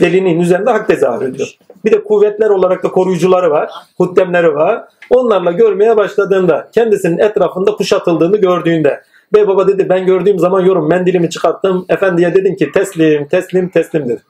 [0.00, 1.54] Velinin üzerinde hak tezahür ediyor.
[1.84, 3.70] Bir de kuvvetler olarak da koruyucuları var.
[3.96, 4.84] Huddemleri var.
[5.10, 9.02] Onlarla görmeye başladığında kendisinin etrafında kuşatıldığını gördüğünde
[9.34, 11.86] Bey baba dedi ben gördüğüm zaman yorum mendilimi çıkarttım.
[11.88, 14.22] Efendiye dedim ki teslim teslim teslim dedi.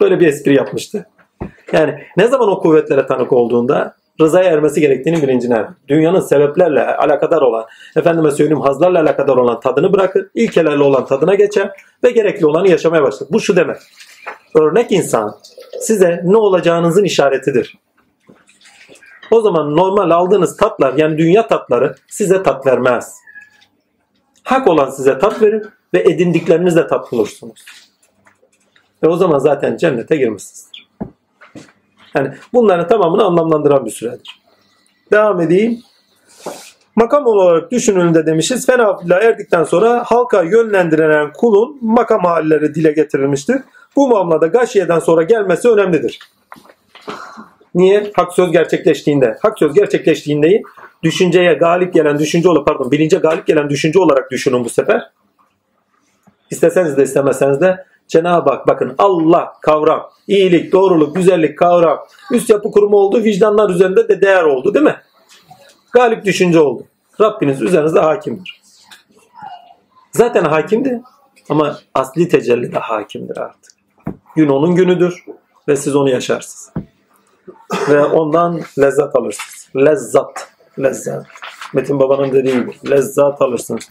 [0.00, 1.06] Böyle bir espri yapmıştı.
[1.72, 5.66] Yani ne zaman o kuvvetlere tanık olduğunda rızaya ermesi gerektiğini bilincine.
[5.88, 7.64] Dünyanın sebeplerle alakadar olan,
[7.96, 11.70] efendime söyleyeyim hazlarla alakadar olan tadını bırakır, ilkelerle olan tadına geçer
[12.04, 13.28] ve gerekli olanı yaşamaya başlar.
[13.32, 13.76] Bu şu demek.
[14.54, 15.34] Örnek insan
[15.80, 17.78] size ne olacağınızın işaretidir.
[19.30, 23.25] O zaman normal aldığınız tatlar yani dünya tatları size tat vermez.
[24.46, 27.64] Hak olan size tat verir ve edindiklerinizle tat bulursunuz.
[29.02, 30.88] Ve o zaman zaten cennete girmişsinizdir.
[32.14, 34.42] Yani bunların tamamını anlamlandıran bir süredir.
[35.12, 35.82] Devam edeyim.
[36.96, 38.66] Makam olarak düşünüldüğünde demişiz.
[38.66, 43.56] Fenafillah erdikten sonra halka yönlendirilen kulun makam halleri dile getirilmiştir.
[43.96, 46.18] Bu mamlada gaşiyeden sonra gelmesi önemlidir.
[47.76, 48.10] Niye?
[48.14, 49.38] Hak söz gerçekleştiğinde.
[49.42, 50.62] Hak söz gerçekleştiğinde
[51.02, 55.10] düşünceye galip gelen düşünce olarak pardon bilince galip gelen düşünce olarak düşünün bu sefer.
[56.50, 61.98] İsteseniz de istemeseniz de Cenab-ı Hak bakın Allah kavram, iyilik, doğruluk, güzellik kavram,
[62.32, 64.96] üst yapı kurumu oldu, vicdanlar üzerinde de değer oldu değil mi?
[65.92, 66.82] Galip düşünce oldu.
[67.20, 68.60] Rabbiniz üzerinizde hakimdir.
[70.12, 71.02] Zaten hakimdi
[71.48, 73.72] ama asli tecelli de hakimdir artık.
[74.36, 75.24] Gün onun günüdür
[75.68, 76.86] ve siz onu yaşarsınız.
[77.88, 79.68] Ve ondan lezzet alırsınız.
[79.76, 80.48] Lezzat.
[80.78, 81.22] Lezzet.
[81.74, 82.90] Metin Baba'nın dediği gibi.
[82.90, 83.88] Lezzat alırsınız.